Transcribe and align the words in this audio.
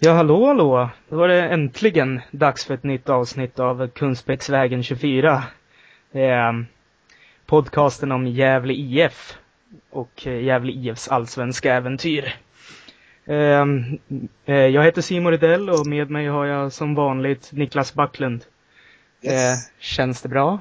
Ja, 0.00 0.12
hallå, 0.12 0.46
hallå! 0.46 0.88
Då 1.08 1.16
var 1.16 1.28
det 1.28 1.48
äntligen 1.48 2.20
dags 2.30 2.64
för 2.64 2.74
ett 2.74 2.82
nytt 2.82 3.08
avsnitt 3.08 3.58
av 3.58 3.88
Kungsbäcksvägen 3.88 4.82
24. 4.82 5.42
Eh, 6.12 6.52
podcasten 7.46 8.12
om 8.12 8.26
Gävle 8.26 8.72
IF 8.72 9.38
och 9.90 10.26
Gävle 10.26 10.72
IFs 10.72 11.08
allsvenska 11.08 11.74
äventyr. 11.74 12.36
Eh, 13.24 13.64
eh, 14.44 14.54
jag 14.54 14.84
heter 14.84 15.02
Simon 15.02 15.32
Rydell 15.32 15.70
och 15.70 15.86
med 15.86 16.10
mig 16.10 16.26
har 16.26 16.44
jag 16.46 16.72
som 16.72 16.94
vanligt 16.94 17.52
Niklas 17.52 17.94
Backlund. 17.94 18.44
Yes. 19.22 19.34
Eh, 19.34 19.72
känns 19.78 20.22
det 20.22 20.28
bra? 20.28 20.58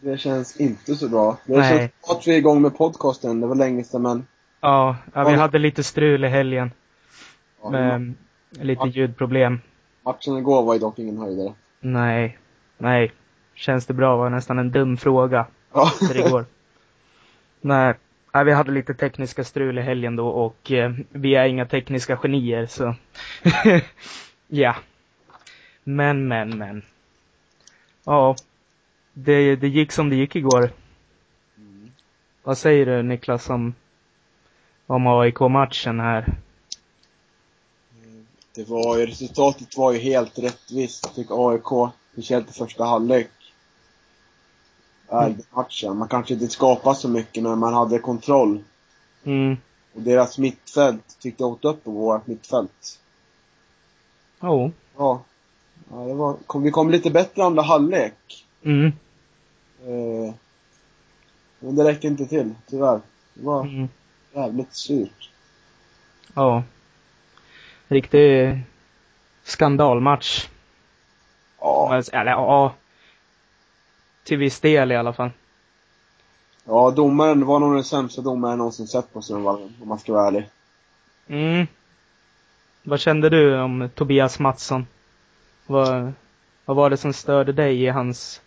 Det 0.00 0.18
känns 0.18 0.60
inte 0.60 0.94
så 0.94 1.08
bra. 1.08 1.36
Det 1.46 1.56
Nej. 1.56 1.78
känns 1.78 1.90
bra 2.06 2.16
att 2.16 2.26
vi 2.26 2.34
är 2.34 2.38
igång 2.38 2.62
med 2.62 2.76
podcasten. 2.76 3.40
Det 3.40 3.46
var 3.46 3.54
länge 3.54 3.84
sedan 3.84 4.02
men... 4.02 4.26
Ja, 4.60 4.96
ja 5.14 5.24
vi 5.24 5.34
hade 5.34 5.58
lite 5.58 5.82
strul 5.82 6.24
i 6.24 6.28
helgen 6.28 6.70
Ja, 7.62 7.70
lite 8.50 8.88
ljudproblem. 8.88 9.60
Matchen 10.02 10.36
igår 10.38 10.62
var 10.62 10.74
ju 10.74 10.80
dock 10.80 10.98
ingen 10.98 11.18
höjdare. 11.18 11.52
Nej, 11.80 12.38
nej. 12.78 13.12
Känns 13.54 13.86
det 13.86 13.94
bra 13.94 14.16
var 14.16 14.30
nästan 14.30 14.58
en 14.58 14.70
dum 14.70 14.96
fråga. 14.96 15.46
Ja. 15.72 15.86
för 15.86 16.26
igår. 16.26 16.44
Nej, 17.60 17.94
nej, 18.34 18.44
vi 18.44 18.52
hade 18.52 18.72
lite 18.72 18.94
tekniska 18.94 19.44
strul 19.44 19.78
i 19.78 19.82
helgen 19.82 20.16
då 20.16 20.28
och 20.28 20.72
eh, 20.72 20.92
vi 21.08 21.34
är 21.34 21.46
inga 21.46 21.66
tekniska 21.66 22.16
genier 22.16 22.66
så. 22.66 22.94
ja. 24.48 24.76
Men, 25.84 26.28
men, 26.28 26.58
men. 26.58 26.82
Ja. 28.04 28.36
Det, 29.12 29.56
det 29.56 29.68
gick 29.68 29.92
som 29.92 30.10
det 30.10 30.16
gick 30.16 30.36
igår. 30.36 30.70
Mm. 31.56 31.90
Vad 32.42 32.58
säger 32.58 32.86
du 32.86 33.02
Niklas 33.02 33.50
om, 33.50 33.74
om 34.86 35.06
AIK-matchen 35.06 36.00
här? 36.00 36.34
Det 38.60 38.70
var 38.70 38.98
ju, 38.98 39.06
resultatet 39.06 39.76
var 39.76 39.92
ju 39.92 39.98
helt 39.98 40.38
rättvist. 40.38 41.04
Jag 41.06 41.14
tycker 41.14 41.50
AIK, 41.50 41.92
speciellt 42.12 42.50
i 42.50 42.52
första 42.52 42.84
halvlek, 42.84 43.30
Mm. 45.12 45.38
matchen. 45.50 45.96
Man 45.96 46.08
kanske 46.08 46.34
inte 46.34 46.48
skapade 46.48 46.96
så 46.96 47.08
mycket 47.08 47.42
men 47.42 47.58
man 47.58 47.74
hade 47.74 47.98
kontroll. 47.98 48.64
Mm. 49.24 49.56
Och 49.94 50.02
deras 50.02 50.38
mittfält 50.38 51.16
tyckte 51.20 51.44
åt 51.44 51.64
upp 51.64 51.84
på 51.84 51.90
vårt 51.90 52.26
mittfält. 52.26 52.98
Jo. 54.40 54.72
Ja. 54.96 55.22
ja 55.90 55.96
det 55.96 56.14
var, 56.14 56.36
kom, 56.46 56.62
vi 56.62 56.70
kom 56.70 56.90
lite 56.90 57.10
bättre 57.10 57.44
andra 57.44 57.62
halvlek. 57.62 58.46
Mm. 58.64 58.86
Eh, 59.86 60.34
men 61.58 61.76
det 61.76 61.84
räckte 61.84 62.06
inte 62.06 62.26
till, 62.26 62.54
tyvärr. 62.66 63.00
Det 63.34 63.44
var 63.44 63.62
Mm. 63.62 63.88
jävligt 64.32 64.74
surt. 64.74 65.30
Ja. 66.34 66.62
Riktig 67.90 68.58
skandalmatch. 69.42 70.48
Ja. 71.60 72.02
Eller 72.12 72.32
ja. 72.32 72.74
Till 74.24 74.38
viss 74.38 74.60
del 74.60 74.92
i 74.92 74.96
alla 74.96 75.12
fall. 75.12 75.30
Ja, 76.64 76.90
domaren 76.90 77.46
var 77.46 77.58
nog 77.58 77.74
den 77.74 77.84
sämsta 77.84 78.22
domaren 78.22 78.50
jag 78.50 78.58
någonsin 78.58 78.86
sett 78.86 79.12
på 79.12 79.22
Strömvallen, 79.22 79.74
om 79.82 79.88
man 79.88 79.98
ska 79.98 80.12
vara 80.12 80.26
ärlig. 80.26 80.48
Mm. 81.28 81.66
Vad 82.82 83.00
kände 83.00 83.28
du 83.28 83.60
om 83.60 83.90
Tobias 83.94 84.38
Mattsson? 84.38 84.86
Vad, 85.66 86.12
vad 86.64 86.76
var 86.76 86.90
det 86.90 86.96
som 86.96 87.12
störde 87.12 87.52
dig 87.52 87.82
i 87.82 87.88
hans 87.88 88.40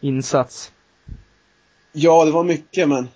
insats? 0.00 0.72
Ja, 1.92 2.24
det 2.24 2.30
var 2.30 2.44
mycket, 2.44 2.88
men 2.88 3.08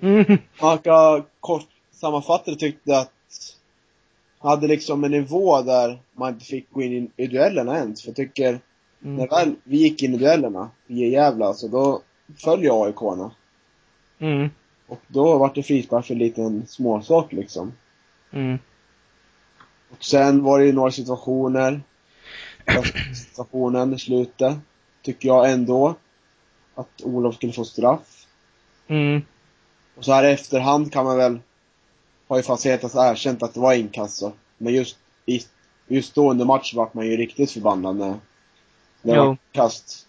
Mm. 0.00 0.38
man 0.60 0.78
kan 0.78 1.24
kort 1.40 1.68
sammanfatta 1.92 2.50
det 2.50 2.56
tyckte 2.56 2.98
att 2.98 3.12
hade 4.48 4.66
liksom 4.66 5.04
en 5.04 5.10
nivå 5.10 5.62
där 5.62 5.98
man 6.12 6.32
inte 6.32 6.44
fick 6.44 6.70
gå 6.70 6.82
in 6.82 7.10
i 7.16 7.26
duellerna 7.26 7.78
ens. 7.78 8.02
För 8.02 8.08
jag 8.08 8.16
tycker, 8.16 8.60
när 8.98 9.14
Mm. 9.14 9.28
väl 9.28 9.54
vi 9.64 9.76
gick 9.76 10.02
in 10.02 10.14
i 10.14 10.18
duellerna, 10.18 10.70
vi 10.86 11.04
är 11.04 11.08
jävla 11.08 11.46
alltså, 11.46 11.68
då 11.68 12.00
föll 12.36 12.62
ju 12.62 12.70
AIK-arna. 12.72 13.30
Mm. 14.18 14.50
Och 14.86 15.00
då 15.08 15.38
var 15.38 15.52
det 15.54 15.62
frispark 15.62 16.06
för 16.06 16.14
en 16.14 16.18
liten 16.18 16.66
småsak 16.66 17.32
liksom. 17.32 17.72
Mm. 18.32 18.58
Och 19.90 20.04
sen 20.04 20.42
var 20.42 20.58
det 20.58 20.66
ju 20.66 20.72
några 20.72 20.90
situationer. 20.90 21.80
Situationen 23.14 23.94
i 23.94 23.98
slutet. 23.98 24.56
Tycker 25.02 25.28
jag 25.28 25.50
ändå 25.50 25.94
att 26.74 27.02
Olof 27.02 27.34
skulle 27.34 27.52
få 27.52 27.64
straff. 27.64 28.26
Mm. 28.88 29.22
Och 29.96 30.04
så 30.04 30.12
här 30.12 30.24
i 30.24 30.32
efterhand 30.32 30.92
kan 30.92 31.04
man 31.04 31.16
väl, 31.16 31.38
har 32.28 32.36
ju 32.36 32.42
Facetas 32.42 32.94
erkänt 32.94 33.42
att 33.42 33.54
det 33.54 33.60
var 33.60 33.74
inkasso. 33.74 34.32
Men 34.58 34.74
just, 34.74 34.98
i, 35.26 35.40
just 35.88 36.14
då 36.14 36.30
under 36.30 36.44
match 36.44 36.74
vart 36.74 36.94
man 36.94 37.06
ju 37.06 37.16
riktigt 37.16 37.50
förbannad 37.50 37.96
när 37.96 38.14
det 39.02 39.18
var 39.18 39.36
kast. 39.52 40.06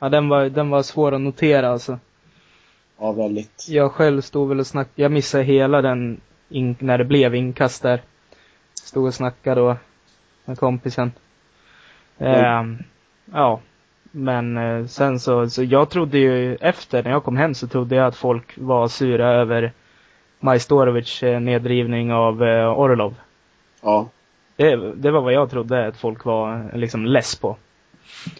Ja, 0.00 0.08
den 0.08 0.28
var, 0.28 0.44
den 0.44 0.70
var 0.70 0.82
svår 0.82 1.14
att 1.14 1.20
notera 1.20 1.68
alltså. 1.68 1.98
Ja, 2.98 3.12
väldigt. 3.12 3.66
Jag 3.68 3.92
själv 3.92 4.20
stod 4.20 4.48
väl 4.48 4.60
och 4.60 4.66
snackade, 4.66 5.02
jag 5.02 5.12
missade 5.12 5.44
hela 5.44 5.82
den 5.82 6.20
in, 6.48 6.76
när 6.78 6.98
det 6.98 7.04
blev 7.04 7.34
inkast 7.34 7.82
där. 7.82 8.02
Stod 8.74 9.06
och 9.06 9.14
snackade 9.14 9.60
då 9.60 9.76
med 10.44 10.58
kompisen. 10.58 11.12
Ehm, 12.18 12.78
ja. 13.32 13.60
Men 14.10 14.56
eh, 14.56 14.86
sen 14.86 15.20
så, 15.20 15.50
så 15.50 15.62
jag 15.62 15.90
trodde 15.90 16.18
ju 16.18 16.54
efter, 16.54 17.02
när 17.02 17.10
jag 17.10 17.24
kom 17.24 17.36
hem 17.36 17.54
så 17.54 17.66
trodde 17.68 17.96
jag 17.96 18.06
att 18.06 18.16
folk 18.16 18.58
var 18.58 18.88
sura 18.88 19.32
över 19.32 19.72
Majstorovic 20.44 21.22
eh, 21.22 21.40
nedrivning 21.40 22.12
av 22.12 22.42
eh, 22.44 22.78
Orlov. 22.78 23.14
Ja. 23.82 24.08
Det, 24.56 24.76
det 24.76 25.10
var 25.10 25.20
vad 25.20 25.32
jag 25.32 25.50
trodde 25.50 25.86
att 25.86 25.96
folk 25.96 26.24
var 26.24 26.70
liksom 26.74 27.04
less 27.06 27.36
på. 27.36 27.56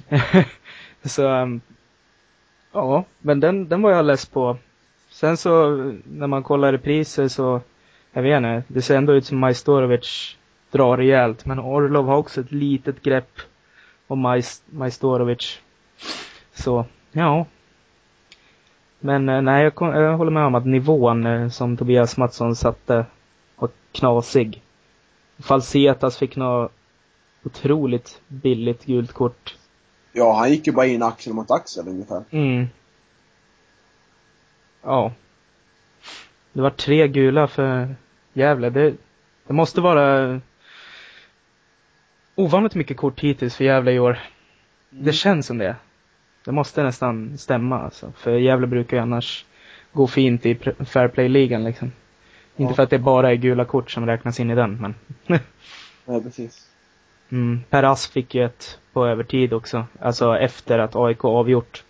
så, 1.05 1.29
ehm, 1.29 1.61
ja, 2.73 3.05
men 3.19 3.41
den, 3.41 3.69
den 3.69 3.83
var 3.83 3.91
jag 3.91 4.05
less 4.05 4.27
på. 4.27 4.57
Sen 5.11 5.37
så, 5.37 5.71
när 6.05 6.27
man 6.27 6.43
kollar 6.43 6.73
repriser 6.73 7.29
så, 7.29 7.61
jag 8.13 8.23
vet 8.23 8.37
inte, 8.37 8.63
det 8.69 8.83
ser 8.83 8.97
ändå 8.97 9.13
ut 9.13 9.27
som 9.27 9.39
Majstorovic 9.39 10.37
drar 10.71 10.97
rejält. 10.97 11.47
Men 11.47 11.59
Orlov 11.59 12.07
har 12.07 12.17
också 12.17 12.41
ett 12.41 12.53
litet 12.53 13.03
grepp 13.03 13.41
om 14.07 14.27
Majs- 14.27 14.63
Majstorovic. 14.67 15.61
Så, 16.55 16.85
ja. 17.13 17.47
Men 19.05 19.29
eh, 19.29 19.43
nej, 19.43 19.65
jag, 19.65 19.75
kom, 19.75 19.89
jag 19.89 20.17
håller 20.17 20.31
med 20.31 20.45
om 20.45 20.55
att 20.55 20.67
nivån 20.67 21.27
eh, 21.27 21.49
som 21.49 21.77
Tobias 21.77 22.17
Mattsson 22.17 22.57
satte 22.57 23.07
var 23.57 23.71
knasig. 23.93 24.63
Falsetas 25.39 26.19
fick 26.19 26.37
något 26.37 26.73
otroligt 27.43 28.21
billigt 28.29 28.85
gult 28.85 29.13
kort. 29.13 29.57
Ja, 30.13 30.33
han 30.39 30.51
gick 30.51 30.67
ju 30.67 30.73
bara 30.73 30.87
in 30.87 31.03
axel 31.03 31.33
mot 31.33 31.51
axel 31.51 31.89
ungefär. 31.89 32.25
Mm. 32.31 32.67
Ja. 34.83 35.13
Det 36.53 36.63
var 36.63 36.71
tre 36.71 37.09
gula 37.09 37.47
för 37.47 37.95
Gävle. 38.33 38.71
Det, 38.71 38.95
det 39.47 39.53
måste 39.53 39.81
vara 39.81 40.41
ovanligt 42.35 42.75
mycket 42.75 42.97
kort 42.97 43.21
hittills 43.21 43.57
för 43.57 43.65
Gävle 43.65 43.93
i 43.93 43.99
år. 43.99 44.19
Det 44.91 45.13
känns 45.13 45.47
som 45.47 45.59
det. 45.59 45.77
Det 46.45 46.53
måste 46.53 46.83
nästan 46.83 47.39
stämma 47.39 47.81
alltså. 47.81 48.13
För 48.17 48.31
Gävle 48.39 48.67
brukar 48.67 48.97
ju 48.97 49.03
annars 49.03 49.45
gå 49.93 50.07
fint 50.07 50.47
i 50.47 50.55
fair 50.87 51.09
play-ligan 51.09 51.65
liksom. 51.65 51.93
Inte 52.57 52.71
Ja. 52.71 52.75
för 52.75 52.83
att 52.83 52.91
det 52.91 52.99
bara 52.99 53.31
är 53.31 53.35
gula 53.35 53.65
kort 53.65 53.91
som 53.91 54.07
räknas 54.07 54.41
in 54.41 54.51
i 54.51 54.55
den, 54.55 54.81
men 54.81 54.95
Nej, 56.07 56.23
precis. 56.23 56.67
Mm, 57.31 57.61
per 57.71 57.83
Ass 57.83 58.07
fick 58.07 58.35
ju 58.35 58.45
ett 58.45 58.79
på 58.93 59.07
övertid 59.07 59.53
också. 59.53 59.87
Alltså 60.01 60.37
efter 60.39 60.79
att 60.79 60.97
AIK 60.97 61.25
avgjort. 61.25 61.85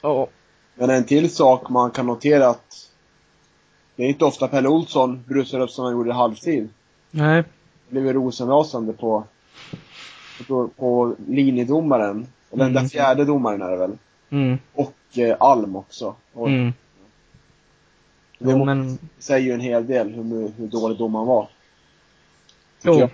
Ja. 0.00 0.28
Men 0.74 0.90
en 0.90 1.04
till 1.04 1.34
sak 1.34 1.68
man 1.68 1.90
kan 1.90 2.06
notera 2.06 2.48
att 2.48 2.90
det 3.96 4.02
är 4.04 4.08
inte 4.08 4.24
ofta 4.24 4.48
Pelle 4.48 4.68
Olsson 4.68 5.24
brusar 5.26 5.60
upp 5.60 5.70
som 5.70 5.84
han 5.84 5.92
gjorde 5.92 6.10
i 6.10 6.12
halvtid. 6.12 6.68
Nej. 7.10 7.42
Det 7.88 7.92
blev 7.92 8.06
ju 8.06 8.12
rosenrasande 8.12 8.92
på, 8.92 9.24
på, 10.44 10.68
på 10.68 11.14
linjedomaren. 11.28 12.26
Och 12.50 12.58
den 12.58 12.68
Mm. 12.70 12.82
där 12.82 12.88
fjärde 12.90 13.24
domaren 13.24 13.62
är 13.62 13.70
det 13.70 13.76
väl. 13.76 13.98
Mm. 14.30 14.58
Och 14.74 14.94
eh, 15.18 15.36
Alm 15.40 15.76
också. 15.76 16.14
Och 16.32 16.48
Mm. 16.48 16.72
Det 18.38 18.50
Jo, 18.50 18.64
men, 18.64 18.98
säger 19.18 19.46
ju 19.46 19.52
en 19.52 19.60
hel 19.60 19.86
del 19.86 20.08
hur, 20.12 20.52
hur 20.58 20.66
dålig 20.66 20.98
domaren 20.98 21.26
var. 21.26 21.48
Jo. 22.82 23.00
jag. 23.00 23.10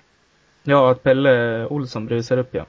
Ja, 0.63 0.91
att 0.91 1.03
Pelle 1.03 1.67
Olsson 1.67 2.07
brusar 2.07 2.39
upp 2.39 2.55
ja. 2.55 2.67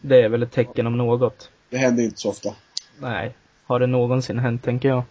Det 0.00 0.22
är 0.22 0.28
väl 0.28 0.42
ett 0.42 0.52
tecken 0.52 0.86
om 0.86 0.98
något. 0.98 1.50
Det 1.70 1.76
händer 1.76 2.02
ju 2.02 2.08
inte 2.08 2.20
så 2.20 2.30
ofta. 2.30 2.54
Nej. 3.00 3.34
Har 3.64 3.80
det 3.80 3.86
någonsin 3.86 4.38
hänt, 4.38 4.62
tänker 4.64 4.88
jag. 4.88 5.02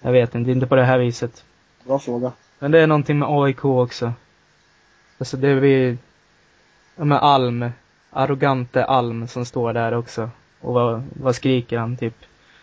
Jag 0.00 0.12
vet 0.12 0.34
inte, 0.34 0.50
inte 0.50 0.66
på 0.66 0.74
det 0.76 0.84
här 0.84 0.98
viset. 0.98 1.44
Bra 1.84 1.98
fråga. 1.98 2.32
Men 2.58 2.70
det 2.70 2.80
är 2.80 2.86
någonting 2.86 3.18
med 3.18 3.28
AIK 3.30 3.64
också. 3.64 4.12
Alltså 5.18 5.36
det 5.36 5.48
är 5.48 5.54
vi, 5.54 5.98
ja 6.96 7.04
med 7.04 7.18
Alm, 7.22 7.70
arrogante 8.10 8.84
Alm 8.84 9.28
som 9.28 9.44
står 9.44 9.72
där 9.72 9.94
också. 9.94 10.30
Och 10.60 10.74
vad, 10.74 11.02
vad 11.12 11.34
skriker 11.34 11.78
han 11.78 11.96
typ? 11.96 12.14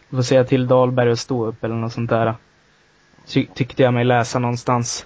Du 0.10 0.16
får 0.16 0.24
säga 0.24 0.44
till 0.44 0.68
Dahlberg 0.68 1.12
att 1.12 1.20
stå 1.20 1.46
upp 1.46 1.64
eller 1.64 1.76
något 1.76 1.94
sånt 1.94 2.10
där. 2.10 2.34
Ty, 3.28 3.46
tyckte 3.54 3.84
jag 3.84 3.94
mig 3.94 4.04
läsa 4.06 4.40
någonstans. 4.40 5.06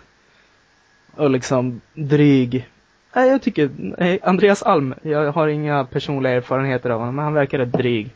och 1.16 1.30
liksom 1.30 1.82
dryg. 1.94 2.68
Nej, 3.16 3.30
jag 3.30 3.42
tycker, 3.42 3.70
nej, 3.78 4.20
Andreas 4.24 4.64
Alm, 4.64 4.94
jag 5.02 5.32
har 5.32 5.48
inga 5.48 5.86
personliga 5.86 6.34
erfarenheter 6.34 6.90
av 6.90 7.00
honom, 7.00 7.16
men 7.16 7.26
han 7.26 7.34
verkar 7.34 7.58
rätt 7.58 7.74
dryg. 7.74 8.10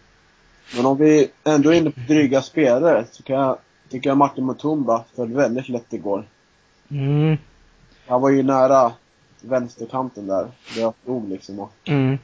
Men 0.76 0.86
om 0.86 0.98
vi 0.98 1.28
ändå 1.44 1.70
är 1.70 1.78
inne 1.78 1.92
på 1.92 2.00
dryga 2.00 2.42
spelare 2.42 3.06
så 3.12 3.24
kan 3.24 3.36
jag, 3.36 3.58
tycker 3.90 4.10
jag 4.10 4.18
Martin 4.18 4.46
Mutumba 4.46 5.04
föll 5.16 5.34
väldigt 5.34 5.70
lätt 5.70 5.94
igår. 5.94 6.24
Mm, 6.92 7.38
Han 8.08 8.22
var 8.22 8.30
ju 8.30 8.44
nära 8.44 8.92
vänsterkanten 9.42 10.28
där, 10.28 10.48
där 10.76 10.82
jag 10.82 10.94
stod 11.04 11.30
liksom 11.30 11.60
och 11.60 11.72
mm, 11.86 12.18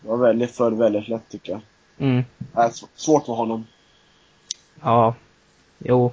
det 0.00 0.08
var 0.08 0.16
väldigt, 0.16 0.50
föll 0.50 0.74
väldigt 0.74 1.08
lätt 1.08 1.28
tycker 1.28 1.52
jag. 1.52 1.60
mm. 1.98 2.24
Det 2.38 2.60
är 2.60 2.68
sv- 2.68 2.88
svårt 2.94 3.26
för 3.26 3.32
honom. 3.32 3.66
Ja, 4.82 5.14
jo. 5.78 6.12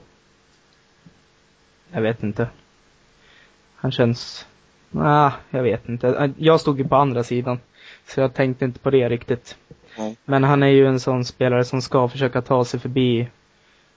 Jag 1.92 2.02
vet 2.02 2.24
inte. 2.24 2.48
Han 3.76 3.92
känns, 3.92 4.48
nej, 4.92 5.32
jag 5.50 5.64
vet 5.64 5.90
inte. 5.90 6.34
Jag 6.38 6.60
stod 6.60 6.78
ju 6.80 6.88
på 6.88 6.96
andra 6.96 7.24
sidan. 7.24 7.60
Så 8.08 8.20
jag 8.20 8.34
tänkte 8.34 8.66
inte 8.66 8.80
på 8.80 8.90
det 8.90 9.10
riktigt. 9.10 9.58
Nej. 9.98 10.18
Men 10.26 10.44
han 10.44 10.64
är 10.64 10.68
ju 10.68 10.88
en 10.88 11.00
sån 11.00 11.26
spelare 11.26 11.64
som 11.66 11.82
ska 11.82 12.08
försöka 12.08 12.42
ta 12.42 12.66
sig 12.66 12.80
förbi. 12.80 13.28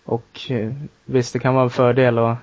Och 0.05 0.51
eh, 0.51 0.73
visst, 1.05 1.33
det 1.33 1.39
kan 1.39 1.55
vara 1.55 1.65
en 1.65 1.71
fördel 1.71 2.19
och 2.19 2.35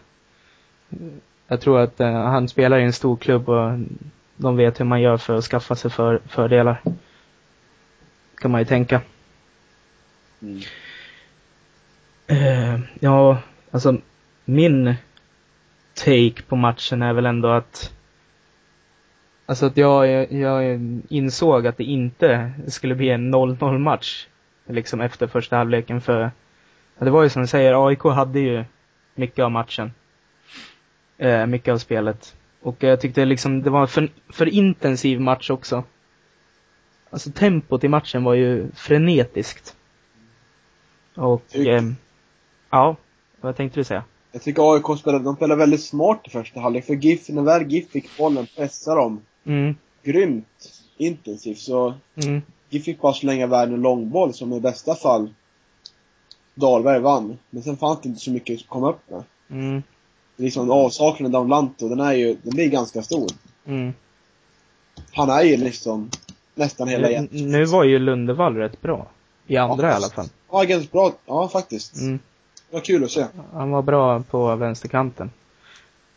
jag 1.47 1.62
tror 1.62 1.80
att 1.80 2.00
eh, 2.00 2.12
han 2.12 2.47
spelar 2.47 2.80
i 2.80 2.83
en 2.83 2.94
stor 2.94 3.18
klubb 3.18 3.50
och 3.50 3.80
de 4.38 4.56
vet 4.56 4.80
hur 4.80 4.86
man 4.86 5.01
gör 5.01 5.18
för 5.18 5.38
att 5.38 5.44
skaffa 5.44 5.75
sig 5.75 5.92
för, 5.92 6.21
fördelar. 6.27 6.81
Kan 8.36 8.51
man 8.51 8.62
ju 8.62 8.65
tänka. 8.65 9.01
Mm. 10.42 10.62
Eh, 12.27 12.80
ja, 13.00 13.38
alltså 13.71 13.97
min 14.45 14.95
take 15.94 16.42
på 16.47 16.56
matchen 16.56 17.01
är 17.01 17.13
väl 17.13 17.25
ändå 17.25 17.48
att 17.48 17.91
Alltså 19.48 19.65
att 19.65 19.77
jag, 19.77 20.31
jag 20.31 20.80
insåg 21.09 21.68
att 21.68 21.77
det 21.77 21.83
inte 21.83 22.51
skulle 22.68 22.95
bli 22.95 23.09
en 23.09 23.36
0-0 23.36 23.77
match. 23.77 24.27
Liksom 24.68 25.01
efter 25.01 25.27
första 25.27 25.57
halvleken 25.57 26.01
för 26.01 26.31
ja, 26.98 27.06
det 27.06 27.12
var 27.12 27.24
ju 27.24 27.30
som 27.30 27.41
du 27.41 27.48
säger, 27.48 27.88
AIK 27.88 28.03
hade 28.03 28.39
ju 28.39 28.63
mycket 29.15 29.44
av 29.44 29.51
matchen. 29.51 29.91
Eh, 31.17 31.45
mycket 31.45 31.71
av 31.73 31.77
spelet. 31.77 32.35
Och 32.62 32.75
jag 32.83 33.01
tyckte 33.01 33.25
liksom 33.25 33.62
det 33.62 33.69
var 33.69 33.81
en 33.81 33.88
för, 33.88 34.09
för 34.29 34.45
intensiv 34.50 35.19
match 35.21 35.50
också. 35.50 35.83
Alltså 37.09 37.31
tempot 37.31 37.83
i 37.83 37.88
matchen 37.88 38.23
var 38.23 38.33
ju 38.33 38.71
frenetiskt. 38.71 39.75
Och, 41.15 41.44
Tyck- 41.50 41.77
ehm, 41.77 41.95
ja, 42.69 42.95
vad 43.41 43.56
tänkte 43.56 43.79
du 43.79 43.83
säga? 43.83 44.03
Jag 44.31 44.41
tycker 44.41 44.73
AIK 44.73 45.00
spelade, 45.00 45.23
de 45.23 45.35
spelade 45.35 45.59
väldigt 45.59 45.83
smart 45.83 46.21
i 46.25 46.29
första 46.29 46.59
halvlek. 46.59 46.85
För 46.85 46.94
GIF, 46.94 47.29
när 47.29 47.41
väl 47.41 47.71
GIF 47.71 47.89
fick 47.91 48.17
bollen, 48.17 48.47
pressade 48.56 49.01
dem 49.01 49.21
Mm, 49.47 49.75
grymt 50.03 50.71
intensivt. 50.97 51.57
Så 51.59 51.94
mm, 52.15 52.41
GIF 52.69 52.85
fick 52.85 53.01
bara 53.01 53.13
slänga 53.13 53.44
iväg 53.45 53.69
en 53.73 53.81
långboll 53.81 54.33
som 54.33 54.53
i 54.53 54.59
bästa 54.59 54.95
fall 54.95 55.33
Dahlberg 56.56 57.00
vann. 57.00 57.38
Men 57.50 57.63
sen 57.63 57.77
fanns 57.77 58.01
det 58.01 58.09
inte 58.09 58.21
så 58.21 58.31
mycket 58.31 58.59
att 58.62 58.67
komma 58.67 58.89
upp 58.89 59.09
med. 59.09 59.23
mm, 59.50 59.83
Liksom 60.37 60.71
avsaknaden 60.71 61.35
av 61.35 61.47
Lanto, 61.47 61.89
den 61.89 61.99
är 61.99 62.13
ju, 62.13 62.37
den 62.43 62.55
blir 62.55 62.69
ganska 62.69 63.01
stor. 63.01 63.29
mm. 63.65 63.93
Han 65.13 65.29
är 65.29 65.41
ju 65.43 65.57
liksom 65.57 66.09
nästan 66.55 66.87
hela 66.87 67.09
igen. 67.09 67.27
nu 67.31 67.65
var 67.65 67.83
ju 67.83 67.99
Lundevall 67.99 68.55
rätt 68.55 68.81
bra. 68.81 69.07
I 69.47 69.57
andra 69.57 69.89
i 69.89 69.93
alla 69.93 70.09
fall. 70.09 70.27
Ja, 70.51 70.63
ganska 70.63 70.89
bra. 70.91 71.11
Ja, 71.25 71.47
faktiskt. 71.47 71.95
Mm. 71.97 72.19
Det 72.69 72.75
var 72.75 72.81
kul 72.81 73.03
att 73.03 73.11
se. 73.11 73.25
Han 73.53 73.71
var 73.71 73.81
bra 73.81 74.23
på 74.23 74.55
vänsterkanten. 74.55 75.31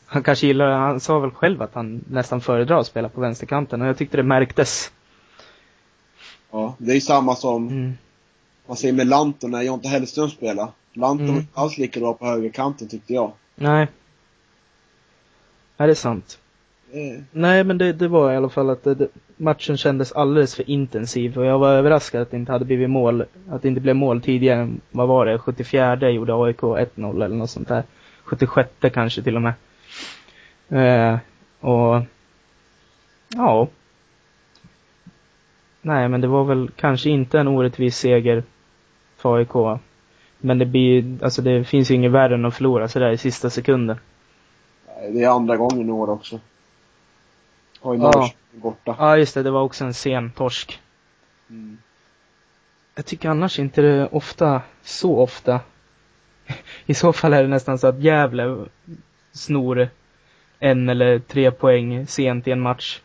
Han 0.07 0.23
kanske 0.23 0.47
gillar, 0.47 0.71
han 0.71 1.01
sa 1.01 1.19
väl 1.19 1.31
själv 1.31 1.63
att 1.63 1.75
han 1.75 2.05
nästan 2.11 2.41
föredrar 2.41 2.79
att 2.81 2.87
spela 2.87 3.09
på 3.09 3.21
vänsterkanten 3.21 3.83
och 3.83 3.89
jag 3.89 3.99
tyckte 3.99 4.17
det 4.17 4.23
märktes. 4.23 4.91
Ja, 6.51 6.75
det 6.79 6.91
är 6.91 6.95
ju 6.95 7.01
samma 7.01 7.37
som 7.37 7.69
Mm. 7.69 7.93
man 8.67 8.77
säger 8.77 8.95
med 8.95 9.07
Lanto 9.07 9.49
när 9.49 9.63
Jonte 9.63 9.89
Hellström 9.89 10.29
spelar. 10.31 10.69
Lanto 10.93 11.23
Mm. 11.23 11.35
var 11.35 11.41
inte 11.41 11.61
alls 11.61 11.79
lika 11.79 12.01
bra 12.01 12.15
på 12.15 12.27
högerkanten 12.27 12.89
tyckte 12.89 13.13
jag. 13.15 13.33
Nej. 13.55 13.87
Nej, 15.79 15.87
det 15.87 15.93
är 15.93 15.95
sant. 15.95 16.39
Det, 16.93 17.25
Nej, 17.33 17.65
men 17.65 17.79
det, 17.79 17.93
det 17.93 18.09
var 18.09 18.33
i 18.33 18.37
alla 18.37 18.49
fall 18.49 18.71
att 18.71 18.85
det, 18.85 18.95
det, 18.95 19.09
matchen 19.37 19.77
kändes 19.77 20.13
alldeles 20.13 20.55
för 20.55 20.71
intensiv 20.71 21.39
och 21.39 21.45
jag 21.45 21.59
var 21.59 21.73
överraskad 21.73 22.23
att 22.23 22.31
det 22.31 22.37
inte 22.37 22.53
hade 22.53 22.65
blivit 22.65 22.91
mål, 22.91 23.25
att 23.51 23.63
det 23.63 23.69
inte 23.69 23.81
blev 23.81 23.97
mål 23.97 24.21
tidigare 24.21 24.61
än, 24.61 24.81
vad 24.91 25.09
var 25.09 25.27
det, 25.27 25.39
74 25.39 26.11
gjorde 26.11 26.35
AIK 26.35 26.61
1-0 26.61 27.25
eller 27.25 27.37
något 27.37 27.51
sånt 27.51 27.69
där. 27.69 27.83
76 28.25 28.71
kanske 28.93 29.23
till 29.23 29.37
och 29.37 29.43
med. 29.43 29.53
Eh, 30.69 31.19
och, 31.61 32.03
ja. 33.29 33.69
Nej, 35.83 36.09
men 36.09 36.21
det 36.21 36.27
var 36.27 36.45
väl 36.45 36.71
kanske 36.77 37.11
inte 37.11 37.41
en 37.41 37.49
orättvis 37.49 37.97
seger 37.99 38.43
för 39.17 39.37
AIK. 39.37 39.81
Men 40.39 40.59
det 40.59 40.67
blir, 40.67 41.25
alltså 41.25 41.43
det 41.43 41.65
finns 41.65 41.91
ju 41.91 41.95
inget 41.95 42.13
värre 42.13 42.35
än 42.35 42.45
att 42.45 42.55
förlora 42.55 42.89
sådär 42.89 43.11
i 43.11 43.19
sista 43.19 43.51
sekunden. 43.51 43.97
Det 45.01 45.23
är 45.23 45.29
andra 45.29 45.57
gången 45.57 45.89
i 45.89 45.93
år 45.93 46.11
också. 46.11 46.41
Har 47.81 47.95
ju 47.95 48.01
Ja. 48.01 48.31
Borta. 48.53 48.97
Ja, 48.99 49.17
just 49.17 49.35
det, 49.35 49.43
det 49.43 49.51
var 49.51 49.63
också 49.63 49.85
en 49.85 49.95
sen 49.95 50.31
torsk. 50.31 50.81
Mm. 51.51 51.79
Jag 52.95 53.07
tycker 53.07 53.29
annars 53.29 53.59
inte 53.59 53.83
det 53.83 54.07
ofta, 54.07 54.63
så 54.83 55.19
ofta. 55.19 55.61
I 56.87 56.95
så 56.95 57.13
fall 57.13 57.33
är 57.33 57.43
det 57.43 57.49
nästan 57.49 57.79
så 57.79 57.87
att 57.87 58.01
Gävle 58.01 58.65
snor 59.33 59.89
en 60.59 60.89
eller 60.89 61.19
tre 61.19 61.51
poäng 61.51 62.07
sent 62.07 62.49
i 62.49 62.51
en 62.51 62.61
match. 62.61 63.01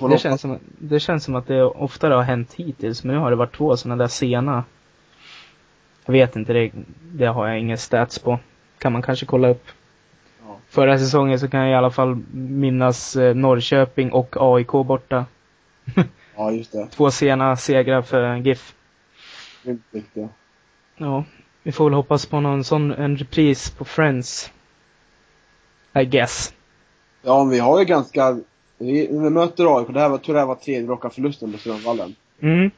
Ja, 0.00 0.08
Det 0.08 0.18
känns, 0.18 0.40
som, 0.40 0.58
det 0.78 1.00
känns 1.00 1.24
som 1.24 1.34
att 1.34 1.46
det 1.46 1.62
oftare 1.62 2.14
har 2.14 2.22
hänt 2.22 2.54
hittills, 2.54 3.04
men 3.04 3.14
nu 3.14 3.20
har 3.20 3.30
det 3.30 3.36
varit 3.36 3.56
två 3.56 3.76
sådana 3.76 4.02
där 4.02 4.08
sena. 4.08 4.64
Jag 6.04 6.12
vet 6.12 6.36
inte, 6.36 6.52
det, 6.52 6.70
det 7.00 7.26
har 7.26 7.48
jag 7.48 7.58
ingen 7.58 7.78
stats 7.78 8.18
på. 8.18 8.38
Kan 8.78 8.92
man 8.92 9.02
kanske 9.02 9.26
kolla 9.26 9.48
upp. 9.48 9.66
Förra 10.68 10.98
säsongen 10.98 11.40
så 11.40 11.48
kan 11.48 11.60
jag 11.60 11.70
i 11.70 11.74
alla 11.74 11.90
fall 11.90 12.16
minnas 12.34 13.16
eh, 13.16 13.34
Norrköping 13.34 14.12
och 14.12 14.36
AIK 14.38 14.70
borta. 14.70 15.26
ja, 16.36 16.50
just 16.50 16.72
det. 16.72 16.86
Två 16.86 17.10
sena 17.10 17.56
segrar 17.56 18.02
för 18.02 18.36
GIF. 18.36 18.74
Grymt 19.64 19.82
viktiga. 19.90 20.28
Ja, 20.96 21.24
vi 21.62 21.72
får 21.72 21.84
väl 21.84 21.94
hoppas 21.94 22.26
på 22.26 22.40
någon 22.40 22.64
sån, 22.64 22.92
en 22.92 23.16
repris 23.16 23.70
på 23.70 23.84
Friends. 23.84 24.52
I 25.94 26.04
guess. 26.04 26.54
Ja, 27.22 27.44
vi 27.44 27.58
har 27.58 27.78
ju 27.78 27.84
ganska, 27.84 28.40
vi, 28.78 29.08
när 29.12 29.24
vi 29.24 29.30
möter 29.30 29.78
AIK, 29.78 29.88
det 29.88 30.00
här 30.00 30.08
var, 30.08 30.16
jag 30.16 30.22
tror 30.22 30.36
här 30.36 30.46
var 30.46 30.54
tredje 30.54 30.88
raka 30.88 31.10
förlusten 31.10 31.52
på 31.52 31.58
Strömvallen. 31.58 32.14
Mm. 32.40 32.70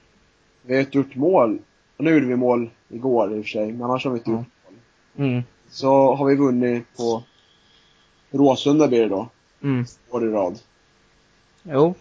Vi 0.63 0.75
har 0.75 0.81
inte 0.81 0.99
gjort 0.99 1.15
mål. 1.15 1.59
Och 1.97 2.05
nu 2.05 2.15
gjorde 2.15 2.27
vi 2.27 2.37
mål 2.37 2.71
igår 2.89 3.37
i 3.37 3.41
och 3.41 3.45
för 3.45 3.51
sig, 3.51 3.73
men 3.73 3.83
annars 3.83 4.05
har 4.05 4.13
vi 4.13 4.19
inte 4.19 4.31
gjort 4.31 4.47
mål. 4.65 4.75
Mm. 5.29 5.43
Så 5.69 6.15
har 6.15 6.27
vi 6.27 6.37
vunnit 6.37 6.97
på 6.97 7.23
Råsunda 8.31 8.89
blir 8.89 9.01
det 9.01 9.09
då, 9.09 9.29
Mm. 9.63 9.85
år 10.11 10.25
i 10.25 10.31
rad. 10.31 10.59
Jo. 11.63 11.95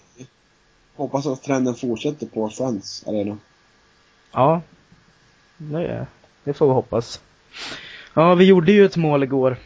Hoppas 0.95 1.27
att 1.27 1.43
trenden 1.43 1.75
fortsätter 1.75 2.27
på 2.27 2.49
Friends 2.49 3.07
Arena. 3.07 3.37
Ja. 4.31 4.61
Det, 5.57 6.07
det 6.43 6.53
får 6.53 6.67
vi 6.67 6.73
hoppas. 6.73 7.21
Ja, 8.13 8.35
vi 8.35 8.45
gjorde 8.45 8.71
ju 8.71 8.85
ett 8.85 8.97
mål 8.97 9.23
igår. 9.23 9.57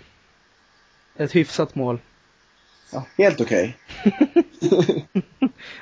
Ett 1.17 1.35
hyfsat 1.35 1.75
mål. 1.75 1.99
Ja, 2.93 3.05
helt 3.17 3.41
okej. 3.41 3.77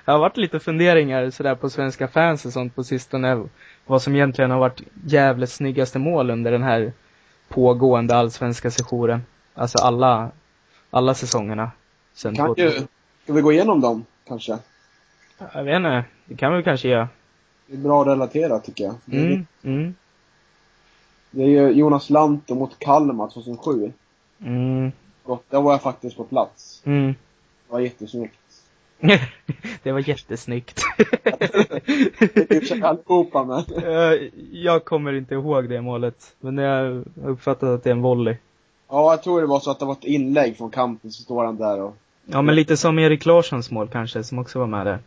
Det 0.05 0.11
har 0.11 0.19
varit 0.19 0.37
lite 0.37 0.59
funderingar 0.59 1.29
sådär 1.29 1.55
på 1.55 1.69
svenska 1.69 2.07
fans 2.07 2.45
och 2.45 2.53
sånt 2.53 2.75
på 2.75 2.83
sistone. 2.83 3.47
Vad 3.85 4.01
som 4.01 4.15
egentligen 4.15 4.51
har 4.51 4.59
varit 4.59 4.81
jävligt 5.05 5.49
snyggaste 5.49 5.99
mål 5.99 6.29
under 6.29 6.51
den 6.51 6.63
här 6.63 6.93
pågående 7.49 8.15
allsvenska 8.15 8.71
sessionen. 8.71 9.21
Alltså 9.53 9.77
alla, 9.77 10.31
alla 10.91 11.13
säsongerna. 11.13 11.71
Sen 12.13 12.35
Kan 12.35 12.47
2000. 12.47 12.81
ju, 12.81 12.87
ska 13.23 13.33
vi 13.33 13.41
gå 13.41 13.51
igenom 13.51 13.81
dem, 13.81 14.05
kanske? 14.27 14.57
Jag 15.53 15.63
vet 15.63 15.75
inte, 15.75 16.03
det 16.25 16.35
kan 16.35 16.57
vi 16.57 16.63
kanske 16.63 16.87
göra. 16.89 17.09
Det 17.67 17.73
är 17.73 17.77
bra 17.77 18.01
att 18.01 18.07
relatera, 18.07 18.59
tycker 18.59 18.83
jag. 18.83 18.95
Det 19.05 19.17
är- 19.17 19.25
Mm, 19.25 19.45
mm, 19.63 19.95
Det 21.31 21.43
är 21.43 21.47
ju 21.47 21.69
Jonas 21.69 22.09
Lantto 22.09 22.55
mot 22.55 22.79
Kalmar 22.79 23.27
2007. 23.29 23.93
mm, 24.41 24.91
Gott, 25.25 25.43
där 25.49 25.61
var 25.61 25.71
jag 25.71 25.81
faktiskt 25.81 26.17
på 26.17 26.23
plats. 26.23 26.81
mm. 26.85 27.07
Det 27.67 27.73
var 27.73 27.79
jättesnyggt. 27.79 28.35
det 29.83 29.91
var 29.91 30.09
jättesnyggt. 30.09 30.81
Allihopa, 32.83 33.43
men... 33.43 33.63
Eh, 33.85 34.29
jag 34.51 34.85
kommer 34.85 35.13
inte 35.13 35.33
ihåg 35.33 35.69
det 35.69 35.81
målet, 35.81 36.35
men 36.39 36.57
jag 36.57 36.83
har 36.83 37.29
uppfattat 37.29 37.69
att 37.69 37.83
det 37.83 37.89
är 37.89 37.91
en 37.91 38.01
volley. 38.01 38.35
Ja, 38.91 39.11
jag 39.11 39.23
tror 39.23 39.41
det 39.41 39.47
var 39.47 39.59
så 39.59 39.71
att 39.71 39.79
det 39.79 39.85
var 39.85 39.93
ett 39.93 40.03
inlägg 40.03 40.57
från 40.57 40.69
kampen, 40.69 41.11
så 41.11 41.23
står 41.23 41.45
han 41.45 41.57
där 41.57 41.81
och... 41.81 41.95
Ja, 42.25 42.41
men 42.41 42.55
lite 42.55 42.77
som 42.77 42.99
Erik 42.99 43.25
Larssons 43.25 43.71
mål 43.71 43.87
kanske, 43.87 44.23
som 44.23 44.39
också 44.39 44.59
var 44.59 44.67
med 44.67 44.85
där. 44.85 44.99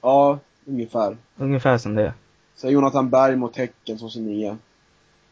Ja, 0.00 0.38
ungefär. 0.64 1.16
Ungefär 1.36 1.78
som 1.78 1.94
det. 1.94 2.12
Så 2.56 2.70
Jonathan 2.70 3.10
Berg 3.10 3.36
mot 3.36 3.56
Häcken 3.56 3.98
2009. 3.98 4.56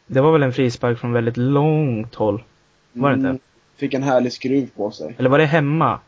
Det 0.07 0.21
var 0.21 0.31
väl 0.31 0.43
en 0.43 0.53
frispark 0.53 0.99
från 0.99 1.13
väldigt 1.13 1.37
långt 1.37 2.15
håll? 2.15 2.43
Var 2.93 3.09
det 3.09 3.15
inte? 3.15 3.29
Mm, 3.29 3.39
Fick 3.77 3.93
en 3.93 4.03
härlig 4.03 4.33
skruv 4.33 4.69
på 4.75 4.91
sig. 4.91 5.15
Eller 5.17 5.29
var 5.29 5.37
det 5.37 5.45
hemma? 5.45 5.99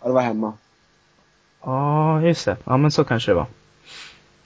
Ja, 0.00 0.06
det 0.06 0.14
var 0.14 0.22
hemma. 0.22 0.52
Ja, 1.62 2.22
just 2.22 2.44
det. 2.44 2.56
Ja, 2.64 2.76
men 2.76 2.90
så 2.90 3.04
kanske 3.04 3.30
det 3.30 3.34
var. 3.34 3.46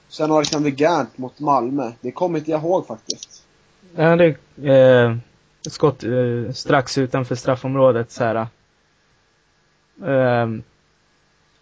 Sen 0.08 0.32
Alexander 0.32 0.70
Gärnt 0.70 1.18
mot 1.18 1.40
Malmö. 1.40 1.92
Det 2.00 2.10
kommer 2.10 2.38
inte 2.38 2.50
jag 2.50 2.60
ihåg 2.62 2.86
faktiskt. 2.86 3.42
Ja, 3.96 4.16
det 4.16 4.36
eh, 4.72 5.16
skott 5.70 6.04
eh, 6.04 6.52
strax 6.52 6.98
utanför 6.98 7.34
straffområdet 7.34 8.10
så 8.10 8.24
här. 8.24 8.46
Eh, 10.04 10.48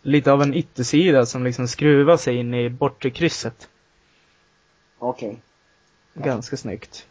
lite 0.03 0.33
av 0.33 0.43
en 0.43 0.55
yttersida 0.55 1.27
som 1.27 1.45
liksom 1.45 1.69
skruvar 1.69 2.17
sig 2.17 2.37
in 2.37 2.55
i 2.55 2.71
bortre 2.71 3.11
krysset. 3.11 3.69
Okej. 4.99 5.37
Ganska 6.15 6.57
snyggt. 6.57 7.07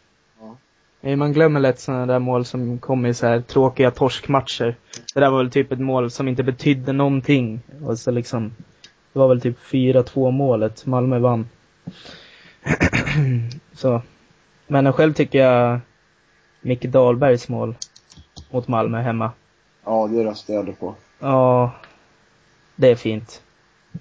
Ja. 1.00 1.16
Man 1.16 1.32
glömmer 1.32 1.60
lätt 1.60 1.80
sådana 1.80 2.06
där 2.06 2.18
mål 2.18 2.44
som 2.44 2.78
kommer 2.78 3.08
i 3.08 3.14
så 3.14 3.26
här 3.26 3.40
tråkiga 3.40 3.90
torskmatcher. 3.90 4.76
Det 5.14 5.20
där 5.20 5.30
var 5.30 5.38
väl 5.38 5.50
typ 5.50 5.72
ett 5.72 5.80
mål 5.80 6.10
som 6.10 6.28
inte 6.28 6.42
betydde 6.42 6.92
någonting. 6.92 7.60
Och 7.84 7.98
så 7.98 8.10
liksom, 8.10 8.52
det 9.12 9.18
var 9.18 9.28
väl 9.28 9.40
typ 9.40 9.58
4-2 9.58 10.30
målet. 10.30 10.86
Malmö 10.86 11.18
vann. 11.18 11.48
så. 13.72 14.02
Men 14.66 14.92
själv 14.92 15.12
tycker 15.12 15.38
jag 15.38 15.80
Micke 16.64 16.84
Dahlbergs 16.88 17.48
mål 17.48 17.74
mot 18.50 18.68
Malmö 18.68 19.00
hemma. 19.00 19.30
Ja, 19.84 20.06
det 20.06 20.24
röstade 20.24 20.58
jag 20.58 20.80
på. 20.80 20.94
Ja, 21.18 21.70
det 22.76 22.90
är 22.90 22.94
fint. 22.94 23.42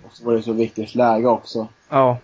Och 0.04 0.12
så 0.14 0.26
var 0.26 0.34
det 0.34 0.42
så 0.42 0.54
viktigt 0.54 0.96
läge 0.96 1.28
också. 1.28 1.68
Ja. 1.90 2.18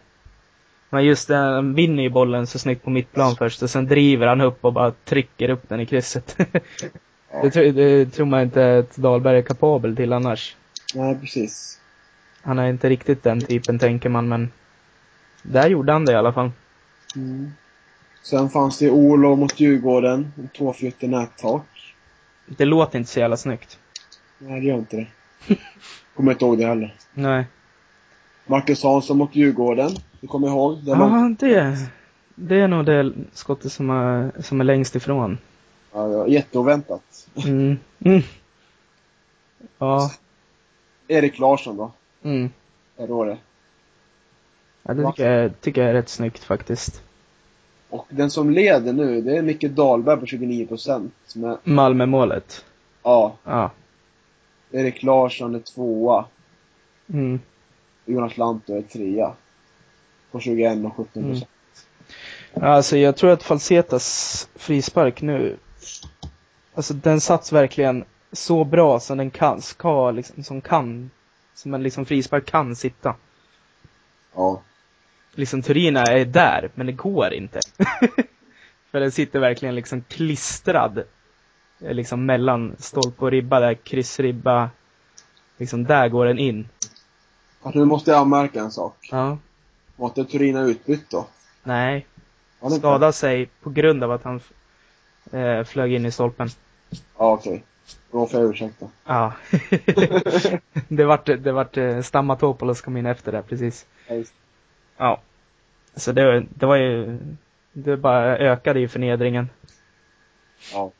Men 0.90 1.06
just 1.06 1.28
det, 1.28 1.36
han 1.36 1.74
vinner 1.74 2.04
ju 2.04 2.10
bollen 2.10 2.48
så 2.48 2.60
snyggt 2.60 2.84
på 2.84 2.90
mittplan 2.90 3.36
först 3.36 3.62
och 3.62 3.70
sen 3.70 3.88
driver 3.88 4.28
han 4.28 4.42
upp 4.42 4.66
och 4.66 4.74
bara 4.74 4.92
trycker 5.06 5.50
upp 5.50 5.70
den 5.70 5.80
i 5.80 5.86
krysset. 5.86 6.38
Ja. 7.32 7.42
det, 7.44 7.52
tro- 7.52 7.72
det 7.72 8.06
tror 8.06 8.26
man 8.26 8.42
inte 8.42 8.78
att 8.78 8.96
Dahlberg 8.96 9.38
är 9.38 9.42
kapabel 9.42 9.96
till 9.96 10.14
annars. 10.14 10.56
Nej, 10.96 11.18
precis. 11.22 11.80
Han 12.42 12.60
är 12.60 12.70
inte 12.70 12.90
riktigt 12.90 13.24
den 13.24 13.42
typen 13.42 13.80
tänker 13.80 14.10
man 14.10 14.28
men 14.28 14.52
där 15.44 15.68
gjorde 15.70 15.92
han 15.94 16.06
det 16.06 16.12
i 16.12 16.16
alla 16.16 16.34
fall. 16.34 16.52
Mm. 17.16 17.52
Sen 18.22 18.50
fanns 18.50 18.80
det 18.80 18.90
Olof 18.90 19.40
mot 19.40 19.60
Djurgården. 19.60 20.34
En 20.38 20.48
tvåflyttig 20.48 21.10
nättak. 21.10 21.96
Det 22.46 22.66
låter 22.66 23.00
inte 23.00 23.12
så 23.12 23.20
jävla 23.20 23.38
snyggt. 23.38 23.80
Nej, 24.38 24.62
det 24.62 24.68
gör 24.68 24.78
inte 24.78 24.96
det. 24.98 25.08
Kommer 26.16 26.32
inte 26.32 26.46
ihåg 26.46 26.58
det 26.58 26.66
heller. 26.66 26.96
Nej. 27.14 27.46
Marcus 28.46 28.84
Hansson 28.84 29.18
mot 29.18 29.36
Djurgården. 29.36 29.92
Du 30.22 30.28
kommer 30.28 30.48
ihåg? 30.48 30.84
Det 30.86 30.96
var, 30.96 31.08
Ja, 31.10 31.36
det, 31.40 31.78
det 32.36 32.56
är 32.62 32.68
nog 32.68 32.86
det 32.86 33.14
skottet 33.34 33.72
som 33.72 33.90
är, 33.90 34.32
som 34.42 34.62
är 34.62 34.66
längst 34.66 34.96
ifrån. 34.96 35.38
ja, 35.94 36.08
var 36.08 36.28
jätteoväntat. 36.28 37.28
Mm. 37.46 37.78
Mm. 38.00 38.22
Ja. 39.78 40.12
Erik 41.08 41.40
Larsson 41.40 41.78
då. 41.78 41.92
Mm. 42.24 42.50
Förra 42.98 43.14
året. 43.16 43.40
Ja, 44.84 44.94
det 44.94 45.08
tycker 45.08 45.32
jag, 45.32 45.62
tycker 45.62 45.82
jag 45.82 45.90
är 45.90 45.94
rätt 45.94 46.10
snyggt 46.10 46.44
faktiskt. 46.44 47.04
Och 47.90 48.06
den 48.10 48.32
som 48.32 48.50
leder 48.50 48.94
nu, 48.94 49.22
det 49.22 49.38
är 49.38 49.42
Micke 49.42 49.64
Dahlberg 49.70 50.20
på 50.20 50.26
29 50.26 50.68
procent. 50.68 51.14
Men, 51.36 51.58
Malmö-målet. 51.64 52.66
ja, 53.04 53.36
Ja. 53.44 53.72
Erik 54.72 55.04
Larsson 55.04 55.56
är 55.56 55.60
tvåa. 55.60 56.26
Mm. 57.14 57.40
Jonas 58.06 58.38
Lantto 58.38 58.74
är 58.74 58.82
trea. 58.82 59.34
På 60.32 60.40
21 60.40 60.86
och 60.86 60.96
17 60.96 61.24
procent. 61.24 61.50
Alltså 62.54 62.98
jag 62.98 63.16
tror 63.16 63.32
att 63.32 63.44
Falsetas 63.44 64.50
frispark 64.56 65.22
nu, 65.22 65.58
alltså 66.74 66.94
den 66.94 67.22
sats 67.22 67.52
verkligen 67.54 68.06
så 68.32 68.64
bra 68.64 69.00
som 69.00 69.18
den 69.18 69.32
kan, 69.32 69.62
ska 69.62 70.12
liksom, 70.12 70.44
som 70.44 70.62
kan, 70.62 71.12
som 71.54 71.74
en 71.74 71.84
liksom 71.84 72.06
frispark 72.06 72.46
kan 72.46 72.76
sitta. 72.76 73.16
Ja. 74.36 74.62
Liksom 75.36 75.62
Turina 75.62 76.04
är 76.04 76.26
där, 76.26 76.70
men 76.76 76.86
det 76.86 76.92
går 76.92 77.34
inte. 77.34 77.60
För 78.92 79.00
den 79.00 79.12
sitter 79.12 79.40
verkligen 79.40 79.76
liksom 79.76 80.04
klistrad, 80.08 81.04
eh, 81.80 81.94
liksom 81.94 82.26
mellan 82.26 82.76
stolpe 82.80 83.26
och 83.26 83.32
ribba 83.32 83.60
där, 83.60 83.74
kryssribba, 83.74 84.70
liksom 85.58 85.84
där 85.84 86.10
går 86.10 86.26
den 86.26 86.40
in. 86.40 86.70
Fast 87.62 87.76
nu 87.76 87.86
måste 87.86 88.12
jag 88.12 88.20
anmärka 88.20 88.60
en 88.60 88.72
sak. 88.72 89.08
Ja. 89.12 89.38
Var 89.96 90.08
inte 90.08 90.26
Turina 90.26 90.62
utbytt 90.62 91.10
då? 91.10 91.28
Nej, 91.64 92.08
skadade 92.78 93.14
sig 93.14 93.50
på 93.62 93.70
grund 93.70 94.04
av 94.04 94.12
att 94.12 94.24
han 94.24 94.42
eh, 95.32 95.64
flög 95.64 95.94
in 95.94 96.06
i 96.06 96.12
stolpen. 96.12 96.50
Ja, 97.18 97.32
okej. 97.34 97.64
Då 98.12 98.28
får 98.28 98.40
jag 98.40 98.50
ursäkta. 98.50 98.88
Ja. 99.06 99.34
det 100.88 101.06
vart, 101.06 101.26
det 101.26 101.52
vart 101.52 101.78
eh, 101.78 102.02
Stammatopoulos 102.02 102.82
kom 102.82 102.98
in 102.98 103.06
efter 103.06 103.32
det, 103.32 103.42
precis. 103.42 103.86
Ja, 104.08 104.16
just. 104.16 104.34
Ja. 105.00 105.22
Så 105.96 106.12
det, 106.12 106.46
det 106.50 106.66
var 106.66 106.76
ju, 106.76 107.18
det 107.74 107.98
bara 107.98 108.38
ökade 108.38 108.80
ju 108.80 108.88
förnedringen. 108.88 109.50
Ja. 110.74 110.92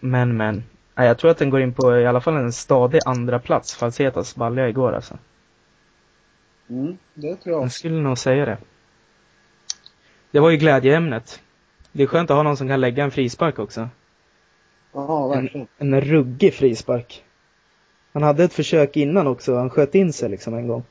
Men, 0.00 0.36
men. 0.36 0.64
Ja, 0.94 1.04
jag 1.04 1.18
tror 1.18 1.30
att 1.30 1.38
den 1.38 1.50
går 1.50 1.60
in 1.60 1.72
på 1.72 1.98
i 1.98 2.06
alla 2.06 2.20
fall 2.20 2.36
en 2.36 2.52
stadig 2.52 3.00
andra 3.06 3.38
plats 3.38 3.74
Falsetas 3.74 4.36
balja 4.36 4.68
igår 4.68 4.92
alltså. 4.92 5.18
Mm, 6.68 6.98
det 7.14 7.36
tror 7.36 7.54
jag 7.54 7.64
Jag 7.64 7.72
skulle 7.72 8.00
nog 8.00 8.18
säga 8.18 8.46
det. 8.46 8.58
Det 10.30 10.40
var 10.40 10.50
ju 10.50 10.56
glädjeämnet. 10.56 11.42
Det 11.92 12.02
är 12.02 12.06
skönt 12.06 12.30
att 12.30 12.36
ha 12.36 12.42
någon 12.42 12.56
som 12.56 12.68
kan 12.68 12.80
lägga 12.80 13.04
en 13.04 13.10
frispark 13.10 13.58
också. 13.58 13.88
Ja, 14.92 15.28
verkligen. 15.28 15.68
En 15.78 16.00
ruggig 16.00 16.54
frispark. 16.54 17.24
Han 18.12 18.22
hade 18.22 18.44
ett 18.44 18.52
försök 18.52 18.96
innan 18.96 19.26
också, 19.26 19.56
han 19.56 19.70
sköt 19.70 19.94
in 19.94 20.12
sig 20.12 20.28
liksom 20.28 20.54
en 20.54 20.68
gång. 20.68 20.84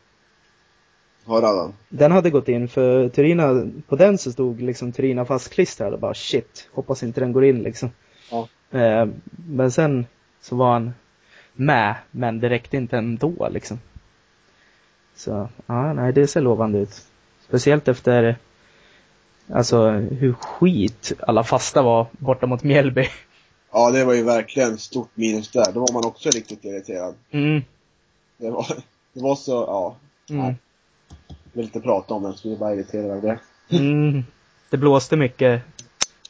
Har 1.26 1.42
han. 1.42 1.74
Den 1.90 2.12
hade 2.12 2.30
gått 2.30 2.50
in 2.50 2.68
för 2.68 3.10
Turina, 3.10 3.72
på 3.88 3.96
den 3.96 4.18
så 4.18 4.32
stod 4.32 4.62
liksom 4.62 4.92
Turina 4.92 5.26
fastklistrad 5.26 5.94
och 5.94 6.00
bara 6.00 6.14
shit, 6.14 6.70
hoppas 6.74 7.04
inte 7.04 7.20
den 7.20 7.34
går 7.34 7.46
in 7.46 7.64
liksom. 7.64 7.92
Ja. 8.32 8.48
Eh, 8.80 9.08
men 9.48 9.72
sen 9.72 10.06
så 10.42 10.56
var 10.56 10.74
han 10.74 10.94
med, 11.54 11.96
men 12.12 12.40
det 12.40 12.50
räckte 12.50 12.78
inte 12.78 12.98
ändå 12.98 13.50
liksom. 13.52 13.80
Så, 15.16 15.50
ja, 15.66 15.94
nej 15.94 16.14
det 16.14 16.28
ser 16.28 16.42
lovande 16.42 16.80
ut. 16.80 17.02
Speciellt 17.48 17.88
efter, 17.88 18.38
alltså 19.52 19.90
hur 19.92 20.34
skit 20.34 21.14
alla 21.20 21.44
fasta 21.44 21.82
var 21.82 22.08
borta 22.12 22.48
mot 22.48 22.64
Mjällby. 22.64 23.08
Ja, 23.72 23.92
det 23.92 24.06
var 24.06 24.14
ju 24.14 24.24
verkligen 24.24 24.78
stort 24.78 25.10
minus 25.14 25.52
där. 25.52 25.72
Då 25.74 25.80
var 25.80 25.94
man 25.94 26.06
också 26.06 26.30
riktigt 26.30 26.66
irriterad. 26.66 27.16
Mm. 27.32 27.62
Det 28.38 28.50
var, 28.50 28.68
det 29.14 29.22
var 29.22 29.36
så, 29.36 29.52
ja. 29.52 29.96
Mm. 30.30 30.56
Vill 31.56 31.66
inte 31.66 31.80
prata 31.80 32.14
om 32.14 32.24
det, 32.24 32.34
så 32.34 32.48
vi 32.48 32.56
är 32.56 32.60
bara 32.60 32.74
irriterade 32.74 33.14
över 33.14 33.40
det. 33.70 33.78
Mm. 33.78 34.24
Det 34.70 34.78
blåste 34.78 35.18
mycket 35.18 35.62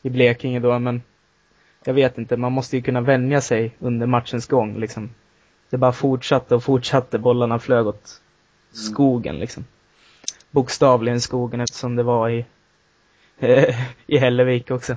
i 0.02 0.10
Blekinge 0.10 0.60
då, 0.60 0.80
men 0.80 1.02
jag 1.84 1.94
vet 1.94 2.18
inte, 2.18 2.38
man 2.38 2.52
måste 2.52 2.76
ju 2.76 2.82
kunna 2.82 3.02
vänja 3.02 3.42
sig 3.42 3.76
under 3.80 4.08
matchens 4.08 4.48
gång 4.48 4.80
liksom. 4.80 5.10
Det 5.70 5.78
bara 5.78 5.92
fortsatte 5.92 6.56
och 6.56 6.64
fortsatte, 6.64 7.20
bollarna 7.20 7.60
flög 7.60 7.88
åt 7.88 8.22
skogen 8.72 9.40
liksom. 9.40 9.66
Bokstavligen 10.52 11.22
skogen 11.22 11.62
eftersom 11.62 11.96
det 11.96 12.04
var 12.04 12.30
i, 12.30 12.46
i 14.08 14.18
Hällevik 14.18 14.72
också. 14.72 14.96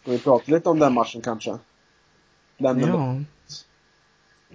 Ska 0.00 0.10
vi 0.10 0.18
prata 0.18 0.52
lite 0.52 0.68
om 0.68 0.78
den 0.78 0.94
matchen 0.94 1.20
kanske? 1.20 1.58
Lämna 2.56 2.88
Ja. 2.88 3.16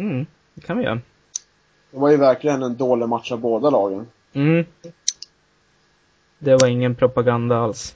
Mm, 0.03 0.25
det 0.53 0.61
kan 0.61 0.77
vi 0.77 0.83
göra. 0.83 1.01
Det 1.91 1.99
var 1.99 2.09
ju 2.09 2.17
verkligen 2.17 2.63
en 2.63 2.77
dålig 2.77 3.09
match 3.09 3.31
av 3.31 3.39
båda 3.39 3.69
lagen. 3.69 4.07
Mm. 4.33 4.65
Det 6.39 6.55
var 6.55 6.67
ingen 6.67 6.95
propaganda 6.95 7.57
alls. 7.57 7.95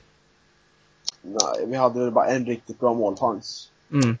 Nej, 1.22 1.66
vi 1.66 1.76
hade 1.76 2.00
väl 2.00 2.10
bara 2.10 2.26
en 2.26 2.46
riktigt 2.46 2.80
bra 2.80 2.94
målchans. 2.94 3.70
Mm. 3.92 4.18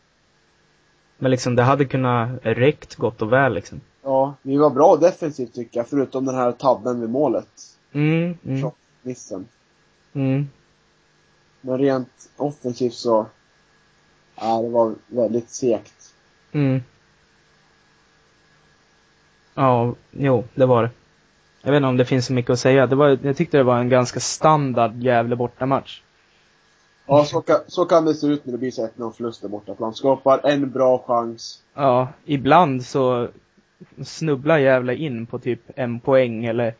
Men 1.18 1.30
liksom 1.30 1.56
det 1.56 1.62
hade 1.62 1.84
kunnat 1.84 2.30
räckt 2.42 2.94
gott 2.94 3.22
och 3.22 3.32
väl 3.32 3.54
liksom. 3.54 3.80
Ja, 4.02 4.34
vi 4.42 4.56
var 4.56 4.70
bra 4.70 4.96
defensivt 4.96 5.54
tycker 5.54 5.80
jag, 5.80 5.88
förutom 5.88 6.24
den 6.24 6.34
här 6.34 6.52
tabben 6.52 7.00
vid 7.00 7.10
målet. 7.10 7.76
Mm, 7.92 8.38
mm, 8.44 8.62
Shotmissen. 8.62 9.48
mm. 10.12 10.48
Men 11.60 11.78
rent 11.78 12.30
offensivt 12.36 12.94
så, 12.94 13.26
ja, 14.36 14.62
det 14.62 14.68
var 14.68 14.94
väldigt 15.06 15.50
segt. 15.50 16.14
Mm. 16.52 16.82
Ja, 19.54 19.94
jo, 20.10 20.44
det 20.54 20.66
var 20.66 20.82
det. 20.82 20.90
Jag 21.68 21.72
vet 21.72 21.76
inte 21.76 21.88
om 21.88 21.96
det 21.96 22.04
finns 22.04 22.26
så 22.26 22.32
mycket 22.32 22.50
att 22.50 22.58
säga. 22.60 22.86
Det 22.86 22.96
var, 22.96 23.18
jag 23.22 23.36
tyckte 23.36 23.56
det 23.56 23.62
var 23.62 23.78
en 23.78 23.88
ganska 23.88 24.20
standard 24.20 25.02
Gävle 25.02 25.36
bortamatch. 25.36 26.02
Ja, 27.06 27.24
så 27.24 27.40
kan, 27.40 27.56
så 27.66 27.84
kan 27.84 28.04
det 28.04 28.14
se 28.14 28.26
ut 28.26 28.44
när 28.44 28.52
det 28.52 28.58
blir 28.58 28.70
så 28.70 28.86
1-0 28.86 29.12
förlust 29.12 29.42
där 29.42 29.48
borta. 29.48 29.74
De 29.78 29.94
skapar 29.94 30.40
en 30.44 30.70
bra 30.70 31.04
chans. 31.06 31.62
Ja, 31.74 32.08
ibland 32.24 32.84
så 32.84 33.28
snubblar 34.04 34.58
Gävle 34.58 34.94
in 34.94 35.26
på 35.26 35.38
typ 35.38 35.60
en 35.76 36.00
poäng 36.00 36.44
eller 36.44 36.74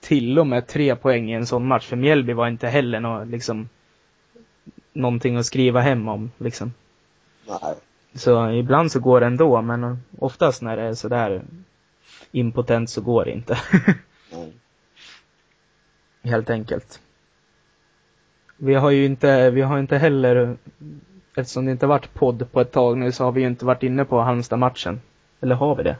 till 0.00 0.38
och 0.38 0.46
med 0.46 0.66
tre 0.66 0.96
poäng 0.96 1.30
i 1.30 1.34
en 1.34 1.46
sån 1.46 1.66
match. 1.66 1.86
För 1.86 1.96
Mjällby 1.96 2.32
var 2.32 2.48
inte 2.48 2.68
heller 2.68 3.00
nå, 3.00 3.24
liksom 3.24 3.68
någonting 4.92 5.36
att 5.36 5.46
skriva 5.46 5.80
hem 5.80 6.08
om 6.08 6.30
liksom. 6.38 6.72
Nej. 7.48 7.74
Så 8.14 8.50
ibland 8.50 8.92
så 8.92 9.00
går 9.00 9.20
det 9.20 9.26
ändå, 9.26 9.62
men 9.62 9.98
oftast 10.18 10.62
när 10.62 10.76
det 10.76 10.82
är 10.82 10.94
sådär 10.94 11.42
impotent 12.32 12.90
så 12.90 13.00
går 13.00 13.24
det 13.24 13.32
inte. 13.32 13.58
Nej. 14.30 14.52
Helt 16.22 16.50
enkelt. 16.50 17.00
Vi 18.56 18.74
har 18.74 18.90
ju 18.90 19.04
inte, 19.04 19.50
vi 19.50 19.62
har 19.62 19.78
inte 19.78 19.98
heller, 19.98 20.56
eftersom 21.36 21.64
det 21.64 21.72
inte 21.72 21.86
varit 21.86 22.14
podd 22.14 22.52
på 22.52 22.60
ett 22.60 22.72
tag 22.72 22.98
nu 22.98 23.12
så 23.12 23.24
har 23.24 23.32
vi 23.32 23.40
ju 23.40 23.46
inte 23.46 23.64
varit 23.64 23.82
inne 23.82 24.04
på 24.04 24.20
Halmstad-matchen. 24.20 25.00
Eller 25.40 25.54
har 25.54 25.76
vi 25.76 25.82
det? 25.82 25.96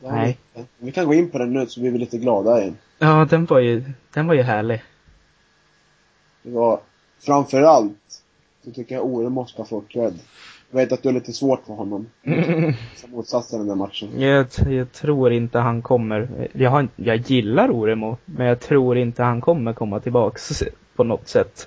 Ja, 0.00 0.12
Nej. 0.12 0.38
Vi, 0.54 0.64
vi 0.78 0.92
kan 0.92 1.06
gå 1.06 1.14
in 1.14 1.30
på 1.30 1.38
den 1.38 1.52
nu 1.52 1.66
så 1.66 1.80
blir 1.80 1.90
vi 1.90 1.98
lite 1.98 2.18
glada 2.18 2.60
igen. 2.60 2.78
Ja, 2.98 3.26
den 3.30 3.44
var 3.44 3.58
ju, 3.58 3.84
den 4.14 4.26
var 4.26 4.34
ju 4.34 4.42
härlig. 4.42 4.82
Det 6.42 6.50
var 6.50 6.80
framförallt 7.20 8.22
så 8.64 8.70
tycker 8.70 8.94
jag 8.94 9.04
Ore 9.04 9.28
måste 9.28 9.60
ha 9.60 9.66
fått 9.66 9.88
cred. 9.88 10.18
Jag 10.72 10.80
vet 10.80 10.92
att 10.92 11.02
du 11.02 11.08
är 11.08 11.12
lite 11.12 11.32
svårt 11.32 11.66
för 11.66 11.74
honom. 11.74 12.06
Som 12.96 13.10
motsatsen 13.10 13.58
den 13.58 13.68
där 13.68 13.74
matchen. 13.74 14.20
Jag, 14.20 14.46
jag 14.66 14.92
tror 14.92 15.32
inte 15.32 15.58
han 15.58 15.82
kommer, 15.82 16.48
jag, 16.52 16.70
har, 16.70 16.88
jag 16.96 17.16
gillar 17.16 17.70
Oremo, 17.70 18.16
men 18.24 18.46
jag 18.46 18.60
tror 18.60 18.98
inte 18.98 19.22
han 19.22 19.40
kommer 19.40 19.72
komma 19.72 20.00
tillbaks 20.00 20.62
på 20.96 21.04
något 21.04 21.28
sätt. 21.28 21.66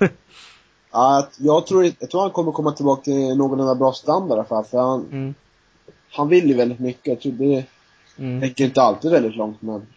Att 0.92 1.36
jag, 1.40 1.68
tror, 1.68 1.84
jag 2.00 2.10
tror 2.10 2.22
han 2.22 2.32
kommer 2.32 2.52
komma 2.52 2.72
tillbaka 2.72 3.02
till 3.02 3.38
någorlunda 3.38 3.76
bra 3.76 3.92
standard 3.92 4.38
i 4.38 4.40
alla 4.40 4.44
fall. 4.44 4.66
För 4.66 4.78
han, 4.78 5.06
Mm, 5.12 5.34
han 6.12 6.30
vill 6.30 6.48
ju 6.48 6.54
väldigt 6.54 6.80
mycket. 6.80 7.08
Jag 7.08 7.20
tror 7.20 7.32
det 7.32 7.66
mm, 8.18 8.42
räcker 8.42 8.66
inte 8.66 8.82
alltid 8.82 9.12
väldigt 9.12 9.36
långt 9.36 9.62
men 9.62 9.88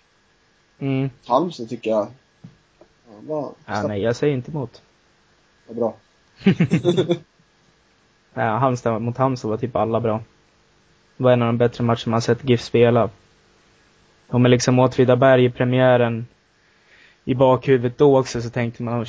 mm. 0.78 1.10
Halmstad 1.26 1.68
tycker 1.68 1.90
jag 1.90 2.06
ja, 3.28 3.54
nej, 3.88 4.02
jag 4.02 4.16
säger 4.16 4.34
inte 4.34 4.50
emot. 4.50 4.82
var 5.66 5.74
bra. 5.74 5.94
Ja, 8.38 8.56
Halmstad 8.56 9.02
mot 9.02 9.16
Halmstad 9.16 9.50
var 9.50 9.56
typ 9.58 9.76
alla 9.76 10.00
bra. 10.00 10.20
Det 11.16 11.24
var 11.24 11.32
en 11.32 11.42
av 11.42 11.46
de 11.48 11.58
bättre 11.58 11.84
matcher 11.84 12.08
man 12.10 12.22
sett 12.22 12.48
GIF 12.48 12.60
spela. 12.60 13.10
Och 14.28 14.40
med 14.40 14.50
liksom 14.50 14.78
Åtvidaberg 14.78 15.44
i 15.44 15.50
premiären 15.50 16.26
i 17.24 17.34
bakhuvudet 17.34 17.98
då 17.98 18.18
också 18.18 18.42
så 18.42 18.50
tänkte 18.50 18.82
man, 18.82 19.00
"Oj, 19.00 19.06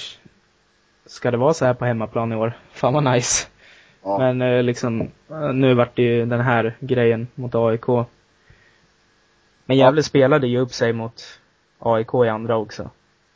ska 1.06 1.32
det 1.32 1.38
vara 1.38 1.54
så 1.54 1.66
här 1.66 1.74
på 1.74 1.86
hemmaplan 1.86 2.32
i 2.32 2.36
år? 2.36 2.54
Fan 2.72 2.94
vad 2.94 3.04
nice. 3.04 3.48
Ja. 4.04 4.18
Men 4.18 4.42
eh, 4.42 4.64
liksom, 4.64 5.02
eh, 5.30 5.54
nu 5.54 5.74
vart 5.74 5.96
det 5.96 6.02
ju 6.04 6.26
den 6.26 6.40
här 6.42 6.76
grejen 6.80 7.28
mot 7.36 7.56
AIK. 7.56 7.88
Men 9.66 9.78
Ja. 9.78 9.86
Gävle 9.86 10.04
spelade 10.04 10.48
ju 10.48 10.60
upp 10.60 10.72
sig 10.74 10.94
mot 10.94 11.40
AIK 11.80 12.14
i 12.26 12.30
andra 12.30 12.58
också. 12.58 12.90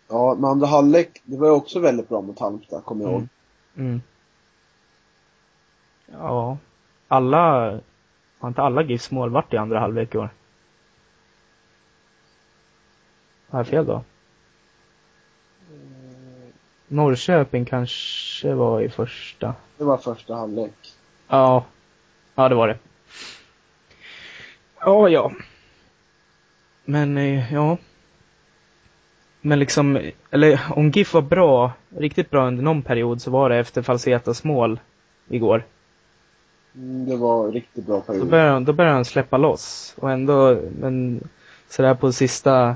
ja, 0.09 0.35
men 0.39 0.49
andra 0.49 0.67
halvlek, 0.67 1.21
det 1.23 1.37
var 1.37 1.47
ju 1.47 1.53
också 1.53 1.79
väldigt 1.79 2.09
bra 2.09 2.21
mot 2.21 2.39
Halmstad, 2.39 2.85
kommer 2.85 3.03
jag 3.05 3.11
ihåg. 3.13 3.27
Mm. 3.77 4.01
Mm. 6.13 6.25
Ja. 6.25 6.57
Alla, 7.07 7.79
har 8.39 8.47
inte 8.47 8.61
alla 8.61 8.83
GIFs 8.83 9.11
mål 9.11 9.29
varit 9.29 9.53
i 9.53 9.57
andra 9.57 9.79
halvlek 9.79 10.15
i 10.15 10.17
år? 10.17 10.29
Har 13.49 13.59
jag 13.59 13.67
fel 13.67 13.85
då? 13.85 14.03
Norrköping 16.87 17.65
kanske 17.65 18.53
var 18.53 18.81
i 18.81 18.89
första. 18.89 19.55
Det 19.77 19.83
var 19.83 19.97
första 19.97 20.35
halvlek. 20.35 20.93
Ja. 21.27 21.65
Ja, 22.35 22.49
det 22.49 22.55
var 22.55 22.67
det. 22.67 22.77
Ja, 24.79 25.09
ja. 25.09 25.31
Men, 26.85 27.17
eh, 27.17 27.53
ja. 27.53 27.77
Men 29.41 29.59
liksom, 29.59 30.11
eller 30.31 30.61
om 30.69 30.89
GIF 30.89 31.13
var 31.13 31.21
bra, 31.21 31.71
riktigt 31.97 32.29
bra 32.29 32.47
under 32.47 32.63
någon 32.63 32.81
period 32.81 33.21
så 33.21 33.31
var 33.31 33.49
det 33.49 33.55
efter 33.55 33.81
Falsetas 33.81 34.43
mål 34.43 34.79
igår. 35.27 35.63
Mm, 36.75 37.05
det 37.05 37.15
var 37.15 37.51
riktigt 37.51 37.85
bra 37.85 37.95
Då 37.95 38.01
period. 38.01 38.27
började, 38.29 38.51
han- 38.51 38.65
då 38.65 38.73
började 38.73 38.95
han 38.95 39.05
släppa 39.05 39.37
loss. 39.37 39.93
Och 39.97 40.11
ändå, 40.11 40.59
men 40.79 41.21
sådär 41.69 41.93
på 41.95 42.11
sista, 42.11 42.75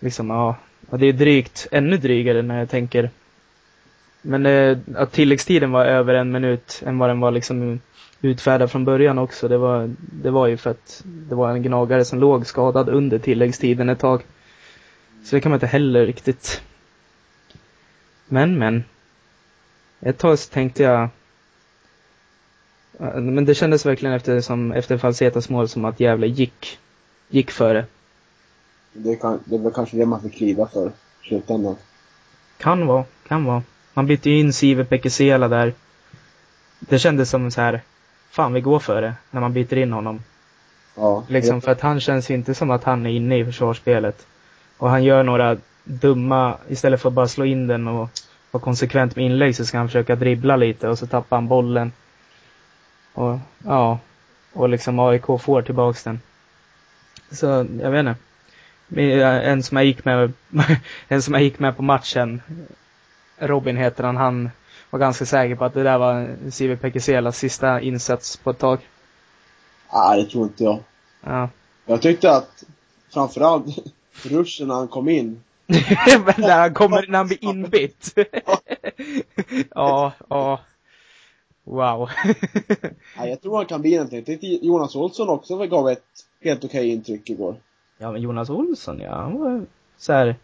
liksom 0.00 0.30
ja, 0.30 0.56
det 0.90 1.06
är 1.06 1.12
drygt, 1.12 1.66
ännu 1.70 1.96
drygare 1.96 2.42
när 2.42 2.58
jag 2.58 2.70
tänker. 2.70 3.10
Men 4.22 4.46
eh, 4.46 4.78
att 4.94 5.12
tilläggstiden 5.12 5.72
var 5.72 5.84
över 5.84 6.14
en 6.14 6.32
minut 6.32 6.82
än 6.86 6.98
vad 6.98 7.10
den 7.10 7.20
var 7.20 7.30
liksom 7.30 7.80
utfärdad 8.20 8.70
från 8.70 8.84
början 8.84 9.18
också. 9.18 9.48
Det 9.48 9.58
var, 9.58 9.94
det 9.98 10.30
var 10.30 10.46
ju 10.46 10.56
för 10.56 10.70
att 10.70 11.02
det 11.04 11.34
var 11.34 11.50
en 11.50 11.62
gnagare 11.62 12.04
som 12.04 12.18
låg 12.18 12.46
skadad 12.46 12.88
under 12.88 13.18
tilläggstiden 13.18 13.88
ett 13.88 13.98
tag. 13.98 14.22
Så 15.24 15.36
det 15.36 15.40
kan 15.40 15.50
man 15.50 15.56
inte 15.56 15.66
heller 15.66 16.06
riktigt. 16.06 16.62
Men, 18.28 18.58
men. 18.58 18.84
Ett 20.00 20.18
tag 20.18 20.38
så 20.38 20.50
tänkte 20.52 20.82
jag 20.82 21.00
Ja, 21.00 21.08
Men 22.98 23.44
det 23.44 23.54
kändes 23.54 23.86
verkligen 23.86 24.14
efter, 24.14 24.40
som, 24.40 24.72
efter 24.72 24.98
Falsetas 24.98 25.48
mål 25.48 25.68
som 25.68 25.84
att 25.84 26.00
Gävle 26.00 26.26
gick, 26.26 26.78
gick 27.28 27.50
före. 27.50 27.84
Det, 28.92 29.16
kan, 29.16 29.40
det 29.44 29.58
var 29.58 29.70
kanske 29.70 29.96
det 29.96 30.06
man 30.06 30.22
fick 30.22 30.40
lida 30.40 30.66
för 30.66 30.88
i 30.88 31.28
slutändan. 31.28 31.76
Kan 32.58 32.86
vara, 32.86 33.04
kan 33.28 33.44
vara. 33.44 33.62
Man 33.94 34.06
bytte 34.06 34.30
ju 34.30 34.38
in 34.38 34.52
Sive 34.52 34.84
Pekesela 34.84 35.48
där. 35.48 35.72
Det 36.78 36.98
kändes 36.98 37.30
som 37.30 37.50
så 37.50 37.60
här, 37.60 37.80
fan 38.30 38.52
vi 38.52 38.60
går 38.60 38.78
för 38.78 39.02
det 39.02 39.14
när 39.30 39.40
man 39.40 39.52
byter 39.52 39.78
in 39.78 39.92
honom. 39.92 40.22
Ja. 40.96 41.24
Liksom 41.28 41.60
för 41.60 41.72
att 41.72 41.80
han 41.80 42.00
känns 42.00 42.30
ju 42.30 42.34
inte 42.34 42.54
som 42.54 42.70
att 42.70 42.84
han 42.84 43.06
är 43.06 43.10
inne 43.10 43.38
i 43.38 43.44
försvarsspelet. 43.44 44.26
Och 44.76 44.90
han 44.90 45.04
gör 45.04 45.22
några 45.22 45.56
dumma, 45.84 46.56
istället 46.68 47.00
för 47.00 47.08
att 47.08 47.14
bara 47.14 47.28
slå 47.28 47.44
in 47.44 47.66
den 47.66 47.88
och 47.88 48.10
vara 48.50 48.62
konsekvent 48.62 49.16
med 49.16 49.24
inlägg 49.24 49.56
så 49.56 49.64
ska 49.64 49.78
han 49.78 49.88
försöka 49.88 50.16
dribbla 50.16 50.56
lite 50.56 50.88
och 50.88 50.98
så 50.98 51.06
tappar 51.06 51.36
han 51.36 51.48
bollen. 51.48 51.92
Och 53.14 53.38
ja, 53.64 53.98
och 54.52 54.68
liksom 54.68 54.98
AIK 54.98 55.26
får 55.40 55.62
tillbaks 55.62 56.02
den. 56.02 56.20
Så 57.30 57.46
jag 57.80 57.90
vet 57.90 58.00
inte. 58.06 58.14
En 59.50 59.62
som 59.62 59.76
jag 59.76 59.86
gick 59.86 60.04
med, 60.04 60.32
en 61.08 61.22
som 61.22 61.34
jag 61.34 61.42
gick 61.42 61.58
med 61.58 61.76
på 61.76 61.82
matchen, 61.82 62.42
Robin 63.38 63.76
heter 63.76 64.04
han, 64.04 64.16
han 64.16 64.50
var 64.90 64.98
ganska 64.98 65.26
säker 65.26 65.54
på 65.54 65.64
att 65.64 65.74
det 65.74 65.82
där 65.82 65.98
var 65.98 66.36
Sive 66.50 66.76
Pekeselas 66.76 67.38
sista 67.38 67.80
insats 67.80 68.36
på 68.36 68.50
ett 68.50 68.58
tag. 68.58 68.78
Nej, 69.92 70.22
det 70.22 70.30
tror 70.30 70.44
inte 70.44 70.64
jag. 70.64 70.82
Ja. 71.20 71.48
Jag 71.86 72.02
tyckte 72.02 72.36
att 72.36 72.64
framförallt 73.12 73.66
ruschen 74.22 74.68
när 74.68 74.74
han 74.74 74.88
kom 74.88 75.08
in. 75.08 75.42
Men 75.66 76.34
när 76.36 76.58
han 76.60 76.74
kommer, 76.74 77.06
när 77.08 77.18
han 77.18 77.26
blir 77.26 77.44
inbytt. 77.44 78.14
ja, 79.74 80.12
ja. 80.28 80.60
Wow. 81.64 82.08
Nej, 83.18 83.30
jag 83.30 83.42
tror 83.42 83.56
han 83.56 83.66
kan 83.66 83.80
bli 83.80 83.94
någonting. 83.94 84.24
Tyckte 84.24 84.46
Jonas 84.46 84.96
Olsson 84.96 85.28
också 85.28 85.66
gav 85.66 85.88
ett 85.88 86.04
helt 86.40 86.64
okej 86.64 86.88
intryck 86.88 87.30
igår. 87.30 87.56
ja, 87.98 88.12
men 88.12 88.22
Jonas 88.22 88.50
Olsson, 88.50 89.00
ja, 89.00 89.14
han 89.14 89.38
var 89.38 89.66
så 89.96 90.12
här 90.12 90.36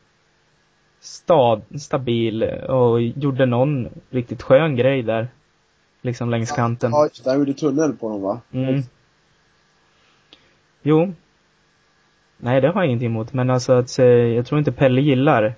stad, 1.01 1.63
stabil 1.81 2.43
och 2.69 3.03
gjorde 3.03 3.47
någon 3.47 3.89
riktigt 4.11 4.43
skön 4.43 4.77
grej 4.77 5.03
där. 5.03 5.29
Liksom 6.03 6.31
längs 6.31 6.53
kanten. 6.53 6.91
Ja, 6.91 7.05
just 7.05 7.25
det. 7.25 7.31
Han 7.31 7.39
gjorde 7.39 7.55
tunnel 7.55 7.93
på 7.93 8.09
dem 8.09 8.23
va? 8.23 8.41
Mm. 8.53 8.83
Jo. 10.83 11.13
Nej, 12.37 12.61
det 12.61 12.69
har 12.69 12.81
jag 12.81 12.87
ingenting 12.87 13.07
emot. 13.07 13.33
Men 13.33 13.51
alltså 13.51 13.73
att, 13.73 13.99
eh, 13.99 14.07
jag 14.07 14.47
tror 14.47 14.59
inte 14.59 14.73
Pelle 14.73 15.01
gillar 15.01 15.55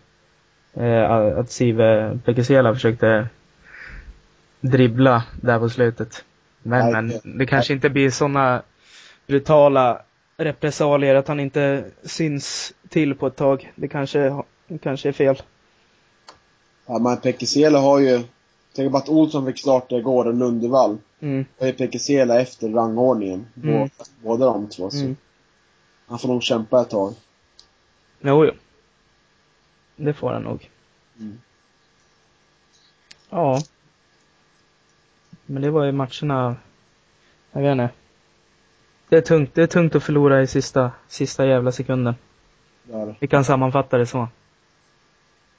eh, 0.75 1.39
att 1.39 1.51
Sive 1.51 2.19
Pekesela 2.25 2.75
försökte 2.75 3.29
dribbla 4.63 5.25
där 5.41 5.59
på 5.59 5.69
slutet. 5.71 6.25
Men, 6.63 6.81
Nej, 6.93 6.93
men 7.23 7.39
det- 7.39 7.47
kanske 7.47 7.73
inte 7.73 7.91
blir 7.91 8.11
såna 8.11 8.63
brutala 9.27 10.03
repressalier 10.37 11.15
att 11.15 11.29
han 11.29 11.41
inte 11.41 11.85
syns 12.05 12.73
till 12.89 13.15
på 13.15 13.27
ett 13.27 13.37
tag. 13.37 13.73
Det 13.75 13.89
kanske, 13.89 14.43
det 14.67 14.79
kanske 14.79 15.09
är 15.09 15.13
fel. 15.13 15.43
Ja, 16.87 16.99
men 16.99 17.17
Pekesela 17.17 17.79
har 17.79 17.99
ju, 17.99 18.23
tänk 18.75 18.93
på 18.93 18.99
att 18.99 19.09
Olsson 19.09 19.47
fick 19.47 19.59
starta 19.59 19.97
igår 19.97 20.25
och 20.25 20.35
Lundevall. 20.35 20.99
Mm. 21.21 21.45
Då 21.59 21.67
är 21.67 21.73
Pekesela 21.73 22.41
efter 22.41 22.69
rangordningen. 22.69 23.47
Mm. 23.63 23.75
Bå- 23.89 23.91
Båda 24.23 24.47
de 24.47 24.69
två. 24.69 24.91
Så 24.91 24.99
Mm. 25.01 25.17
han 26.07 26.19
får 26.19 26.29
nog 26.29 26.43
kämpa 26.43 26.81
ett 26.81 26.91
tag. 26.91 27.15
Jo, 28.21 28.45
jo. 28.45 28.53
Det 29.97 30.13
får 30.15 30.33
han 30.33 30.43
nog. 30.43 30.71
Mm. 31.19 31.39
Ja. 33.31 33.63
Men 35.53 35.63
det 35.63 35.71
var 35.71 35.85
ju 35.85 35.93
matcherna, 35.93 36.57
jag 37.53 37.63
vet 37.63 37.73
inte. 37.73 37.91
Det 39.09 39.17
är 39.17 39.21
tungt, 39.21 39.55
det 39.55 39.63
är 39.63 39.67
tungt 39.67 39.95
att 39.95 40.03
förlora 40.03 40.43
i 40.43 40.47
sista, 40.47 40.91
sista 41.09 41.47
jävla 41.47 41.73
sekunden. 41.73 42.15
Där. 42.85 43.17
Vi 43.21 43.27
kan 43.27 43.45
sammanfatta 43.45 43.99
det 43.99 44.07
så. 44.07 44.29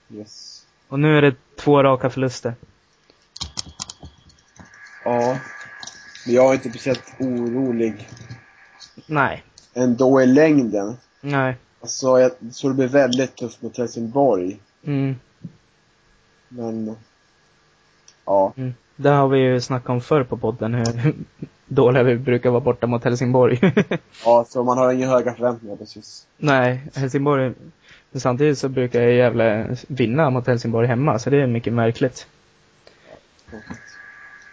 Yes. 0.09 0.65
Och 0.87 0.99
nu 0.99 1.17
är 1.17 1.21
det 1.21 1.35
två 1.55 1.83
raka 1.83 2.09
förluster. 2.09 2.53
Ja. 5.03 5.37
Men 6.25 6.35
jag 6.35 6.49
är 6.49 6.53
inte 6.53 6.69
speciellt 6.69 7.15
orolig 7.19 8.09
Nej. 9.05 9.43
ändå 9.73 10.21
i 10.21 10.25
längden. 10.25 10.97
Nej. 11.21 11.57
Alltså, 11.81 12.19
jag 12.19 12.31
tror 12.55 12.69
det 12.71 12.75
blir 12.75 12.87
väldigt 12.87 13.35
tufft 13.35 13.61
mot 13.61 13.77
Helsingborg. 13.77 14.59
Mm. 14.83 15.15
Men, 16.49 16.95
ja. 18.25 18.53
Mm. 18.57 18.73
Det 18.95 19.09
har 19.09 19.27
vi 19.27 19.39
ju 19.39 19.61
snackat 19.61 19.89
om 19.89 20.01
förr 20.01 20.23
på 20.23 20.37
podden, 20.37 20.73
hur 20.73 21.13
dåliga 21.67 22.03
vi 22.03 22.15
brukar 22.15 22.49
vara 22.49 22.59
borta 22.61 22.87
mot 22.87 23.03
Helsingborg. 23.03 23.59
Ja, 24.25 24.45
så 24.49 24.63
man 24.63 24.77
har 24.77 24.93
inga 24.93 25.07
höga 25.07 25.33
förväntningar 25.33 25.75
precis. 25.75 26.27
Nej, 26.37 26.81
Helsingborg, 26.95 27.53
men 28.11 28.21
samtidigt 28.21 28.57
så 28.57 28.69
brukar 28.69 29.01
jag 29.01 29.13
Gävle 29.13 29.75
vinna 29.87 30.29
mot 30.29 30.47
Helsingborg 30.47 30.87
hemma, 30.87 31.19
så 31.19 31.29
det 31.29 31.41
är 31.41 31.47
mycket 31.47 31.73
märkligt. 31.73 32.27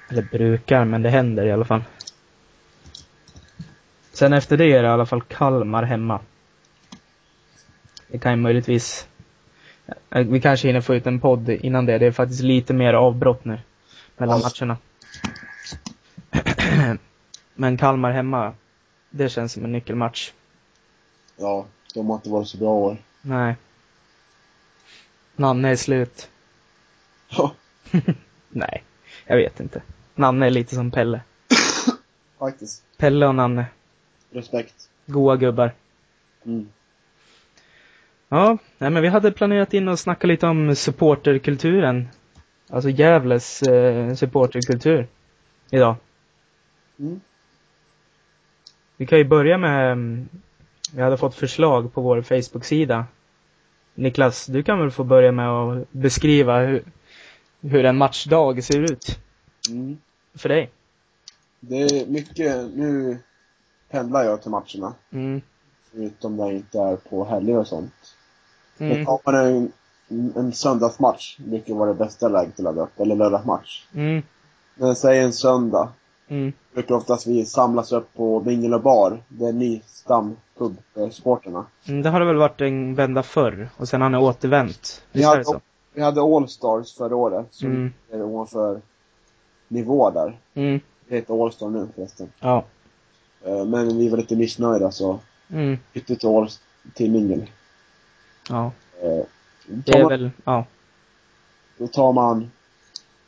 Eller 0.08 0.22
brukar, 0.22 0.84
men 0.84 1.02
det 1.02 1.10
händer 1.10 1.46
i 1.46 1.52
alla 1.52 1.64
fall. 1.64 1.82
Sen 4.12 4.32
efter 4.32 4.56
det 4.56 4.64
är 4.64 4.82
det 4.82 4.88
i 4.88 4.90
alla 4.90 5.06
fall 5.06 5.22
Kalmar 5.22 5.82
hemma. 5.82 6.20
Det 8.08 8.18
kan 8.18 8.32
ju 8.32 8.36
möjligtvis... 8.36 9.06
eh, 10.10 10.26
Vi 10.26 10.40
kanske 10.40 10.68
hinner 10.68 10.80
få 10.80 10.94
ut 10.94 11.06
en 11.06 11.20
podd 11.20 11.48
innan 11.48 11.86
det. 11.86 11.98
Det 11.98 12.06
är 12.06 12.12
faktiskt 12.12 12.42
lite 12.42 12.72
mer 12.74 12.94
avbrott 12.94 13.44
nu. 13.44 13.58
Mellan 14.20 14.40
matcherna. 14.40 14.76
Men 17.54 17.76
Kalmar 17.76 18.10
hemma, 18.10 18.54
det 19.10 19.28
känns 19.28 19.52
som 19.52 19.64
en 19.64 19.72
nyckelmatch. 19.72 20.32
Ja, 21.36 21.66
de 21.94 22.06
har 22.08 22.16
inte 22.16 22.30
varit 22.30 22.48
så 22.48 22.58
bra 22.58 22.68
år. 22.68 22.96
Nej. 23.22 23.56
Nanne 25.36 25.68
är 25.68 25.76
slut. 25.76 26.30
Ja, 27.28 27.54
Nej, 28.48 28.84
jag 29.26 29.36
vet 29.36 29.60
inte. 29.60 29.82
Nanne 30.14 30.46
är 30.46 30.50
lite 30.50 30.74
som 30.74 30.90
Pelle. 30.90 31.20
faktiskt. 32.38 32.84
Pelle 32.96 33.26
och 33.26 33.34
Nanne. 33.34 33.66
Respekt. 34.30 34.88
Goa 35.06 35.36
gubbar. 35.36 35.74
Mm. 36.44 36.68
Ja, 38.28 38.58
nej 38.78 38.90
men 38.90 39.02
vi 39.02 39.08
hade 39.08 39.32
planerat 39.32 39.74
in 39.74 39.88
att 39.88 40.00
snacka 40.00 40.26
lite 40.26 40.46
om 40.46 40.76
supporterkulturen. 40.76 42.08
Alltså 42.70 42.90
Gävles 42.90 43.62
eh, 43.62 44.14
supporterkultur. 44.14 45.08
Idag. 45.70 45.96
Mm. 46.98 47.20
Vi 48.96 49.06
kan 49.06 49.18
ju 49.18 49.24
börja 49.24 49.58
med, 49.58 49.92
mm, 49.92 50.28
vi 50.94 51.02
hade 51.02 51.16
fått 51.16 51.34
förslag 51.34 51.92
på 51.94 52.00
vår 52.00 52.22
Facebook-sida. 52.22 53.06
Niklas, 53.94 54.46
du 54.46 54.62
kan 54.62 54.78
väl 54.80 54.90
få 54.90 55.04
börja 55.04 55.32
med 55.32 55.48
att 55.48 55.92
beskriva 55.92 56.60
hur, 56.60 56.84
hur 57.60 57.84
en 57.84 57.96
matchdag 57.96 58.64
ser 58.64 58.80
ut 58.92 59.18
Mm. 59.70 59.98
för 60.34 60.48
dig? 60.48 60.70
Det 61.60 61.76
är 61.82 62.06
mycket, 62.06 62.56
nu 62.74 63.18
pendlar 63.90 64.24
jag 64.24 64.42
till 64.42 64.50
matcherna. 64.50 64.94
Mm. 65.12 65.40
Förutom 65.92 66.36
när 66.36 66.44
jag 66.44 66.54
inte 66.54 66.78
är 66.78 66.96
på 66.96 67.24
helger 67.24 67.56
och 67.58 67.66
sånt. 67.66 67.92
Men 68.76 68.92
Mm. 68.92 69.06
tar 69.06 69.20
man 69.24 69.34
en, 69.34 69.72
en 70.10 70.52
söndagsmatch, 70.52 71.38
brukar 71.38 71.74
vara 71.74 71.88
det 71.88 71.94
bästa 71.94 72.28
läget 72.28 72.52
att 72.54 72.58
ladda 72.64 72.82
upp. 72.82 73.00
Eller 73.00 73.16
lördagsmatch. 73.16 73.84
Mm. 73.94 74.22
Men 74.74 74.96
säg 74.96 75.18
en 75.18 75.32
söndag, 75.32 75.88
Mm. 76.28 76.52
brukar 76.74 76.94
oftast 76.94 77.26
vi 77.26 77.44
samlas 77.44 77.92
upp 77.92 78.14
på 78.14 78.40
Mingel 78.40 78.74
och 78.74 78.82
bar. 78.82 79.22
Det 79.28 79.44
är 79.44 79.48
en 79.48 79.58
ny 79.58 79.80
stampub 79.86 80.76
för 80.94 81.10
sporterna. 81.10 81.66
Mm, 81.88 82.02
Det 82.02 82.10
har 82.10 82.20
det 82.20 82.26
väl 82.26 82.36
varit 82.36 82.60
en 82.60 82.94
vända 82.94 83.22
förr 83.22 83.68
och 83.76 83.88
sen 83.88 84.00
har 84.02 84.10
ni 84.10 84.18
återvänt. 84.18 85.02
Vi 85.12 85.22
hade, 85.22 85.44
så? 85.44 85.60
vi 85.94 86.02
hade 86.02 86.20
Allstars 86.22 86.94
förra 86.96 87.16
året, 87.16 87.46
som 87.50 87.70
Mm. 87.70 87.92
är 88.10 88.22
ovanför 88.22 88.80
nivå 89.68 90.10
där. 90.10 90.38
Mm. 90.54 90.80
Det 91.08 91.16
heter 91.16 91.44
Allstar 91.44 91.68
nu 91.68 91.88
förresten. 91.94 92.32
Ja. 92.40 92.64
Eh, 93.44 93.64
Men 93.64 93.98
vi 93.98 94.08
var 94.08 94.18
lite 94.18 94.36
missnöjda 94.36 94.90
så 94.90 95.18
Mm. 95.52 95.78
bytte 95.92 96.16
till 96.16 96.28
All 96.28 96.48
till 96.94 97.10
Mingel. 97.10 97.50
Ja. 98.48 98.72
Det 99.66 99.92
är 99.92 100.02
man, 100.02 100.08
väl, 100.08 100.30
ja. 100.44 100.64
Då 101.78 101.86
tar 101.86 102.12
man, 102.12 102.50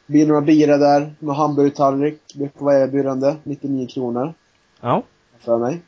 blir 0.06 0.26
några 0.26 0.40
bira 0.40 0.76
där, 0.78 1.14
någon 1.18 1.36
hamburgertallrik, 1.36 2.34
brukar 2.34 2.60
vara 2.64 2.78
erbjudande, 2.78 3.36
99 3.42 3.86
kronor 3.86 4.34
Ja. 4.80 5.02
för 5.38 5.58
mig. 5.58 5.82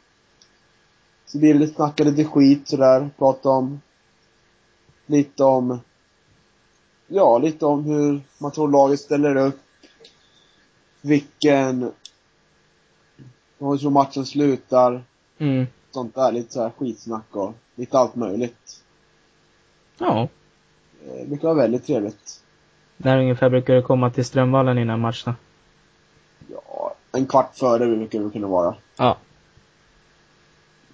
Så 1.27 1.39
blir 1.39 1.55
det 1.55 1.61
lite 1.61 1.75
snacka 1.75 2.05
lite 2.05 2.25
skit 2.25 2.69
sådär, 2.69 3.11
prata 3.19 3.49
om, 3.49 3.81
lite 5.07 5.45
om, 5.45 5.79
ja, 7.07 7.39
lite 7.39 7.67
om 7.67 7.85
hur 7.85 8.21
man 8.39 8.51
tror 8.53 8.69
laget 8.71 9.01
ställer 9.01 9.37
upp, 9.37 9.61
vilken, 11.01 11.91
hur 13.59 13.91
matchen 13.91 14.27
slutar, 14.27 15.03
Mm. 15.39 15.67
sånt 15.91 16.15
där, 16.15 16.33
lite 16.33 16.53
såhär 16.53 16.71
skitsnack 16.71 17.37
och 17.37 17.53
lite 17.75 17.99
allt 17.99 18.15
möjligt. 18.15 18.84
Ja. 19.99 20.29
Eh, 21.07 21.15
Det 21.21 21.27
brukar 21.27 21.49
vara 21.49 21.59
väldigt 21.59 21.87
trevligt. 21.87 22.41
När 22.97 23.19
ungefär 23.19 23.51
brukar 23.51 23.75
du 23.75 23.83
komma 23.83 24.11
till 24.11 24.25
Strömvallen 24.25 24.79
innan 24.79 25.01
matcherna? 25.01 25.37
Ja, 26.49 26.95
en 27.13 27.27
kvart 27.27 27.57
före 27.59 27.97
brukar 27.97 28.21
det 28.21 28.31
kunna 28.31 28.47
vara. 28.47 28.75
Ja. 28.97 29.17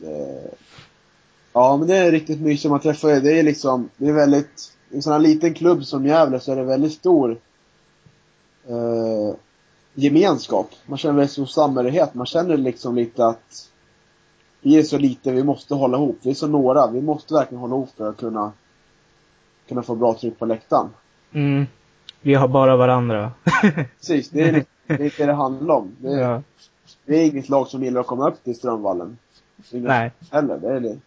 Eh, 0.02 0.52
Ja, 1.52 1.76
men 1.76 1.88
det 1.88 1.96
är 1.96 2.10
riktigt 2.10 2.40
mysigt. 2.40 2.70
Man 2.70 2.80
träffar 2.80 3.08
Det 3.20 3.38
är 3.38 3.42
liksom, 3.42 3.88
det 3.96 4.08
är 4.08 4.12
väldigt, 4.12 4.72
i 4.90 4.96
en 4.96 5.02
sån 5.02 5.12
här 5.12 5.20
liten 5.20 5.54
klubb 5.54 5.84
som 5.84 6.06
Gävle 6.06 6.40
så 6.40 6.52
är 6.52 6.56
det 6.56 6.62
väldigt 6.64 6.92
stor 6.92 7.38
eh, 8.68 9.34
gemenskap. 9.94 10.70
Man 10.86 10.98
känner 10.98 11.14
väldigt 11.14 11.32
stor 11.32 11.46
samhörighet. 11.46 12.14
Man 12.14 12.26
känner 12.26 12.56
liksom 12.56 12.94
lite 12.94 13.26
att 13.26 13.70
vi 14.60 14.78
är 14.78 14.82
så 14.82 14.98
lite, 14.98 15.32
vi 15.32 15.44
måste 15.44 15.74
hålla 15.74 15.96
ihop. 15.96 16.18
Vi 16.22 16.30
är 16.30 16.34
så 16.34 16.46
några, 16.46 16.86
vi 16.86 17.02
måste 17.02 17.34
verkligen 17.34 17.60
hålla 17.60 17.74
ihop 17.74 17.90
för 17.96 18.08
att 18.08 18.16
kunna, 18.16 18.52
kunna 19.70 19.82
få 19.82 19.94
bra 19.94 20.14
tryck 20.14 20.38
på 20.38 20.46
läktaren. 20.46 20.88
Mm. 21.32 21.66
Vi 22.20 22.34
har 22.34 22.48
bara 22.48 22.76
varandra. 22.76 23.32
Precis, 23.98 24.30
det 24.30 24.42
är, 24.42 24.52
lite- 24.52 24.68
det 24.86 24.94
är 24.94 25.12
det 25.18 25.26
det 25.26 25.32
handlar 25.32 25.74
om. 25.74 25.96
Det 25.98 26.08
är, 26.08 26.20
ja. 26.20 26.42
det 27.06 27.16
är 27.16 27.26
inget 27.26 27.48
lag 27.48 27.68
som 27.68 27.82
gillar 27.82 28.00
att 28.00 28.06
komma 28.06 28.28
upp 28.28 28.44
till 28.44 28.56
Strömvallen. 28.56 29.18
Inga 29.72 29.88
Nej. 29.88 30.12
heller. 30.30 30.58
Det 30.58 30.68
är 30.68 30.80
det. 30.80 30.98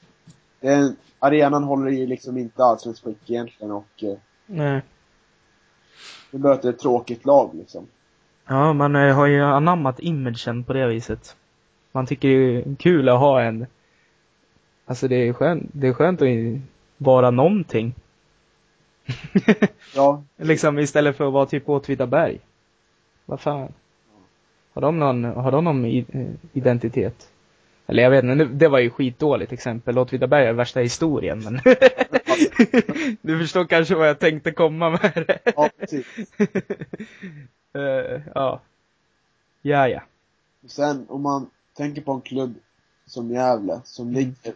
det 0.60 0.67
är, 0.67 0.93
arenan 1.19 1.63
håller 1.63 1.91
ju 1.91 2.08
liksom 2.08 2.38
inte 2.38 2.63
alls 2.63 2.86
en 2.86 2.93
skick 2.93 3.30
egentligen 3.30 3.71
och 3.71 4.04
eh, 4.04 4.17
Nej. 4.45 4.82
vi 6.32 6.38
möter 6.38 6.69
ett 6.69 6.80
tråkigt 6.80 7.26
lag 7.26 7.49
liksom. 7.54 7.88
Ja, 8.47 8.73
man 8.73 8.95
eh, 8.95 9.15
har 9.15 9.26
ju 9.28 9.41
anammat 9.41 9.99
imagen 9.99 10.63
på 10.63 10.73
det 10.73 10.88
viset. 10.88 11.36
Man 11.91 12.06
tycker 12.06 12.28
det 12.28 12.58
är 12.58 12.76
kul 12.76 13.10
att 13.10 13.19
ha 13.19 13.41
en... 13.41 13.65
Alltså 14.86 15.08
det 15.08 15.15
är 15.15 15.34
skönt, 15.34 15.69
det 15.73 15.88
är 15.88 15.93
skönt 15.93 16.21
att 16.21 16.28
vara 16.97 17.32
någonting. 17.32 17.95
Ja, 19.95 20.23
liksom 20.37 20.79
istället 20.79 21.17
för 21.17 21.27
att 21.27 21.33
vara 21.33 21.45
typ 21.45 21.69
Åtvidaberg. 21.69 22.39
Vad 23.25 23.39
fan. 23.39 23.73
Har 24.73 24.81
de 24.81 24.99
någon, 24.99 25.23
har 25.23 25.51
de 25.51 25.63
någon 25.63 25.85
eh, 25.85 26.03
identitet? 26.53 27.29
Eller 27.87 28.03
jag 28.03 28.09
vet 28.09 28.23
inte, 28.23 28.45
det 28.45 28.67
var 28.67 28.79
ju 28.79 28.89
skitdåligt 28.89 29.51
exempel. 29.51 29.97
Åtvidaberg 29.97 30.45
är 30.47 30.53
värsta 30.53 30.79
historien 30.79 31.39
men 31.43 31.59
Du 33.21 33.39
förstår 33.39 33.65
kanske 33.65 33.95
vad 33.95 34.07
jag 34.09 34.19
tänkte 34.19 34.51
komma 34.51 34.89
med 34.89 35.25
det. 35.27 35.39
ja 35.55 35.69
precis. 35.79 36.05
Eh, 37.75 38.21
ja. 38.35 38.61
Ja, 39.61 39.87
ja. 39.87 40.01
Sen 40.67 41.05
om 41.09 41.21
man 41.21 41.49
tänker 41.77 42.01
på 42.01 42.11
en 42.11 42.21
klubb 42.21 42.53
som 43.05 43.31
Gävle 43.31 43.81
som 43.83 44.07
Mm. 44.07 44.15
ligger, 44.19 44.53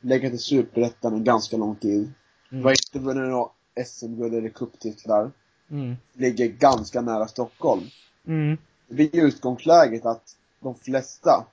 lägger 0.00 0.30
till 0.30 0.38
Superettan 0.38 1.14
en 1.14 1.24
ganska 1.24 1.56
lång 1.56 1.76
tid. 1.76 2.12
Mm. 2.52 2.64
Var 2.64 2.70
inte 2.70 2.98
vunnit 2.98 3.28
några 3.30 3.48
SM-guld 3.86 4.34
eller 4.34 4.48
cuptitlar. 4.48 5.30
Mm. 5.70 5.96
Ligger 6.12 6.46
ganska 6.46 7.00
nära 7.00 7.28
Stockholm. 7.28 7.82
Mm. 8.26 8.58
Det 8.88 8.94
blir 8.94 9.24
utgångsläget 9.24 10.06
att 10.06 10.36
de 10.60 10.74
flesta 10.74 11.46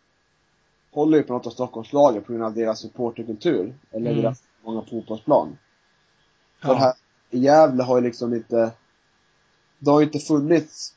håller 0.91 1.17
ju 1.17 1.23
på 1.23 1.33
något 1.33 1.47
av 1.47 1.51
Stockholmslagen 1.51 2.23
på 2.23 2.31
grund 2.31 2.43
av 2.45 2.53
deras 2.53 2.79
supporterkultur. 2.79 3.73
Eller 3.91 4.11
Mm. 4.11 4.21
deras 4.21 4.43
många 4.63 4.81
fotbollsplan. 4.81 5.57
För 6.61 6.69
Ja. 6.69 6.73
här 6.75 6.93
i 7.29 7.39
Gävle 7.39 7.83
har 7.83 7.97
ju 7.97 8.03
liksom 8.03 8.33
inte, 8.33 8.71
det 9.79 9.91
har 9.91 9.99
ju 9.99 10.05
inte 10.05 10.19
funnits, 10.19 10.93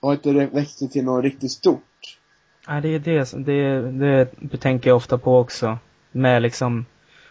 det 0.00 0.06
har 0.06 0.12
inte 0.14 0.32
växt 0.46 0.92
till 0.92 1.04
något 1.04 1.24
riktigt 1.24 1.50
stort. 1.52 2.18
Ja, 2.66 2.80
det 2.80 2.88
är 2.88 2.98
det, 2.98 3.26
som- 3.26 3.44
det, 3.44 4.28
det 4.40 4.58
tänker 4.58 4.90
jag 4.90 4.96
ofta 4.96 5.18
på 5.18 5.38
också. 5.38 5.78
Med 6.12 6.42
liksom, 6.42 6.86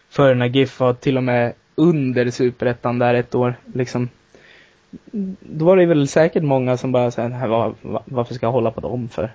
för 0.10 0.36
när 0.36 0.46
GIF 0.46 0.80
var 0.80 0.94
till 0.94 1.18
och 1.18 1.24
med 1.24 1.54
under 1.78 2.32
superettan 2.32 3.00
där 3.00 3.14
ett 3.14 3.36
år, 3.36 3.56
liksom. 3.74 4.10
Då 5.40 5.66
var 5.66 5.78
det 5.78 5.86
väl 5.86 6.08
säkert 6.08 6.44
många 6.44 6.78
som 6.78 6.92
bara 6.92 7.12
säger, 7.12 7.48
var, 7.48 7.74
var, 7.82 8.02
varför 8.06 8.34
ska 8.34 8.46
jag 8.46 8.52
hålla 8.52 8.72
på 8.72 8.82
dem 8.82 9.10
för? 9.10 9.32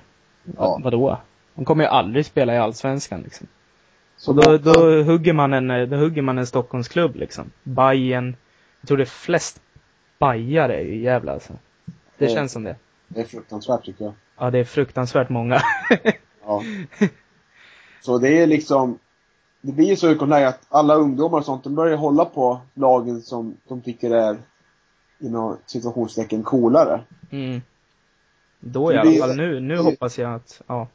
Ja. 0.56 0.80
Vadå? 0.82 1.18
De 1.54 1.64
kommer 1.64 1.84
ju 1.84 1.90
aldrig 1.90 2.26
spela 2.26 2.54
i 2.54 2.58
Allsvenskan 2.58 3.20
liksom. 3.22 3.46
Så 4.16 4.32
då, 4.32 4.58
då 4.58 5.02
hugger 5.02 5.32
man 5.32 5.52
en, 5.52 5.90
då 5.90 5.96
hugger 5.96 6.22
man 6.22 6.38
en 6.38 6.46
Stockholmsklubb 6.46 7.16
liksom. 7.16 7.50
Bajen 7.62 8.36
Jag 8.80 8.88
tror 8.88 8.96
det 8.98 9.04
är 9.04 9.06
flest 9.06 9.60
bajare 10.18 10.80
i 10.80 11.02
Gävle 11.02 11.32
alltså. 11.32 11.52
Det 12.18 12.24
Ja. 12.24 12.34
känns 12.34 12.52
som 12.52 12.64
det. 12.64 12.76
Det 13.08 13.20
är 13.20 13.24
fruktansvärt 13.24 13.84
tycker 13.84 14.04
jag. 14.04 14.14
Ja, 14.38 14.50
det 14.50 14.58
är 14.58 14.64
fruktansvärt 14.64 15.28
många. 15.28 15.62
Ja. 16.44 16.62
Så 18.00 18.18
det 18.18 18.38
är 18.38 18.46
liksom, 18.46 18.98
det 19.62 19.72
blir 19.72 19.86
ju 19.88 19.96
så 19.96 20.08
utgångsläge 20.08 20.48
att 20.48 20.66
alla 20.68 20.94
ungdomar 20.94 21.38
och 21.38 21.44
sånt, 21.44 21.64
de 21.64 21.74
börjar 21.74 21.96
hålla 21.96 22.24
på 22.24 22.60
lagen 22.74 23.22
som 23.22 23.56
de 23.68 23.80
tycker 23.80 24.10
är 24.10 24.36
inom 25.20 25.56
situationstecken 25.66 26.42
coolare. 26.42 27.00
Mm. 27.30 27.60
Då 28.60 28.92
i 28.92 28.96
alla 28.96 29.10
blir- 29.10 29.20
fall. 29.20 29.36
Nu, 29.36 29.60
nu 29.60 29.74
det- 29.76 29.82
hoppas 29.82 30.18
jag 30.18 30.34
att, 30.34 30.62
ja. 30.66 30.88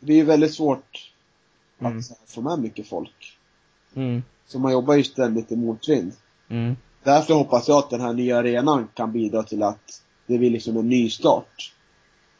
Det 0.00 0.12
är 0.12 0.16
ju 0.16 0.24
väldigt 0.24 0.54
svårt 0.54 1.12
Mm. 1.78 1.98
att 1.98 2.08
här, 2.08 2.16
få 2.26 2.40
med 2.40 2.58
mycket 2.58 2.88
folk. 2.88 3.38
Mm. 3.94 4.22
Så 4.46 4.58
man 4.58 4.72
jobbar 4.72 4.94
ju 4.94 5.02
ständigt 5.04 5.52
i 5.52 5.56
motvind. 5.56 6.12
Mm. 6.48 6.76
Därför 7.02 7.34
hoppas 7.34 7.68
jag 7.68 7.78
att 7.78 7.90
den 7.90 8.00
här 8.00 8.12
nya 8.12 8.38
arenan 8.38 8.88
kan 8.94 9.12
bidra 9.12 9.42
till 9.42 9.62
att 9.62 10.02
det 10.26 10.38
blir 10.38 10.50
liksom 10.50 10.76
en 10.76 10.88
ny 10.88 11.10
start. 11.10 11.72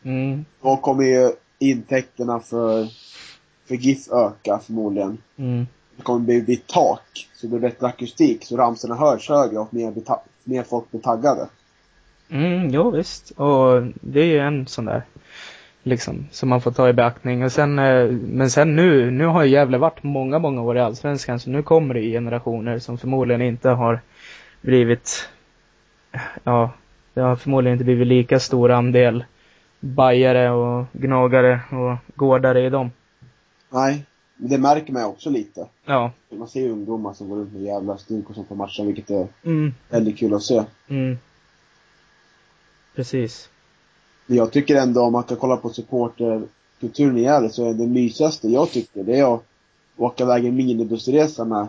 Mm. 0.02 0.44
Då 0.62 0.76
kommer 0.76 1.04
ju 1.04 1.32
intäkterna 1.58 2.40
för, 2.40 2.88
för 3.68 3.74
GIF 3.74 4.08
öka 4.12 4.58
förmodligen. 4.58 5.18
Mm. 5.36 5.66
Det 5.96 6.02
kommer 6.02 6.20
bli, 6.20 6.42
bli 6.42 6.56
tak, 6.56 7.28
så 7.34 7.46
det 7.46 7.50
blir 7.50 7.60
bättre 7.60 7.86
akustik, 7.86 8.44
så 8.44 8.56
ramsorna 8.56 8.94
hörs 8.94 9.28
högre 9.28 9.58
och 9.58 9.74
mer, 9.74 9.92
mer 10.44 10.62
folk 10.62 10.90
blir 10.90 11.00
taggade. 11.00 11.48
Mm, 12.28 12.70
jo 12.70 12.90
visst. 12.90 13.30
Och 13.30 13.82
det 14.00 14.20
är 14.20 14.26
ju 14.26 14.38
en 14.38 14.66
sån 14.66 14.84
där, 14.84 15.02
liksom, 15.82 16.26
som 16.30 16.48
man 16.48 16.60
får 16.60 16.72
ta 16.72 16.88
i 16.88 16.92
beaktning. 16.92 17.44
Och 17.44 17.52
sen, 17.52 17.78
eh, 17.78 18.10
men 18.10 18.50
sen 18.50 18.76
nu, 18.76 19.10
nu 19.10 19.26
har 19.26 19.44
ju 19.44 19.50
Gävle 19.50 19.78
varit 19.78 20.02
många, 20.02 20.38
många 20.38 20.62
år 20.62 20.76
i 20.76 20.80
Allsvenskan, 20.80 21.40
så 21.40 21.50
nu 21.50 21.62
kommer 21.62 21.94
det 21.94 22.00
generationer 22.00 22.78
som 22.78 22.98
förmodligen 22.98 23.42
inte 23.42 23.68
har 23.68 24.00
blivit, 24.60 25.28
ja, 26.44 26.70
det 27.14 27.20
har 27.20 27.36
förmodligen 27.36 27.74
inte 27.74 27.84
blivit 27.84 28.06
lika 28.06 28.40
stor 28.40 28.70
andel 28.70 29.24
bajare 29.80 30.50
och 30.50 30.86
gnagare 30.92 31.60
och 31.70 32.16
gårdare 32.16 32.66
i 32.66 32.70
dem. 32.70 32.90
Nej, 33.74 34.06
men 34.36 34.50
det 34.50 34.58
märker 34.58 34.92
man 34.92 35.04
också 35.04 35.30
lite. 35.30 35.66
Ja. 35.84 36.12
Man 36.30 36.48
ser 36.48 36.60
ju 36.60 36.70
ungdomar 36.70 37.14
som 37.14 37.28
går 37.28 37.36
runt 37.36 37.52
med 37.52 37.62
jävla 37.62 37.98
styrk 37.98 38.28
och 38.28 38.34
sånt 38.34 38.48
på 38.48 38.54
matchen, 38.54 38.86
vilket 38.86 39.10
är 39.10 39.28
Mm, 39.44 39.74
väldigt 39.90 40.18
kul 40.18 40.34
att 40.34 40.42
se. 40.42 40.64
mm. 40.88 41.18
Precis. 42.94 43.48
Men 44.26 44.36
jag 44.36 44.52
tycker 44.52 44.76
ändå 44.76 45.00
om 45.02 45.12
man 45.12 45.22
kan 45.22 45.36
kolla 45.36 45.56
på 45.56 45.70
supporterkulturen 45.70 47.18
i 47.18 47.22
Gävle 47.22 47.50
så 47.50 47.68
är 47.70 47.74
det 47.74 47.86
mysigaste 47.86 48.48
jag 48.48 48.70
tycker, 48.70 49.04
det 49.04 49.18
är 49.18 49.34
att 49.34 49.42
åka 49.96 50.24
iväg 50.24 50.44
en 50.44 50.56
minibussresa 50.56 51.44
med 51.44 51.66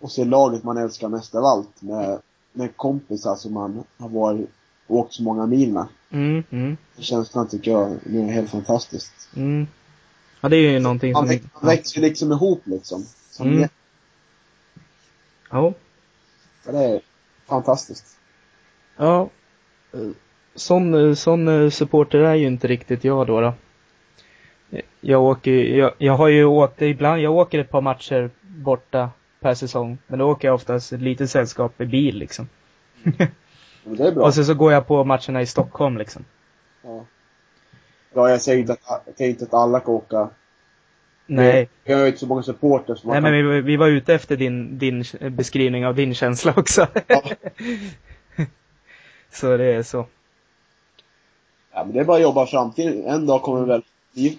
och 0.00 0.12
se 0.12 0.24
laget 0.24 0.64
man 0.64 0.76
älskar 0.76 1.08
mest 1.08 1.34
av 1.34 1.44
allt 1.44 1.82
med, 1.82 2.18
med 2.52 2.76
kompisar 2.76 3.36
som 3.36 3.52
man 3.52 3.84
har 3.98 4.08
varit, 4.08 4.50
åkt 4.88 5.12
så 5.14 5.22
många 5.22 5.46
mil 5.46 5.72
med. 5.72 5.86
Mm, 6.10 6.42
mm, 6.50 6.76
känslan 6.98 7.48
tycker 7.48 7.70
jag 7.70 7.90
är 8.06 8.32
helt 8.32 8.50
fantastiskt. 8.50 9.12
mm. 9.36 9.66
Ja, 10.42 10.48
det 10.48 10.56
är 10.56 10.70
ju 10.70 10.78
någonting 10.78 11.14
som... 11.14 11.26
väx, 11.26 11.44
man 11.54 11.66
växer 11.66 12.00
liksom 12.00 12.32
ihop 12.32 12.62
liksom. 12.64 13.06
Som 13.30 13.46
Mm. 13.46 13.58
mm. 13.58 13.68
Ja. 15.50 15.72
Det 16.64 16.78
är 16.78 17.00
fantastiskt. 17.46 18.18
Ja. 18.96 19.30
Sån, 20.54 21.16
sån 21.16 21.48
eh, 21.48 21.70
supporter 21.70 22.18
är 22.18 22.34
ju 22.34 22.46
inte 22.46 22.66
riktigt 22.68 23.04
jag 23.04 23.26
då. 23.26 23.40
då. 23.40 23.54
Jag 25.00 25.22
åker 25.22 25.50
jag, 25.50 25.92
jag 25.98 26.12
har 26.12 26.28
ju 26.28 26.44
åkt 26.44 26.82
ibland, 26.82 27.20
jag 27.20 27.32
åker 27.32 27.58
ett 27.58 27.70
par 27.70 27.80
matcher 27.80 28.30
borta 28.40 29.10
per 29.40 29.54
säsong. 29.54 29.98
Men 30.06 30.18
då 30.18 30.30
åker 30.30 30.48
jag 30.48 30.54
oftast 30.54 30.92
ett 30.92 31.00
litet 31.00 31.30
sällskap 31.30 31.80
i 31.80 31.86
bil 31.86 32.18
liksom. 32.18 32.48
Men 33.02 33.96
det 33.96 34.08
är 34.08 34.12
bra. 34.12 34.24
Och 34.24 34.34
sen 34.34 34.44
så 34.44 34.54
går 34.54 34.72
jag 34.72 34.86
på 34.86 35.04
matcherna 35.04 35.42
i 35.42 35.46
Stockholm 35.46 35.98
liksom. 35.98 36.24
Ja. 36.82 37.04
Ja, 38.14 38.30
jag 38.30 38.42
säger 38.42 38.58
inte 38.58 38.72
att, 38.72 39.02
jag 39.06 39.16
säger 39.16 39.30
inte 39.30 39.44
att 39.44 39.54
alla 39.54 39.80
kan 39.80 39.94
åka. 39.94 40.28
Nej. 41.26 41.68
Jag 41.84 41.96
har 41.96 42.02
ju 42.02 42.06
inte 42.06 42.20
så 42.20 42.26
många 42.26 42.42
supporters 42.42 43.04
Nej 43.04 43.20
man 43.20 43.32
men 43.32 43.42
kan... 43.42 43.50
vi, 43.50 43.60
vi 43.60 43.76
var 43.76 43.88
ute 43.88 44.14
efter 44.14 44.36
din, 44.36 44.78
din 44.78 45.04
beskrivning 45.30 45.86
av 45.86 45.94
din 45.94 46.14
känsla 46.14 46.54
också. 46.56 46.86
Ja. 47.06 47.22
så 49.32 49.56
det 49.56 49.64
är 49.64 49.82
så. 49.82 50.06
Ja, 51.72 51.84
men 51.84 51.92
det 51.92 52.00
är 52.00 52.04
bara 52.04 52.16
att 52.16 52.22
jobba 52.22 52.46
framtiden. 52.46 53.06
En 53.06 53.26
dag 53.26 53.42
kommer 53.42 53.66
väl 53.66 53.82
vi 54.12 54.38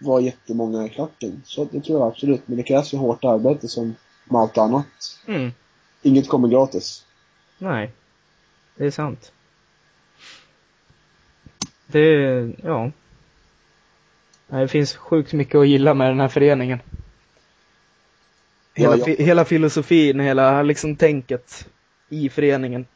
vara 0.00 0.20
jättemånga 0.20 0.86
i 0.86 0.88
klacken. 0.88 1.42
Så 1.44 1.64
det 1.64 1.80
tror 1.80 2.00
jag 2.00 2.08
absolut. 2.08 2.42
Men 2.46 2.56
det 2.56 2.62
krävs 2.62 2.94
ju 2.94 2.98
hårt 2.98 3.24
arbete 3.24 3.68
som 3.68 3.94
med 4.24 4.40
allt 4.40 4.58
annat. 4.58 4.86
Mm. 5.26 5.52
Inget 6.02 6.28
kommer 6.28 6.48
gratis. 6.48 7.04
Nej. 7.58 7.92
Det 8.76 8.86
är 8.86 8.90
sant. 8.90 9.32
Det, 11.92 12.52
ja. 12.62 12.90
Nej, 14.46 14.60
Det 14.60 14.68
finns 14.68 14.96
sjukt 14.96 15.32
mycket 15.32 15.54
att 15.54 15.68
gilla 15.68 15.94
med 15.94 16.10
den 16.10 16.20
här 16.20 16.28
föreningen. 16.28 16.78
Hela, 18.74 18.96
Ja, 18.96 19.04
fi, 19.04 19.22
hela 19.22 19.44
filosofin, 19.44 20.20
hela 20.20 20.62
liksom 20.62 20.96
tänket 20.96 21.68
i 22.08 22.28
föreningen. 22.28 22.86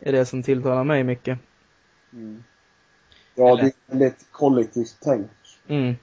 Är 0.00 0.12
det 0.12 0.26
som 0.26 0.42
tilltalar 0.42 0.84
mig 0.84 1.04
mycket. 1.04 1.38
Mm. 2.12 2.44
Ja, 3.34 3.48
Eller- 3.48 3.62
det 3.62 3.68
är 3.68 3.72
väldigt 3.86 4.26
kollektivt 4.30 4.96
tänk. 5.00 5.30
Mm. 5.68 5.94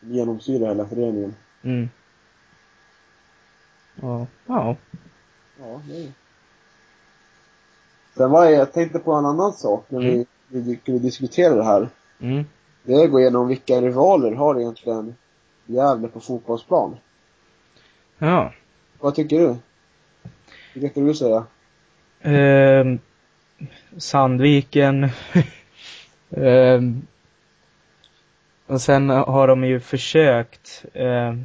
Som 0.00 0.12
genomsyrar 0.14 0.68
hela 0.68 0.86
föreningen. 0.88 1.34
Mm. 1.62 1.88
Ja. 4.00 4.26
Ja. 4.46 4.76
Ja, 5.60 5.80
det 5.88 6.02
är 6.04 6.12
Sen 8.16 8.30
var 8.30 8.44
jag, 8.44 8.52
jag 8.52 8.72
tänkte 8.72 8.98
på 8.98 9.12
en 9.12 9.24
annan 9.26 9.52
sak 9.52 9.84
när 9.88 10.00
vi, 10.00 10.26
vi 10.48 10.76
skulle 10.76 10.98
diskutera 10.98 11.54
det 11.54 11.64
här. 11.64 11.88
Mm. 12.20 12.44
Det 12.82 12.94
är 12.94 13.04
att 13.04 13.10
gå 13.10 13.20
igenom 13.20 13.48
vilka 13.48 13.80
rivaler 13.80 14.32
har 14.32 14.60
egentligen 14.60 15.14
Gävle 15.66 16.08
på 16.08 16.20
fotbollsplan. 16.20 16.96
Ja. 18.18 18.52
Vad 19.00 19.14
tycker 19.14 19.38
du? 19.38 19.56
Vilka 20.74 20.88
skulle 20.88 21.06
du 21.06 21.14
säga? 21.14 21.46
Ehm, 22.22 22.98
Sandviken. 23.96 25.08
Ehm, 26.30 27.06
och 28.66 28.80
sen 28.80 29.10
har 29.10 29.48
de 29.48 29.64
ju 29.64 29.80
försökt, 29.80 30.84
ehm, 30.94 31.44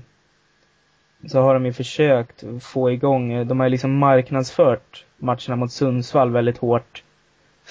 så 1.27 1.41
har 1.41 1.53
de 1.53 1.65
ju 1.65 1.73
försökt 1.73 2.43
få 2.61 2.91
igång, 2.91 3.47
de 3.47 3.59
har 3.59 3.67
ju 3.67 3.69
liksom 3.69 3.97
marknadsfört 3.97 5.05
matcherna 5.17 5.55
mot 5.55 5.71
Sundsvall 5.71 6.31
väldigt 6.31 6.57
hårt. 6.57 7.03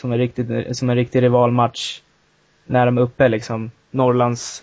Som 0.00 0.12
en 0.12 0.18
riktig, 0.18 0.76
som 0.76 0.90
en 0.90 0.96
riktig 0.96 1.22
rivalmatch. 1.22 2.00
När 2.66 2.86
de 2.86 2.98
är 2.98 3.02
uppe 3.02 3.28
liksom, 3.28 3.70
Norrlands, 3.90 4.62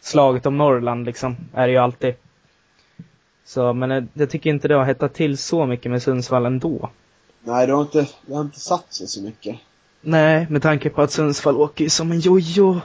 slaget 0.00 0.46
om 0.46 0.58
Norrland 0.58 1.06
liksom, 1.06 1.36
är 1.54 1.66
det 1.66 1.72
ju 1.72 1.78
alltid. 1.78 2.14
Så, 3.44 3.72
men 3.72 3.90
jag, 3.90 4.06
jag 4.14 4.30
tycker 4.30 4.50
inte 4.50 4.68
det 4.68 4.74
har 4.74 4.84
hettat 4.84 5.14
till 5.14 5.38
så 5.38 5.66
mycket 5.66 5.90
med 5.90 6.02
Sundsvall 6.02 6.46
ändå. 6.46 6.90
Nej, 7.42 7.66
det 7.66 7.72
har 7.72 7.82
inte, 7.82 8.06
det 8.26 8.34
har 8.34 8.40
inte 8.40 8.60
satt 8.60 8.94
sig 8.94 9.06
så 9.06 9.22
mycket. 9.22 9.56
Nej, 10.00 10.46
med 10.50 10.62
tanke 10.62 10.90
på 10.90 11.02
att 11.02 11.10
Sundsvall 11.10 11.56
åker 11.56 11.84
ju 11.84 11.90
som 11.90 12.12
en 12.12 12.20
jojo. 12.20 12.80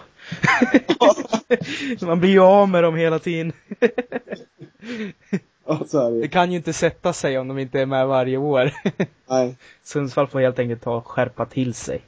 Man 2.01 2.19
blir 2.19 2.29
ju 2.29 2.39
av 2.39 2.69
med 2.69 2.83
dem 2.83 2.95
hela 2.95 3.19
tiden. 3.19 3.53
Ja, 5.71 5.79
så 5.87 5.99
är 6.07 6.11
det 6.11 6.21
Det 6.21 6.27
kan 6.27 6.51
ju 6.51 6.57
inte 6.57 6.73
sätta 6.73 7.13
sig 7.13 7.37
om 7.39 7.47
de 7.47 7.57
inte 7.59 7.79
är 7.81 7.85
med 7.85 8.07
varje 8.07 8.37
år. 8.37 8.71
Nej. 9.29 9.55
Sundsvall 9.83 10.27
får 10.27 10.39
helt 10.39 10.59
enkelt 10.59 10.81
ta 10.81 10.95
och 10.95 11.07
skärpa 11.07 11.45
till 11.45 11.73
sig. 11.73 12.01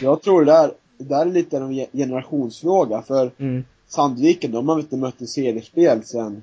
Jag 0.00 0.22
tror 0.22 0.44
det 0.44 0.52
där, 0.52 0.72
det 0.98 1.04
där 1.04 1.20
är 1.26 1.30
lite 1.30 1.56
en 1.56 1.72
ge- 1.72 1.88
generationsfråga. 1.92 3.02
För 3.02 3.30
Mm. 3.38 3.64
Sandviken, 3.86 4.52
de 4.52 4.68
har 4.68 4.78
inte 4.78 4.96
mött 4.96 5.20
ett 5.20 5.28
seriespel 5.28 6.04
sedan 6.04 6.42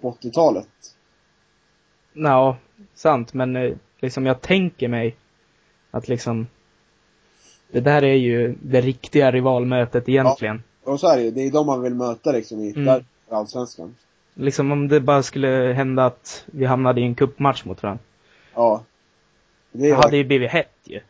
på 0.00 0.10
80-talet. 0.22 0.68
Ja, 2.12 2.56
sant, 2.94 3.34
men 3.34 3.56
eh, 3.56 3.72
liksom 4.00 4.26
jag 4.26 4.40
tänker 4.40 4.88
mig 4.88 5.16
att 5.90 6.08
liksom 6.08 6.46
det 7.70 7.80
där 7.80 8.04
är 8.04 8.14
ju 8.14 8.54
det 8.62 8.80
riktiga 8.80 9.30
rivalmötet 9.32 10.08
egentligen. 10.08 10.62
Och 10.84 11.00
så 11.00 11.06
är 11.08 11.16
det 11.16 11.22
ju. 11.22 11.30
Det 11.30 11.40
är 11.46 11.50
de 11.50 11.66
man 11.66 11.82
vill 11.82 11.94
möta 11.94 12.32
liksom 12.32 12.60
i 12.60 12.72
Mm. 12.76 13.04
allsvenskan. 13.30 13.94
Liksom 14.34 14.72
om 14.72 14.88
det 14.88 15.00
bara 15.00 15.22
skulle 15.22 15.72
hända 15.76 16.04
att 16.06 16.44
vi 16.46 16.64
hamnade 16.64 17.00
i 17.00 17.04
en 17.04 17.14
cupmatch 17.14 17.64
mot 17.64 17.82
varandra. 17.82 18.04
Ja. 18.54 18.84
Det 19.72 19.88
Det 19.88 19.94
hade 19.94 20.16
ju 20.16 20.24
blivit 20.24 20.50
hett 20.50 20.78
ju. 20.84 21.00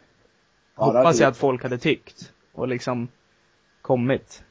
Ja, 0.77 0.93
det 0.93 0.99
Hoppas 0.99 1.21
jag 1.21 1.29
att 1.29 1.37
folk 1.37 1.63
hade 1.63 1.79
tyckt. 1.79 2.33
Och 2.53 2.69
liksom 2.69 3.09
kommit. 3.83 4.43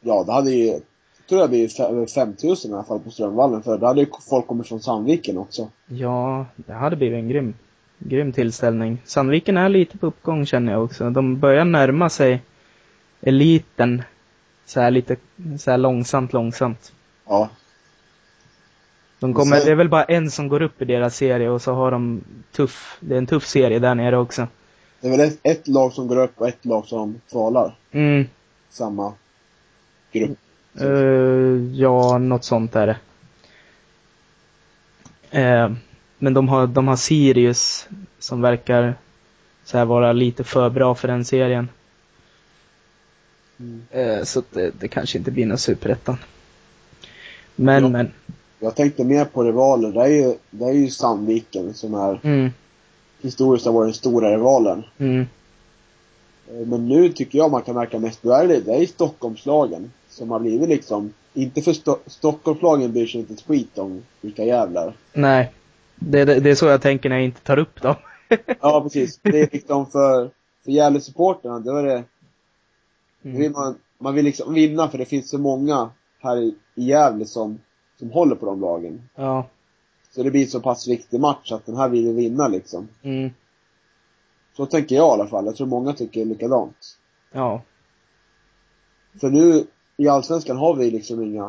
Ja, 0.00 0.24
det 0.24 0.32
hade 0.32 0.50
ju, 0.50 0.66
jag 0.66 0.82
tror 1.28 1.40
det 1.40 1.48
blir 1.48 1.80
över 1.80 2.06
5000 2.06 2.70
i 2.70 2.74
alla 2.74 2.84
fall 2.84 3.00
på 3.00 3.10
Strömvallen. 3.10 3.62
För 3.62 3.78
då 3.78 3.86
hade 3.86 4.00
ju 4.00 4.06
folk 4.30 4.46
kommit 4.46 4.68
från 4.68 4.80
Sandviken 4.80 5.38
också. 5.38 5.68
Ja, 5.86 6.46
det 6.56 6.72
hade 6.72 6.96
blivit 6.96 7.18
en 7.18 7.28
grym, 7.28 7.54
grym 7.98 8.32
tillställning. 8.32 9.02
Sandviken 9.04 9.56
är 9.56 9.68
lite 9.68 9.98
på 9.98 10.06
uppgång 10.06 10.46
känner 10.46 10.72
jag 10.72 10.84
också. 10.84 11.10
De 11.10 11.40
börjar 11.40 11.64
närma 11.64 12.08
sig 12.10 12.42
eliten. 13.20 14.02
Så 14.66 14.80
här 14.80 14.90
lite, 14.90 15.16
så 15.58 15.70
här 15.70 15.78
långsamt, 15.78 16.32
långsamt. 16.32 16.92
Ja. 17.26 17.48
De 19.20 19.34
kommer, 19.34 19.56
sen- 19.56 19.66
det 19.66 19.70
är 19.72 19.76
väl 19.76 19.88
bara 19.88 20.04
en 20.04 20.30
som 20.30 20.48
går 20.48 20.62
upp 20.62 20.82
i 20.82 20.84
deras 20.84 21.16
serie 21.16 21.48
och 21.48 21.62
så 21.62 21.72
har 21.72 21.90
de 21.90 22.20
tuff, 22.52 22.96
det 23.00 23.14
är 23.14 23.18
en 23.18 23.26
tuff 23.26 23.46
serie 23.46 23.78
där 23.78 23.94
nere 23.94 24.16
också. 24.18 24.48
Det 25.00 25.06
är 25.06 25.10
väl 25.10 25.20
ett, 25.20 25.38
ett 25.42 25.68
lag 25.68 25.92
som 25.92 26.06
går 26.08 26.16
upp 26.16 26.40
och 26.40 26.48
ett 26.48 26.64
lag 26.64 26.86
som 26.86 27.20
kvalar. 27.30 27.74
Mm, 27.92 28.24
Samma 28.70 29.12
grupp. 30.12 30.38
eh, 30.80 30.86
ja, 31.80 32.18
något 32.18 32.44
sånt 32.44 32.76
är 32.76 32.86
det. 32.86 32.96
Eh, 35.30 35.72
men 36.18 36.34
de 36.34 36.48
har, 36.48 36.66
de 36.66 36.88
har 36.88 36.96
Sirius 36.96 37.88
som 38.18 38.40
verkar 38.40 38.94
så 39.64 39.78
här 39.78 39.84
vara 39.84 40.12
lite 40.12 40.44
för 40.44 40.70
bra 40.70 40.94
för 40.94 41.08
den 41.08 41.24
serien. 41.24 41.68
Mm. 43.60 43.82
Eh, 43.90 44.24
så 44.24 44.42
det, 44.52 44.70
det 44.80 44.88
kanske 44.88 45.18
inte 45.18 45.30
blir 45.30 45.46
någon 45.46 45.58
superettan. 45.58 46.16
Men, 47.56 47.82
Ja. 47.82 47.88
men. 47.88 48.12
Jag 48.60 48.74
tänkte 48.76 49.04
mer 49.04 49.24
på 49.24 49.42
rivaler. 49.42 49.92
Det 49.92 50.00
är 50.02 50.06
ju, 50.08 50.34
det 50.50 50.64
är 50.64 50.72
ju 50.72 50.90
Sandviken 50.90 51.74
som 51.74 51.94
är 51.94 52.20
Mm, 52.24 52.50
historiskt 53.22 53.66
har 53.66 53.72
varit 53.72 53.86
den 53.86 53.94
stora 53.94 54.32
rivalen. 54.36 54.82
mm, 54.98 55.26
Eh, 56.50 56.66
Men 56.66 56.88
nu 56.88 57.08
tycker 57.12 57.38
jag 57.38 57.50
man 57.50 57.62
kan 57.62 57.74
märka 57.74 57.98
mest 57.98 58.24
är 58.24 58.46
det, 58.48 58.74
är 58.82 58.86
Stockholmslagen. 58.86 59.92
Som 60.08 60.30
har 60.30 60.40
blivit 60.40 60.68
liksom, 60.68 61.12
inte 61.34 61.62
för 61.62 61.72
Sto- 61.72 61.98
Stockholmslagen 62.06 62.92
bryr 62.92 63.06
sig 63.06 63.20
inte 63.20 63.32
ett 63.34 63.42
skit 63.46 63.78
om 63.78 64.02
vilka 64.20 64.44
jävlar. 64.44 64.92
nej. 65.12 65.52
Det, 66.00 66.24
det, 66.24 66.40
det 66.40 66.50
är 66.50 66.54
så 66.54 66.66
jag 66.66 66.82
tänker 66.82 67.08
när 67.08 67.16
jag 67.16 67.24
inte 67.24 67.40
tar 67.40 67.58
upp 67.58 67.82
dem. 67.82 67.94
Ja 68.60 68.80
precis. 68.82 69.18
Det 69.22 69.40
är 69.40 69.48
liksom 69.52 69.86
för, 69.86 70.30
för 70.64 70.70
Gävle-supporterna, 70.70 71.58
då 71.60 71.76
är 71.76 71.82
det, 71.82 72.04
då 73.22 73.30
vill 73.30 73.40
Mm. 73.40 73.52
man, 73.52 73.76
man 73.98 74.14
vill 74.14 74.24
liksom 74.24 74.54
vinna 74.54 74.88
för 74.88 74.98
det 74.98 75.04
finns 75.04 75.30
så 75.30 75.38
många 75.38 75.90
här 76.20 76.36
i, 76.36 76.54
i 76.74 76.84
Gävle 76.84 77.26
som, 77.26 77.58
som 77.98 78.10
håller 78.10 78.36
på 78.36 78.46
de 78.46 78.60
lagen. 78.60 79.08
Ja. 79.14 79.46
Så 80.10 80.22
det 80.22 80.30
blir 80.30 80.46
så 80.46 80.60
pass 80.60 80.88
viktig 80.88 81.20
match 81.20 81.52
att 81.52 81.66
den 81.66 81.76
här 81.76 81.88
vill 81.88 82.06
vi 82.06 82.12
vinna 82.12 82.48
liksom. 82.48 82.88
Mm, 83.02 83.30
Så 84.56 84.66
tänker 84.66 84.96
jag 84.96 85.08
i 85.08 85.20
alla 85.20 85.26
fall. 85.26 85.46
Jag 85.46 85.56
tror 85.56 85.66
många 85.66 85.92
tycker 85.92 86.24
likadant. 86.24 86.98
ja. 87.32 87.62
För 89.20 89.30
nu, 89.30 89.64
i 89.96 90.08
Allsvenskan 90.08 90.56
har 90.56 90.74
vi 90.74 90.90
liksom 90.90 91.22
inga, 91.22 91.48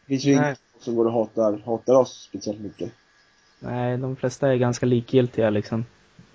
det 0.00 0.06
finns 0.06 0.24
ju 0.24 0.32
ingen 0.32 0.56
som 0.80 0.94
går 0.94 1.04
och 1.06 1.12
hatar, 1.12 1.62
hatar 1.64 1.94
oss 1.94 2.22
speciellt 2.28 2.60
mycket. 2.60 2.92
Nej, 3.60 3.98
de 3.98 4.16
flesta 4.16 4.48
är 4.52 4.56
ganska 4.56 4.86
likgiltiga 4.86 5.50
liksom. 5.50 5.84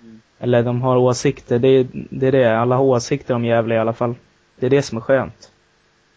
Mm. 0.02 0.20
Eller 0.38 0.62
de 0.62 0.82
har 0.82 0.96
åsikter. 0.96 1.58
Det 1.58 1.68
är, 1.68 1.86
det 2.10 2.26
är 2.26 2.32
det. 2.32 2.58
Alla 2.60 2.76
har 2.76 2.84
åsikter 2.84 3.34
om 3.34 3.44
Gävle 3.44 3.74
i 3.74 3.78
alla 3.78 3.92
fall. 3.92 4.14
Det 4.58 4.66
är 4.66 4.70
det 4.70 4.82
som 4.82 4.98
är 4.98 5.02
skönt. 5.02 5.52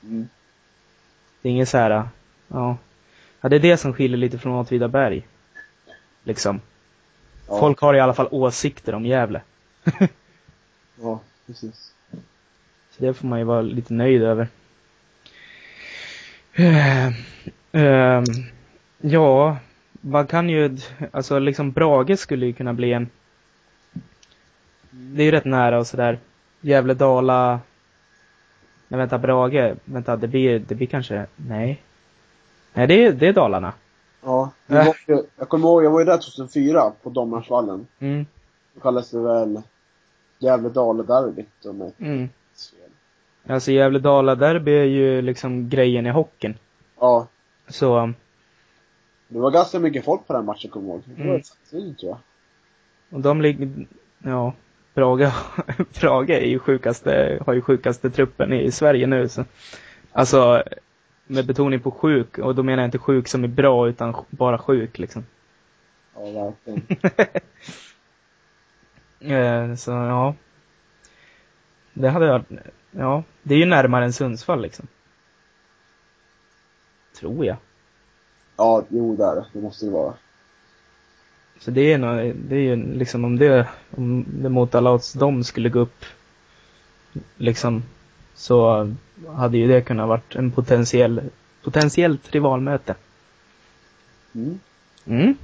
Mm. 0.03 0.27
Det 1.41 1.49
är 1.49 1.53
inget 1.53 1.69
så 1.69 1.77
här, 1.77 2.07
ja. 2.53 2.77
Ja, 3.41 3.49
det 3.49 3.55
är 3.55 3.59
det 3.59 3.77
som 3.77 3.93
skiljer 3.93 4.17
lite 4.17 4.37
från 4.37 4.53
Åtvidaberg. 4.53 5.27
Liksom. 6.23 6.61
Ja, 7.47 7.59
Folk 7.59 7.79
har 7.79 7.93
i 7.93 7.99
alla 7.99 8.13
fall 8.13 8.27
åsikter 8.31 8.95
om 8.95 9.05
Gävle. 9.05 9.41
Ja, 11.01 11.19
precis. 11.47 11.93
Så 12.91 13.05
det 13.05 13.13
får 13.13 13.27
man 13.27 13.39
ju 13.39 13.45
vara 13.45 13.61
lite 13.61 13.93
nöjd 13.93 14.23
över. 14.23 14.47
Eh, 16.53 17.07
ehm, 17.71 18.23
ja, 19.01 19.57
man 20.01 20.27
kan 20.27 20.49
ju, 20.49 20.77
alltså 21.11 21.39
liksom 21.39 21.71
Brage 21.71 22.19
skulle 22.19 22.45
ju 22.45 22.53
kunna 22.53 22.73
bli 22.73 22.93
en, 22.93 23.09
det 24.89 25.21
är 25.21 25.25
ju 25.25 25.31
rätt 25.31 25.45
nära 25.45 25.79
och 25.79 25.87
sådär. 25.87 26.19
Gävle-Dala, 26.61 27.59
nej 28.87 28.97
vänta, 28.97 29.17
Brage, 29.17 29.75
vänta, 29.85 30.15
det 30.15 30.27
blir, 30.27 30.59
det 30.59 30.75
blir 30.75 30.87
kanske, 30.87 31.25
nej. 31.35 31.81
Nej, 32.73 32.87
det 32.87 33.05
är, 33.05 33.11
det 33.13 33.27
är 33.27 33.33
Dalarna. 33.33 33.73
Ja, 34.23 34.51
Äh. 34.67 34.85
var 34.85 34.95
jag 35.37 35.49
kommer 35.49 35.67
ihåg, 35.67 35.83
jag 35.83 35.91
var 35.91 35.99
ju 35.99 36.05
där 36.05 36.17
2004 36.17 36.91
på 37.03 37.09
Domnarsvallen. 37.09 37.87
Mm, 37.99 38.25
Det 38.73 38.79
kallades 38.81 39.11
det 39.11 39.19
väl 39.19 39.61
Gävle-Dale-derbyt 40.39 41.65
om 41.65 41.81
jag 41.81 42.07
mm. 42.07 42.29
Alltså 43.47 43.71
Gävle-Dala-derby 43.71 44.71
är 44.79 44.83
ju 44.83 45.21
liksom 45.21 45.69
grejen 45.69 46.05
i 46.05 46.09
hockeyn. 46.09 46.57
Ja, 46.99 47.27
Så, 47.67 48.13
det 49.27 49.39
var 49.39 49.51
ganska 49.51 49.79
mycket 49.79 50.05
folk 50.05 50.27
på 50.27 50.33
den 50.33 50.45
matchen 50.45 50.71
kommer 50.71 50.87
jag 50.89 50.95
ihåg. 50.95 51.03
Det 51.05 51.23
var 51.23 51.29
Mm. 51.29 51.41
ett 51.41 51.69
tror 51.99 52.09
jag. 52.09 52.17
Och 53.11 53.19
de 53.21 53.41
ligger, 53.41 53.87
ja, 54.23 54.53
Brage, 54.93 55.31
Brage 56.01 56.29
är 56.41 56.45
ju 56.47 56.59
sjukaste, 56.59 57.39
har 57.45 57.53
ju 57.53 57.61
sjukaste 57.61 58.09
truppen 58.09 58.53
i 58.53 58.71
Sverige 58.71 59.07
nu 59.07 59.27
så. 59.27 59.45
Alltså, 60.11 60.63
med 61.27 61.45
betoning 61.45 61.79
på 61.79 61.91
sjuk, 61.91 62.37
och 62.37 62.55
då 62.55 62.63
menar 62.63 62.83
jag 62.83 62.87
inte 62.87 62.97
sjuk 62.97 63.27
som 63.27 63.43
är 63.43 63.47
bra 63.47 63.87
utan 63.89 64.15
bara 64.29 64.57
sjuk 64.57 64.99
liksom. 64.99 65.25
Ja, 66.15 66.53
verkligen. 66.65 66.81
Eh, 69.23 69.75
så 69.75 69.91
ja. 69.91 70.35
Det 71.93 72.09
hade 72.09 72.25
jag, 72.25 72.43
ja, 72.91 73.23
det 73.43 73.55
är 73.55 73.59
ju 73.59 73.65
närmare 73.65 74.05
än 74.05 74.13
Sundsvall 74.13 74.61
liksom. 74.61 74.87
Tror 77.19 77.45
jag. 77.45 77.57
Ja, 78.57 78.83
jo 78.89 79.15
det 79.15 79.25
är 79.25 79.35
det. 79.35 79.45
Det 79.53 79.61
måste 79.61 79.85
det 79.85 79.91
vara. 79.91 80.13
Så 81.59 81.71
det 81.71 81.93
är 81.93 81.97
nog, 81.97 82.35
det 82.35 82.55
är 82.55 82.59
ju 82.59 82.75
liksom 82.75 83.25
om 83.25 83.37
det, 83.37 83.67
om 83.89 84.25
det 84.27 84.49
mot 84.49 84.75
alla 84.75 84.91
odds 84.91 85.13
de 85.13 85.43
skulle 85.43 85.69
gå 85.69 85.79
upp 85.79 86.05
liksom 87.37 87.83
så 88.35 88.91
hade 89.35 89.57
ju 89.57 89.67
det 89.67 89.81
kunnat 89.81 90.07
varit 90.07 90.35
en 90.35 90.51
potentiell, 90.51 91.21
potentiellt 91.63 92.31
rivalmöte. 92.31 92.95
Mm. 94.35 94.59
Mm. 95.05 95.35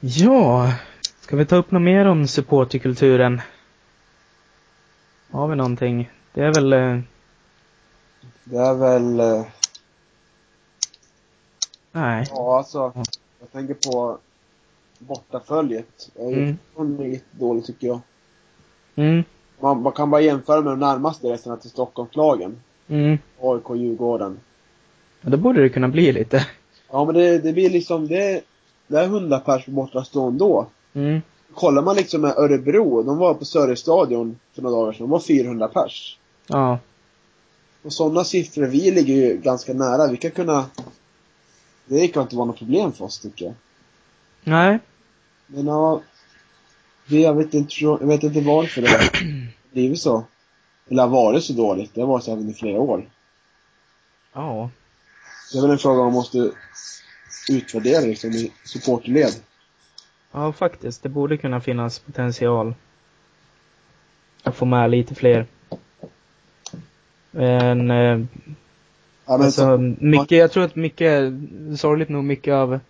Ja, 0.00 0.74
ska 1.20 1.36
vi 1.36 1.46
ta 1.46 1.56
upp 1.56 1.70
något 1.70 1.82
mer 1.82 2.04
om 2.04 2.28
supporterkulturen? 2.28 3.40
Har 5.30 5.48
vi 5.48 5.56
någonting? 5.56 6.10
Det 6.34 6.42
är 6.44 6.54
väl, 6.54 6.72
eh, 6.72 6.98
Det 8.44 8.56
är 8.58 8.74
väl, 8.74 9.20
eh, 9.20 9.46
nej. 11.92 12.26
ja 12.30 12.58
alltså, 12.58 12.92
jag 13.40 13.52
tänker 13.52 13.74
på 13.74 14.18
bortaföljet. 14.98 16.10
Det 16.14 16.22
är 16.22 16.56
Mm. 16.76 17.12
jättedåligt 17.12 17.66
tycker 17.66 17.86
jag. 17.86 18.00
Mm, 18.94 19.24
Man, 19.60 19.82
man 19.82 19.92
kan 19.92 20.10
bara 20.10 20.20
jämföra 20.20 20.60
med 20.60 20.72
de 20.72 20.78
närmaste 20.78 21.26
resorna 21.32 21.56
till 21.56 21.70
Stockholmslagen. 21.70 22.56
mm. 22.88 23.18
AIK, 23.40 23.64
Djurgården. 23.80 24.40
Ja, 25.20 25.30
då 25.30 25.36
borde 25.36 25.62
det 25.62 25.68
kunna 25.68 25.88
bli 25.88 26.12
lite. 26.12 26.46
Ja 26.90 27.04
men 27.04 27.14
det, 27.14 27.38
det 27.38 27.52
blir 27.52 27.70
liksom, 27.70 28.08
det, 28.08 28.40
det 28.86 28.98
är 28.98 29.04
100 29.04 29.38
pers 29.40 29.64
på 29.64 29.70
borta 29.70 30.04
stånd 30.04 30.38
då. 30.38 30.66
Mm, 30.92 31.20
Kollar 31.54 31.82
man 31.82 31.96
liksom 31.96 32.20
med 32.20 32.34
Örebro, 32.38 33.02
de 33.02 33.18
var 33.18 33.34
på 33.34 33.44
Söderstadion 33.44 34.38
för 34.54 34.62
några 34.62 34.76
dagar 34.76 34.92
sedan, 34.92 35.00
de 35.00 35.10
var 35.10 35.20
400 35.20 35.68
pers. 35.68 36.18
ja. 36.46 36.78
Och 37.82 37.92
sådana 37.92 38.24
siffror, 38.24 38.66
vi 38.66 38.90
ligger 38.90 39.14
ju 39.14 39.36
ganska 39.36 39.72
nära, 39.72 40.10
vi 40.10 40.16
kan 40.16 40.30
kunna 40.30 40.64
Det 41.86 42.08
kan 42.08 42.22
inte 42.22 42.36
vara 42.36 42.46
något 42.46 42.58
problem 42.58 42.92
för 42.92 43.04
oss 43.04 43.18
tycker 43.18 43.44
jag. 43.44 43.54
Nej. 44.44 44.78
Men 45.46 45.66
ja, 45.66 46.00
det, 47.06 47.20
jag 47.20 47.34
vet 47.34 47.54
inte, 47.54 47.74
jag 47.84 48.06
vet 48.06 48.22
inte 48.22 48.40
varför 48.40 48.82
det 48.82 48.88
har 48.88 49.19
blivit 49.72 50.00
så. 50.00 50.24
Eller 50.88 51.02
har 51.02 51.08
varit 51.08 51.44
så 51.44 51.52
dåligt, 51.52 51.94
det 51.94 52.00
har 52.00 52.08
varit 52.08 52.24
så 52.24 52.32
även 52.32 52.48
i 52.48 52.54
flera 52.54 52.80
år. 52.80 53.08
Ja. 54.32 54.70
Det 55.52 55.58
är 55.58 55.62
väl 55.62 55.70
en 55.70 55.78
fråga 55.78 56.02
man 56.02 56.12
måste 56.12 56.50
utvärdera 57.50 58.00
liksom 58.00 58.30
i 58.30 58.52
supporterled. 58.64 59.34
Ja, 60.32 60.52
faktiskt. 60.52 61.02
Det 61.02 61.08
borde 61.08 61.36
kunna 61.36 61.60
finnas 61.60 61.98
potential 61.98 62.74
att 64.42 64.56
få 64.56 64.64
med 64.64 64.90
lite 64.90 65.14
fler. 65.14 65.46
Men, 67.30 67.90
eh, 67.90 68.20
Ja, 69.30 69.36
men 69.36 69.46
alltså, 69.46 69.62
så, 69.62 69.94
mycket, 70.04 70.38
jag 70.38 70.52
tror 70.52 70.64
att 70.64 70.76
mycket, 70.76 71.32
sorgligt 71.76 72.08
nog, 72.08 72.24
mycket 72.24 72.54
av 72.54 72.80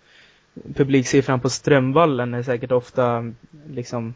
publiksiffran 0.73 1.39
på 1.39 1.49
Strömvallen 1.49 2.33
är 2.33 2.43
säkert 2.43 2.71
ofta 2.71 3.33
liksom, 3.69 4.13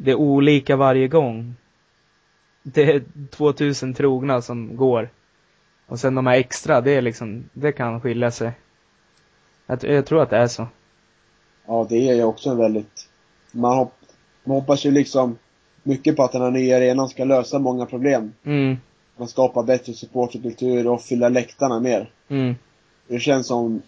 det 0.00 0.10
är 0.10 0.14
olika 0.14 0.76
varje 0.76 1.08
gång. 1.08 1.54
Det 2.62 2.82
är 2.92 3.02
2000 3.30 3.94
trogna 3.94 4.42
som 4.42 4.76
går. 4.76 5.08
Och 5.86 6.00
sen 6.00 6.14
de 6.14 6.26
här 6.26 6.36
extra, 6.38 6.80
det 6.80 6.90
är 6.90 7.02
liksom, 7.02 7.48
det 7.52 7.72
kan 7.72 8.00
skilja 8.00 8.30
sig. 8.30 8.52
Jag, 9.66 9.84
jag 9.84 10.06
tror 10.06 10.22
att 10.22 10.30
det 10.30 10.36
är 10.36 10.46
så. 10.46 10.66
ja 11.66 11.86
det 11.88 12.08
är 12.08 12.14
ju 12.14 12.24
också 12.24 12.50
en 12.50 12.56
väldigt, 12.56 13.08
man, 13.52 13.76
hopp, 13.78 13.94
man 14.44 14.56
hoppas 14.56 14.84
ju 14.86 14.90
liksom 14.90 15.38
mycket 15.82 16.16
på 16.16 16.22
att 16.22 16.32
den 16.32 16.42
här 16.42 16.50
nya 16.50 16.76
arenan 16.76 17.08
ska 17.08 17.24
lösa 17.24 17.58
många 17.58 17.86
problem. 17.86 18.32
Mm, 18.44 18.76
Man 19.16 19.28
skapar 19.28 19.62
bättre 19.62 19.92
supporterkultur 19.92 20.86
och 20.88 21.02
fylla 21.02 21.28
läktarna 21.28 21.80
mer. 21.80 22.10
mm. 22.28 22.54
Det 23.10 23.18
känns 23.20 23.46
som 23.46 23.82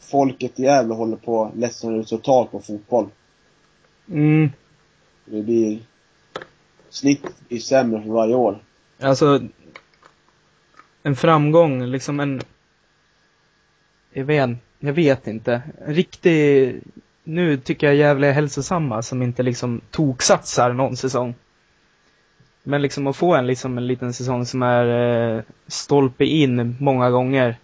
folket 0.00 0.60
i 0.60 0.62
Gävle 0.62 0.94
håller 0.94 1.16
på 1.16 1.44
att 1.44 1.56
ledsna 1.56 1.96
ut 1.96 2.08
totalt 2.08 2.50
på 2.50 2.60
fotboll. 2.60 3.08
Mm. 4.08 4.50
Det 5.24 5.42
blir 5.42 5.78
snitt 6.88 7.26
i 7.48 7.60
sämre 7.60 8.02
för 8.02 8.10
varje 8.10 8.34
år. 8.34 8.58
Alltså, 9.00 9.40
en 11.02 11.16
framgång, 11.16 11.86
liksom 11.86 12.20
en, 12.20 12.40
jag 14.12 14.24
vet, 14.24 14.50
jag 14.78 14.92
vet 14.92 15.26
inte. 15.26 15.62
En 15.86 15.94
riktig, 15.94 16.74
nu 17.24 17.56
tycker 17.56 17.86
jag 17.86 17.96
Gävle 17.96 18.26
är 18.26 18.32
hälsosamma 18.32 19.02
som 19.02 19.22
inte 19.22 19.42
liksom 19.42 19.80
toksatsar 19.90 20.72
någon 20.72 20.96
säsong. 20.96 21.34
Men 22.62 22.82
liksom 22.82 23.06
att 23.06 23.16
få 23.16 23.34
en 23.34 23.46
liksom 23.46 23.78
en 23.78 23.86
liten 23.86 24.12
säsong 24.12 24.46
som 24.46 24.62
är 24.62 24.86
eh, 25.36 25.42
stolpe 25.66 26.24
in 26.24 26.76
många 26.80 27.10
gånger. 27.10 27.56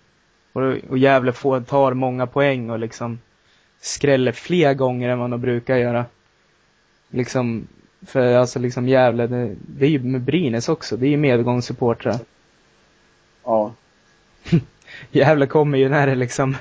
Och, 0.53 0.63
och 0.91 0.99
Gävle 0.99 1.33
får, 1.33 1.61
tar 1.61 1.95
många 1.95 2.27
poäng 2.27 2.71
och 2.71 2.79
liksom 2.79 3.19
skräller 3.81 4.33
fler 4.33 4.75
gånger 4.75 5.09
än 5.09 5.19
vad 5.19 5.31
de 5.31 5.41
brukar 5.41 5.77
göra. 5.77 6.05
Liksom, 7.15 7.67
för 8.07 8.35
alltså 8.37 8.59
liksom 8.59 8.89
Gävle, 8.89 9.27
det, 9.27 9.57
det 9.67 9.87
är 9.87 9.91
ju 9.91 9.99
med 10.03 10.21
Brynäs 10.21 10.69
också, 10.69 10.97
det 10.97 11.07
är 11.07 11.11
ju 11.11 11.17
medgångssupportrar. 11.17 12.19
Ja. 13.45 13.73
Gävle 15.11 15.47
kommer 15.47 15.79
ju 15.79 15.89
när 15.89 16.07
det 16.07 16.15
liksom, 16.15 16.57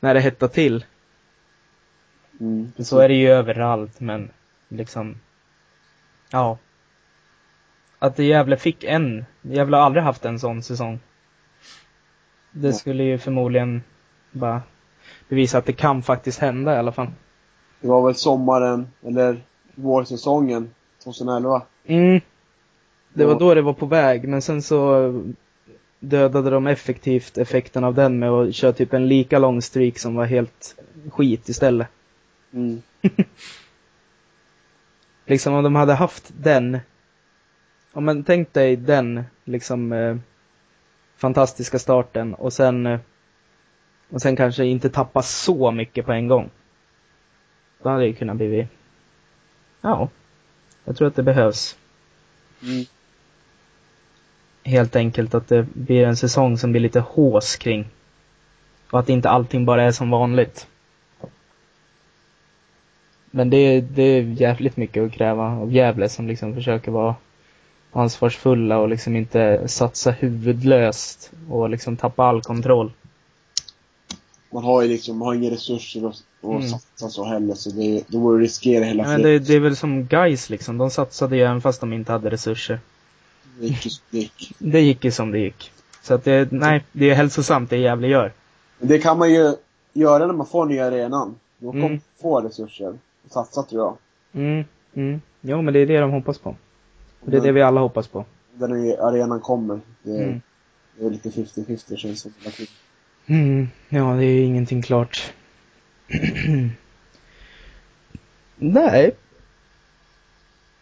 när 0.00 0.14
det 0.14 0.20
hettar 0.20 0.48
till. 0.48 0.84
Mm, 2.40 2.72
Så 2.78 2.98
är 2.98 3.08
det 3.08 3.14
ju 3.14 3.28
överallt, 3.28 4.00
men 4.00 4.30
liksom, 4.68 5.16
ja. 6.30 6.58
Att 7.98 8.18
Gävle 8.18 8.56
fick 8.56 8.84
en, 8.84 9.24
Gävle 9.42 9.76
har 9.76 9.84
aldrig 9.84 10.04
haft 10.04 10.24
en 10.24 10.38
sån 10.38 10.62
säsong. 10.62 11.00
Det 12.52 12.66
Ja. 12.68 12.72
skulle 12.72 13.02
ju 13.04 13.18
förmodligen 13.18 13.82
bara 14.30 14.62
bevisa 15.28 15.58
att 15.58 15.66
det 15.66 15.72
kan 15.72 16.02
faktiskt 16.02 16.38
hända 16.38 16.74
i 16.74 16.78
alla 16.78 16.92
fall. 16.92 17.10
Det 17.80 17.88
var 17.88 18.06
väl 18.06 18.14
sommaren, 18.14 18.88
eller 19.06 19.40
vårsäsongen 19.78 20.70
2011. 21.04 21.62
Mm. 21.86 22.20
Det 23.12 23.24
var 23.24 23.32
Ja. 23.32 23.38
då 23.38 23.54
det 23.54 23.62
var 23.62 23.72
på 23.72 23.86
väg, 23.86 24.28
men 24.28 24.42
sen 24.42 24.62
så 24.62 25.12
dödade 26.00 26.50
de 26.50 26.66
effektivt 26.66 27.38
effekten 27.38 27.84
av 27.84 27.94
den 27.94 28.18
med 28.18 28.30
att 28.30 28.54
köra 28.54 28.72
typ 28.72 28.92
en 28.92 29.08
lika 29.08 29.38
lång 29.38 29.62
streak 29.62 29.98
som 29.98 30.14
var 30.14 30.24
helt 30.24 30.76
skit 31.10 31.48
istället. 31.48 31.88
Mm. 32.52 32.82
Liksom 35.26 35.54
om 35.54 35.64
de 35.64 35.74
hade 35.74 35.94
haft 35.94 36.32
den, 36.40 36.78
om 37.92 38.04
man 38.04 38.24
tänk 38.24 38.52
dig 38.52 38.76
den 38.76 39.24
liksom 39.44 39.92
eh, 39.92 40.16
fantastiska 41.16 41.78
starten 41.78 42.34
och 42.34 42.52
sen 42.52 42.86
eh, 42.86 43.00
och 44.10 44.22
sen 44.22 44.36
kanske 44.36 44.64
inte 44.64 44.90
tappa 44.90 45.22
så 45.22 45.70
mycket 45.70 46.06
på 46.06 46.12
en 46.12 46.28
gång. 46.28 46.50
Då 47.82 47.88
hade 47.88 48.04
det 48.04 48.12
kunnat 48.12 48.36
bli, 48.36 48.68
ja, 49.80 50.08
jag 50.84 50.96
tror 50.96 51.08
att 51.08 51.16
det 51.16 51.22
behövs. 51.22 51.76
Mm. 52.62 52.84
Helt 54.64 54.96
enkelt 54.96 55.34
att 55.34 55.48
det 55.48 55.62
blir 55.62 56.06
en 56.06 56.16
säsong 56.16 56.58
som 56.58 56.72
blir 56.72 56.80
lite 56.80 57.00
hås 57.00 57.56
kring. 57.56 57.86
Och 58.90 58.98
att 58.98 59.08
inte 59.08 59.28
allting 59.28 59.64
bara 59.64 59.82
är 59.82 59.92
som 59.92 60.10
vanligt. 60.10 60.66
Men 63.30 63.50
det, 63.50 63.80
det 63.80 64.02
är 64.02 64.22
jävligt 64.22 64.76
mycket 64.76 65.06
att 65.06 65.12
kräva 65.12 65.44
av 65.44 65.72
Gävle 65.72 66.08
som 66.08 66.28
liksom 66.28 66.54
försöker 66.54 66.90
vara 66.90 67.14
ansvarsfulla 67.92 68.78
och 68.78 68.88
liksom 68.88 69.16
inte 69.16 69.68
satsa 69.68 70.10
huvudlöst 70.10 71.32
och 71.50 71.70
liksom 71.70 71.96
tappa 71.96 72.24
all 72.24 72.42
kontroll. 72.42 72.92
Man 74.50 74.64
har 74.64 74.82
ju 74.82 74.88
liksom, 74.88 75.18
man 75.18 75.28
har 75.28 75.34
inga 75.34 75.50
resurser 75.50 76.08
att, 76.08 76.22
att 76.42 76.44
Mm. 76.50 76.62
satsa 76.68 77.08
så 77.08 77.24
heller, 77.24 77.54
så 77.54 77.70
det, 77.70 78.02
då 78.08 78.18
vore 78.18 78.38
det 78.38 78.44
riskera 78.44 78.84
hela 78.84 79.02
Men 79.02 79.22
det, 79.22 79.38
det 79.38 79.54
är 79.54 79.60
väl 79.60 79.76
som 79.76 80.04
guys 80.04 80.50
liksom, 80.50 80.78
de 80.78 80.90
satsade 80.90 81.36
ju 81.36 81.42
även 81.42 81.60
fast 81.60 81.80
de 81.80 81.92
inte 81.92 82.12
hade 82.12 82.30
resurser. 82.30 82.80
Det 83.60 83.66
gick 83.66 83.84
ju 83.86 83.90
som 83.90 84.04
det 84.10 84.18
gick. 84.18 84.52
Det 84.58 84.80
gick 84.80 85.04
ju 85.04 85.10
som 85.10 85.30
det 85.30 85.38
gick. 85.38 85.72
Så 86.02 86.14
att 86.14 86.24
det, 86.24 86.52
nej, 86.52 86.84
det 86.92 87.10
är 87.10 87.14
hälsosamt 87.14 87.70
det 87.70 87.76
Gävle 87.76 88.08
gör. 88.08 88.32
Men 88.78 88.88
det 88.88 88.98
kan 88.98 89.18
man 89.18 89.30
ju 89.32 89.54
göra 89.92 90.26
när 90.26 90.34
man 90.34 90.46
får 90.46 90.66
nya 90.66 90.86
arenan. 90.86 91.34
Då 91.58 91.70
kommer 91.72 91.86
Mm. 91.86 92.00
få 92.22 92.40
resurser. 92.40 92.88
Och 93.24 93.30
satsa 93.32 93.62
tror 93.62 93.82
jag. 93.82 93.96
Mm, 94.42 94.64
mm. 94.94 95.20
Jo 95.40 95.62
men 95.62 95.74
det 95.74 95.80
är 95.80 95.86
det 95.86 96.00
de 96.00 96.10
hoppas 96.10 96.38
på. 96.38 96.56
Och 97.20 97.30
det 97.30 97.36
är 97.36 97.40
det 97.40 97.52
vi 97.52 97.62
alla 97.62 97.80
hoppas 97.80 98.08
på. 98.08 98.24
Den 98.54 98.70
nya 98.70 99.02
arenan 99.02 99.40
kommer. 99.40 99.80
Det, 100.02 100.22
Mm. 100.22 100.40
det 100.98 101.06
är 101.06 101.10
lite 101.10 101.30
50-50 101.30 101.96
känns 101.96 102.22
det 102.22 102.30
som. 102.50 102.66
Mm, 103.26 103.68
ja, 103.88 104.14
det 104.14 104.24
är 104.24 104.44
ingenting 104.44 104.82
klart. 104.82 105.32
nej. 108.56 109.10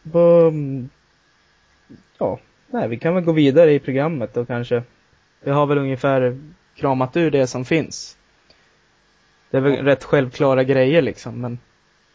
Vad- 0.03 0.89
Ja, 2.19 2.39
nej, 2.71 2.89
vi 2.89 2.99
kan 2.99 3.15
väl 3.15 3.25
gå 3.25 3.33
vidare 3.33 3.73
i 3.73 3.79
programmet 3.79 4.35
då 4.35 4.45
kanske. 4.45 4.83
Vi 5.41 5.51
har 5.51 5.67
väl 5.67 5.79
ungefär 5.79 6.39
kramat 6.75 7.17
ur 7.17 7.31
det 7.31 7.47
som 7.47 7.65
finns. 7.65 8.17
Det 9.51 9.57
är 9.57 9.61
väl 9.61 9.75
Ja. 9.77 9.85
rätt 9.85 10.05
självklara 10.05 10.65
grejer 10.65 11.03
liksom, 11.03 11.41
men 11.41 11.59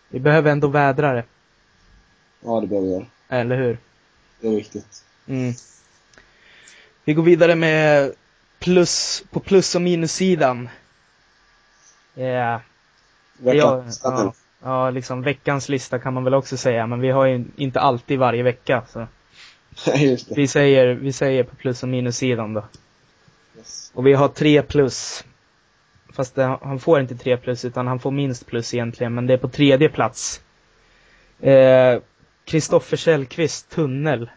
vi 0.09 0.19
behöver 0.19 0.51
ändå 0.51 0.67
vädra 0.67 1.13
det, 1.13 1.23
Ja, 2.43 2.61
det 2.61 2.67
behöver 2.67 2.87
vi 2.87 2.93
göra. 2.93 3.05
eller 3.27 3.55
hur? 3.55 3.77
Det 4.39 4.47
är 4.47 4.55
viktigt. 4.55 5.03
Mm. 5.27 5.53
Vi 7.03 7.13
går 7.13 7.23
vidare 7.23 7.55
med 7.55 8.13
plus, 8.59 9.23
på 9.31 9.39
plus 9.39 9.75
och 9.75 9.81
minussidan. 9.81 10.69
Ja, 12.13 12.23
Veckans 12.53 12.70
ja, 13.43 13.83
ja, 14.03 14.33
ja, 14.63 14.89
liksom 14.89 15.21
veckans 15.21 15.69
lista 15.69 15.99
kan 15.99 16.13
man 16.13 16.23
väl 16.23 16.33
också 16.33 16.57
säga, 16.57 16.87
men 16.87 16.99
vi 16.99 17.09
har 17.09 17.25
ju 17.25 17.45
inte 17.55 17.79
alltid 17.79 18.19
varje 18.19 18.43
vecka. 18.43 18.83
Så 18.87 19.07
just 19.95 20.29
det. 20.29 20.35
vi 20.35 20.47
säger, 20.47 20.93
vi 20.93 21.13
säger 21.13 21.43
på 21.43 21.55
plus 21.55 21.83
och 21.83 21.89
minussidan 21.89 22.53
då. 22.53 22.63
Yes. 23.57 23.91
Och 23.95 24.07
vi 24.07 24.13
har 24.13 24.27
tre 24.27 24.61
plus. 24.61 25.25
Fast 26.13 26.35
det, 26.35 26.57
han 26.61 26.79
får 26.79 26.99
inte 26.99 27.15
tre 27.15 27.37
plus, 27.37 27.65
utan 27.65 27.87
han 27.87 27.99
får 27.99 28.11
minst 28.11 28.45
plus 28.45 28.73
egentligen, 28.73 29.13
men 29.13 29.27
det 29.27 29.33
är 29.33 29.37
på 29.37 29.49
tredje 29.49 29.89
plats. 29.89 30.41
Eh, 31.39 31.99
Kristoffer 32.45 32.97
Källqvist, 32.97 33.69
tunnel. 33.69 34.29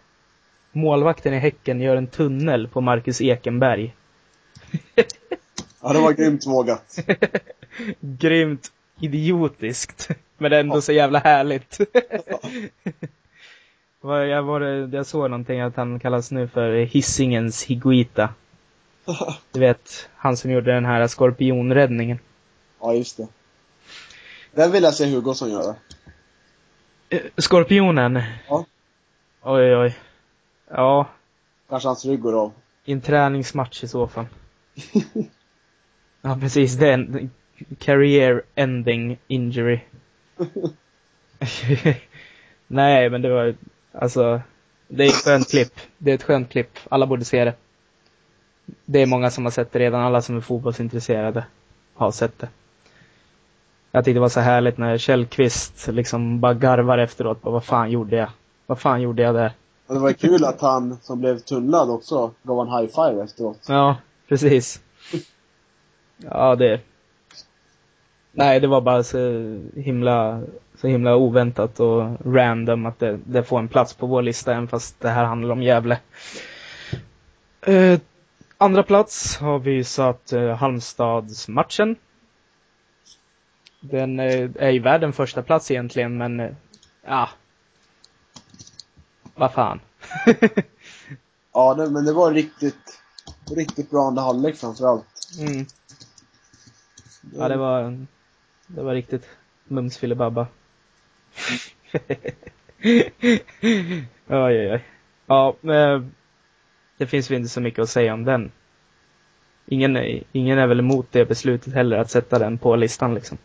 Målvakten 0.73 1.35
i 1.35 1.39
Häcken 1.39 1.81
gör 1.81 1.97
en 1.97 2.07
tunnel 2.07 2.69
på 2.69 2.81
Marcus 2.81 3.21
Ekenberg. 3.21 3.95
Ja, 5.87 5.93
det 5.93 6.01
var 6.01 6.13
grymt 6.13 6.47
vågat. 6.47 6.99
Grymt 8.01 8.73
idiotiskt. 9.01 10.09
Men 10.39 10.53
ändå 10.53 10.81
så 10.81 10.93
jävla 10.93 11.19
härligt. 11.19 11.79
Jag, 14.03 14.43
var, 14.43 14.61
jag 14.95 15.07
såg 15.07 15.31
någonting 15.31 15.61
att 15.61 15.77
han 15.77 16.01
kallas 16.01 16.31
nu 16.31 16.49
för 16.49 16.73
Hisingens 16.85 17.63
Higuita. 17.63 18.35
Du 19.53 19.61
vet, 19.61 20.09
han 20.17 20.37
som 20.37 20.51
gjorde 20.51 20.73
den 20.75 20.85
här 20.85 21.07
skorpionräddningen. 21.07 22.19
ja, 22.81 22.95
just 22.95 23.17
det. 23.17 23.29
Den 24.55 24.73
vill 24.73 24.83
jag 24.83 24.95
se 24.95 25.15
Hugosson 25.15 25.51
göra. 25.51 25.75
Eh, 27.09 27.21
Skorpionen? 27.37 28.23
Ja. 28.49 28.65
Oj, 29.43 29.77
oj. 29.77 29.97
Ja, 30.71 31.07
Kanske 31.69 31.89
hans 31.89 32.05
rygg 32.05 32.21
går 32.21 32.43
av. 32.43 32.53
i 32.85 32.93
en 32.93 33.01
träningsmatch 33.01 33.85
i 33.85 33.89
så 33.89 34.07
fall. 34.09 34.27
Ja, 36.23 36.37
precis. 36.41 36.75
Det 36.75 36.89
är 36.89 36.95
en 36.95 37.31
career 37.79 38.43
ending 38.55 39.19
injury. 39.29 39.81
Nej, 42.67 43.11
men 43.11 43.23
det 43.23 43.29
var, 43.29 43.55
alltså, 43.93 44.41
det 44.89 45.05
är 45.05 45.09
ett 45.09 45.25
skönt 45.25 45.51
klipp. 45.51 45.73
Det 45.99 46.11
är 46.11 46.15
ett 46.15 46.23
skönt 46.23 46.51
klipp. 46.51 46.79
Alla 46.89 47.07
borde 47.07 47.25
se 47.25 47.45
det. 47.45 47.55
Det 48.85 49.03
är 49.03 49.07
många 49.07 49.31
som 49.31 49.45
har 49.45 49.51
sett 49.51 49.73
det 49.73 49.79
redan. 49.79 50.01
Alla 50.01 50.23
som 50.23 50.37
är 50.37 50.41
fotbollsintresserade 50.41 51.45
har 51.95 52.11
sett 52.11 52.39
det. 52.39 52.49
Jag 53.91 54.05
tyckte 54.05 54.17
det 54.17 54.21
var 54.21 54.29
så 54.29 54.41
härligt 54.41 54.79
när 54.79 54.99
Källqvist 54.99 55.89
liksom 55.89 56.41
bara 56.41 56.55
garvar 56.55 56.99
efteråt. 56.99 57.43
Bara, 57.43 57.51
vad 57.51 57.65
fan 57.65 57.91
gjorde 57.91 58.17
jag? 58.17 58.29
Vad 58.67 58.79
fan 58.79 59.03
gjorde 59.03 59.23
jag 59.23 59.35
där? 59.35 59.53
Och 59.87 59.95
det 59.95 60.01
var 60.01 60.13
kul 60.13 60.45
att 60.45 60.61
han 60.61 60.99
som 61.03 61.21
blev 61.21 61.39
tunnlad 61.39 61.91
också 61.91 62.31
gav 62.43 62.67
en 62.67 62.73
high 62.73 62.95
five 62.95 63.25
efteråt. 63.25 63.65
Ja, 63.69 63.97
precis. 64.29 64.81
Ja, 66.17 66.57
det... 66.57 66.81
Nej, 68.37 68.61
det 68.61 68.67
var 68.67 68.81
bara 68.81 69.03
så 69.03 69.19
himla, 69.77 70.43
så 70.81 70.87
himla 70.87 71.17
oväntat 71.17 71.81
och 71.81 72.17
random 72.35 72.87
att 72.87 72.99
det, 72.99 73.19
det 73.25 73.45
får 73.45 73.59
en 73.59 73.69
plats 73.69 73.95
på 73.95 74.07
vår 74.07 74.23
lista, 74.23 74.53
även 74.53 74.69
fast 74.69 75.01
det 75.01 75.09
här 75.09 75.25
handlar 75.25 75.53
om 75.53 75.63
Gävle. 75.63 76.01
Eh, 77.61 78.01
andra 78.59 78.83
plats 78.83 79.37
har 79.37 79.59
vi 79.59 79.85
satt 79.85 80.33
eh, 80.33 80.57
Halmstadsmatchen. 80.57 81.97
Den 83.81 84.21
eh, 84.21 84.51
är 84.57 84.71
ju 84.71 84.79
värd 84.79 85.05
en 85.05 85.13
första 85.13 85.43
plats 85.43 85.71
egentligen, 85.71 86.17
men 86.17 86.41
eh, 86.41 86.51
ja. 87.07 87.29
Vad 89.35 89.53
fan. 89.53 89.81
Ja, 91.57 91.75
det, 91.75 91.91
men 91.91 92.05
det 92.05 92.13
var 92.13 92.33
riktigt, 92.33 93.01
riktigt 93.57 93.91
bra 93.91 94.07
andra 94.07 94.23
halvlek 94.23 94.57
framförallt. 94.57 95.07
Mm. 95.39 95.67
Ja, 97.33 97.49
det 97.49 97.57
var, 97.57 98.07
det 98.75 98.83
var 98.83 98.95
riktigt 98.95 99.29
mums 99.65 99.99
filibabba. 99.99 100.47
oj, 102.83 103.13
oj, 104.29 104.73
oj. 104.73 104.85
Ja, 105.27 105.57
eh, 105.63 106.03
det 106.97 107.07
finns 107.07 107.31
väl 107.31 107.37
inte 107.37 107.49
så 107.49 107.61
mycket 107.61 107.83
att 107.83 107.91
säga 107.91 108.15
om 108.15 108.25
den. 108.25 108.53
Ingen, 109.67 110.23
ingen 110.33 110.59
är 110.59 110.67
väl 110.67 110.79
emot 110.79 111.07
det 111.11 111.25
beslutet 111.25 111.75
heller, 111.75 111.99
att 111.99 112.11
sätta 112.11 112.39
den 112.39 112.59
på 112.59 112.77
listan 112.77 113.15
liksom. 113.15 113.39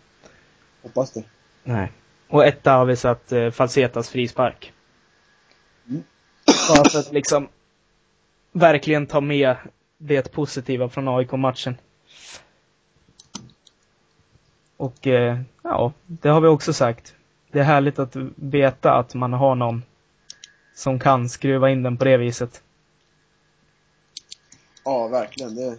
Hoppas 0.82 1.14
det. 1.14 1.24
Nej. 1.64 1.92
Och 2.28 2.46
etta 2.46 2.72
har 2.72 2.86
vi 2.86 2.96
satt 2.96 3.32
eh, 3.32 3.52
Falsetas 3.52 4.10
frispark. 4.10 4.74
Mm. 5.90 6.04
Bara 6.70 6.90
för 6.90 7.00
att 7.00 7.14
liksom 7.14 7.48
verkligen 8.52 9.08
ta 9.08 9.22
med 9.22 9.56
det 9.98 10.32
positiva 10.32 10.90
från 10.90 11.08
AIK-matchen. 11.08 11.78
Och 14.80 15.08
eh, 15.08 15.40
ja, 15.64 15.94
det 16.08 16.30
har 16.30 16.42
vi 16.42 16.48
också 16.48 16.74
sagt. 16.74 17.14
Det 17.52 17.60
är 17.60 17.64
härligt 17.64 18.00
att 18.00 18.16
veta 18.36 18.94
att 18.94 19.14
man 19.14 19.34
har 19.34 19.56
någon 19.56 19.84
som 20.76 21.00
kan 21.00 21.30
skruva 21.30 21.70
in 21.70 21.84
den 21.84 21.98
på 21.98 22.06
det 22.06 22.18
viset. 22.18 22.62
Ja, 24.86 25.08
verkligen. 25.08 25.56
Det, 25.56 25.78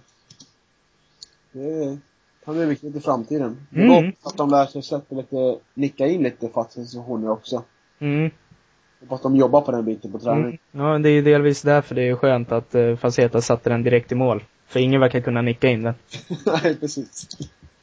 det 1.53 1.98
kan 2.44 2.55
bli 2.55 2.64
viktigt 2.64 2.96
i 2.96 3.01
framtiden. 3.01 3.66
Det 3.70 3.80
är 3.80 3.98
Mm. 3.98 4.12
att 4.22 4.36
de 4.36 4.51
lär 4.51 4.66
sig 4.66 4.82
sätta 4.82 5.14
lite, 5.14 5.59
nicka 5.74 6.07
in 6.07 6.22
lite 6.22 6.48
fasta 6.48 6.84
situationer 6.84 7.30
också. 7.30 7.62
Mm. 7.98 8.30
Hoppas 9.01 9.16
att 9.16 9.22
de 9.22 9.36
jobbar 9.36 9.61
på 9.61 9.72
den 9.72 9.84
biten 9.84 10.12
på 10.12 10.18
träning. 10.18 10.59
Mm. 10.72 10.86
Ja, 10.86 10.98
det 10.98 11.09
är 11.09 11.12
ju 11.12 11.22
delvis 11.22 11.62
därför 11.62 11.94
det 11.94 12.09
är 12.09 12.14
skönt 12.16 12.53
att 12.53 12.74
eh, 12.74 12.96
Faceta 12.96 13.40
satte 13.40 13.70
den 13.70 13.82
direkt 13.82 14.12
i 14.12 14.14
mål. 14.14 14.44
För 14.66 14.80
ingen 14.80 15.01
verkar 15.01 15.20
kunna 15.20 15.42
nicka 15.42 15.68
in 15.68 15.82
den. 15.82 15.94
Nej, 16.62 16.76
precis. 16.80 17.28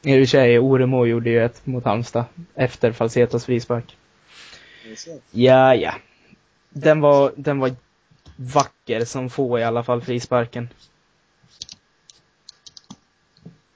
I 0.08 0.12
och 0.12 0.20
för 0.20 0.26
sig, 0.26 0.58
Oremo 0.58 1.06
gjorde 1.06 1.30
ju 1.30 1.44
ett 1.44 1.66
mot 1.66 1.84
Halmstad 1.84 2.24
efter 2.54 2.92
Falsetas 2.92 3.44
frispark. 3.44 3.96
Ja, 5.30 5.74
ja. 5.74 5.94
Den 6.70 7.00
var, 7.00 7.32
den 7.36 7.58
var 7.58 7.70
vacker 8.36 9.04
som 9.04 9.30
få 9.30 9.58
i 9.58 9.64
alla 9.64 9.84
fall, 9.84 10.02
frisparken. 10.02 10.68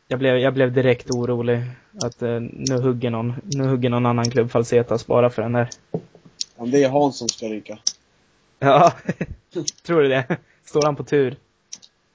Jag 0.09 0.19
blev, 0.19 0.37
jag 0.37 0.55
blev 0.55 0.73
direkt 0.73 1.11
orolig 1.11 1.63
att 2.03 2.23
eh, 2.23 2.41
nu 2.41 2.79
hugger 2.83 3.11
någon, 3.11 3.35
nu 3.43 3.65
hugger 3.65 3.91
någon 3.91 4.07
annan 4.07 4.31
klubb 4.31 4.51
Falsetas 4.51 5.07
bara 5.07 5.31
för 5.31 5.43
den 5.43 5.53
där. 5.53 5.69
Om 6.57 6.71
det 6.71 6.85
är 6.85 6.89
Hans 6.89 7.19
som 7.19 7.29
ska 7.29 7.47
ryka. 7.47 7.79
Ja, 8.59 8.93
tror 9.83 10.03
du 10.03 10.09
det? 10.09 10.37
Står 10.65 10.83
han 10.83 10.97
på 10.97 11.05
tur? 11.05 11.37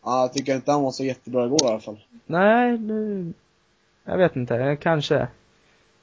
Ja, 0.03 0.21
jag 0.21 0.33
tycker 0.33 0.55
inte 0.55 0.71
han 0.71 0.83
var 0.83 0.91
så 0.91 1.03
jättebra 1.03 1.45
igår 1.45 1.63
i 1.63 1.67
alla 1.67 1.79
fall. 1.79 1.99
Nej, 2.25 2.77
nu, 2.77 3.33
jag 4.07 4.17
vet 4.17 4.35
inte, 4.35 4.77
kanske. 4.81 5.27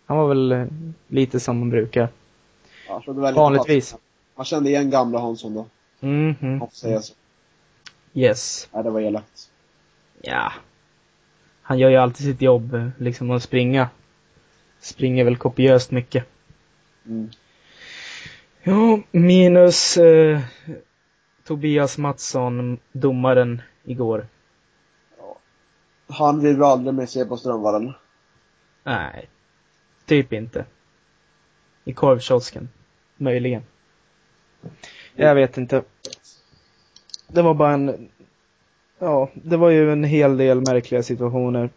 Han 0.06 0.16
var 0.16 0.28
väl 0.28 0.66
lite 1.08 1.40
som 1.40 1.58
man 1.58 1.70
brukar. 1.70 2.08
Ja, 2.88 3.02
Vanligtvis. 3.06 3.90
fast. 3.90 4.02
Man 4.36 4.44
kände 4.44 4.70
igen 4.70 4.90
gamla 4.90 5.18
Hansson 5.18 5.54
då. 5.54 5.66
Mhm. 6.00 6.58
Man 6.58 6.68
får 6.68 6.76
säga 6.76 7.00
så. 7.02 7.14
Yes. 8.14 8.68
Nej, 8.72 8.82
det 8.84 8.90
var 8.90 9.00
elakt. 9.00 9.50
Ja. 10.22 10.52
Han 11.62 11.78
gör 11.78 11.90
ju 11.90 11.96
alltid 11.96 12.26
sitt 12.26 12.42
jobb, 12.42 12.90
liksom 12.98 13.30
att 13.30 13.42
springa. 13.42 13.88
Springer 14.80 15.24
väl 15.24 15.36
kopiöst 15.36 15.90
mycket. 15.90 16.24
Mm. 17.06 17.30
Ja, 18.62 19.00
minus 19.10 19.96
eh, 19.96 20.40
Tobias 21.44 21.98
Mattsson, 21.98 22.78
domaren 22.92 23.62
igår. 23.84 24.26
Han 26.06 26.40
vill 26.40 26.56
vi 26.56 26.62
aldrig 26.62 26.94
mer 26.94 27.06
se 27.06 27.24
på 27.24 27.36
Strömvallen. 27.36 27.92
Nej, 28.82 29.28
typ 30.06 30.32
inte. 30.32 30.64
I 31.84 31.92
korvkiosken. 31.92 32.68
Möjligen. 33.16 33.62
Jag 35.14 35.34
vet 35.34 35.58
inte. 35.58 35.82
Det 37.28 37.42
var 37.42 37.54
bara 37.54 37.72
en... 37.72 38.08
Ja, 38.98 39.30
det 39.34 39.56
var 39.56 39.70
ju 39.70 39.92
en 39.92 40.04
hel 40.04 40.36
del 40.36 40.60
märkliga 40.60 41.02
situationer. 41.02 41.70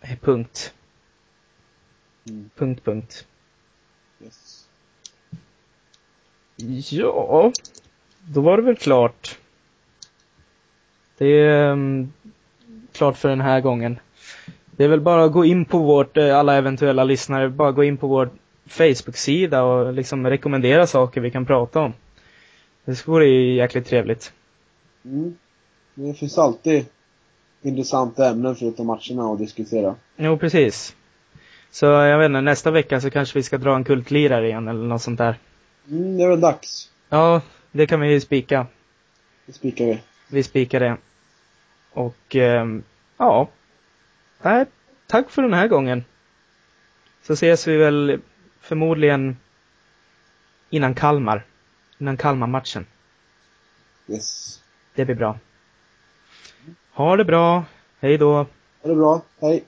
Eh, 0.00 0.18
Punkt. 0.18 0.74
Mm. 2.28 2.50
Punkt, 2.56 2.84
punkt. 2.84 3.26
Yes. 4.20 4.68
Ja, 6.90 7.52
då 8.20 8.40
var 8.40 8.56
det 8.56 8.62
väl 8.62 8.76
klart. 8.76 9.38
Det 11.18 11.26
är 11.26 11.72
um, 11.72 12.12
klart 12.92 13.16
för 13.16 13.28
den 13.28 13.40
här 13.40 13.60
gången. 13.60 13.98
Det 14.70 14.84
är 14.84 14.88
väl 14.88 15.00
bara 15.00 15.24
att 15.24 15.32
gå 15.32 15.44
in 15.44 15.64
på 15.64 15.78
vårt, 15.78 16.16
eh, 16.16 16.38
alla 16.38 16.54
eventuella 16.54 17.04
lyssnare, 17.04 17.48
bara 17.48 17.72
gå 17.72 17.84
in 17.84 17.96
på 17.96 18.06
vår 18.06 18.30
Facebook-sida 18.66 19.62
och 19.62 19.92
liksom 19.92 20.26
rekommendera 20.26 20.86
saker 20.86 21.20
vi 21.20 21.30
kan 21.30 21.46
prata 21.46 21.80
om. 21.80 21.92
Det 22.84 23.08
vore 23.08 23.26
ju 23.26 23.54
jäkligt 23.54 23.86
trevligt. 23.86 24.32
Mm. 25.04 25.36
Det 25.94 26.14
finns 26.14 26.38
alltid 26.38 26.86
intressanta 27.62 28.28
ämnen 28.28 28.56
förutom 28.56 28.86
matcherna 28.86 29.32
att 29.32 29.38
diskutera. 29.38 29.94
Jo, 30.16 30.38
precis. 30.38 30.96
Så 31.70 31.86
jag 31.86 32.18
vet 32.18 32.26
inte, 32.26 32.40
nästa 32.40 32.70
vecka 32.70 33.00
så 33.00 33.10
kanske 33.10 33.38
vi 33.38 33.42
ska 33.42 33.58
dra 33.58 33.76
en 33.76 33.84
kultlirare 33.84 34.48
igen 34.48 34.68
eller 34.68 34.86
något 34.86 35.02
sånt 35.02 35.18
där. 35.18 35.38
Mm, 35.90 36.16
det 36.16 36.24
är 36.24 36.28
väl 36.28 36.40
dags. 36.40 36.90
Ja, 37.08 37.40
det 37.72 37.86
kan 37.86 38.00
vi 38.00 38.12
ju 38.12 38.20
spika. 38.20 38.66
Det 39.46 39.52
spikar 39.52 39.84
vi. 39.84 39.98
Vi 40.28 40.42
spikar 40.42 40.80
det. 40.80 40.96
Och 41.96 42.36
ehm, 42.36 42.82
ja. 43.16 43.48
Nej, 44.42 44.66
tack 45.06 45.30
för 45.30 45.42
den 45.42 45.54
här 45.54 45.68
gången. 45.68 46.04
Så 47.22 47.32
ses 47.32 47.66
vi 47.66 47.76
väl 47.76 48.20
förmodligen 48.60 49.36
innan 50.70 50.94
Kalmar. 50.94 51.44
Innan 51.98 52.16
Kalmar-matchen. 52.16 52.86
Yes. 54.08 54.60
Det 54.94 55.04
blir 55.04 55.14
bra. 55.14 55.38
Ha 56.92 57.16
det 57.16 57.24
bra. 57.24 57.64
Hej 58.00 58.18
då. 58.18 58.32
Ha 58.34 58.46
det 58.88 58.94
bra. 58.94 59.22
Hej. 59.40 59.64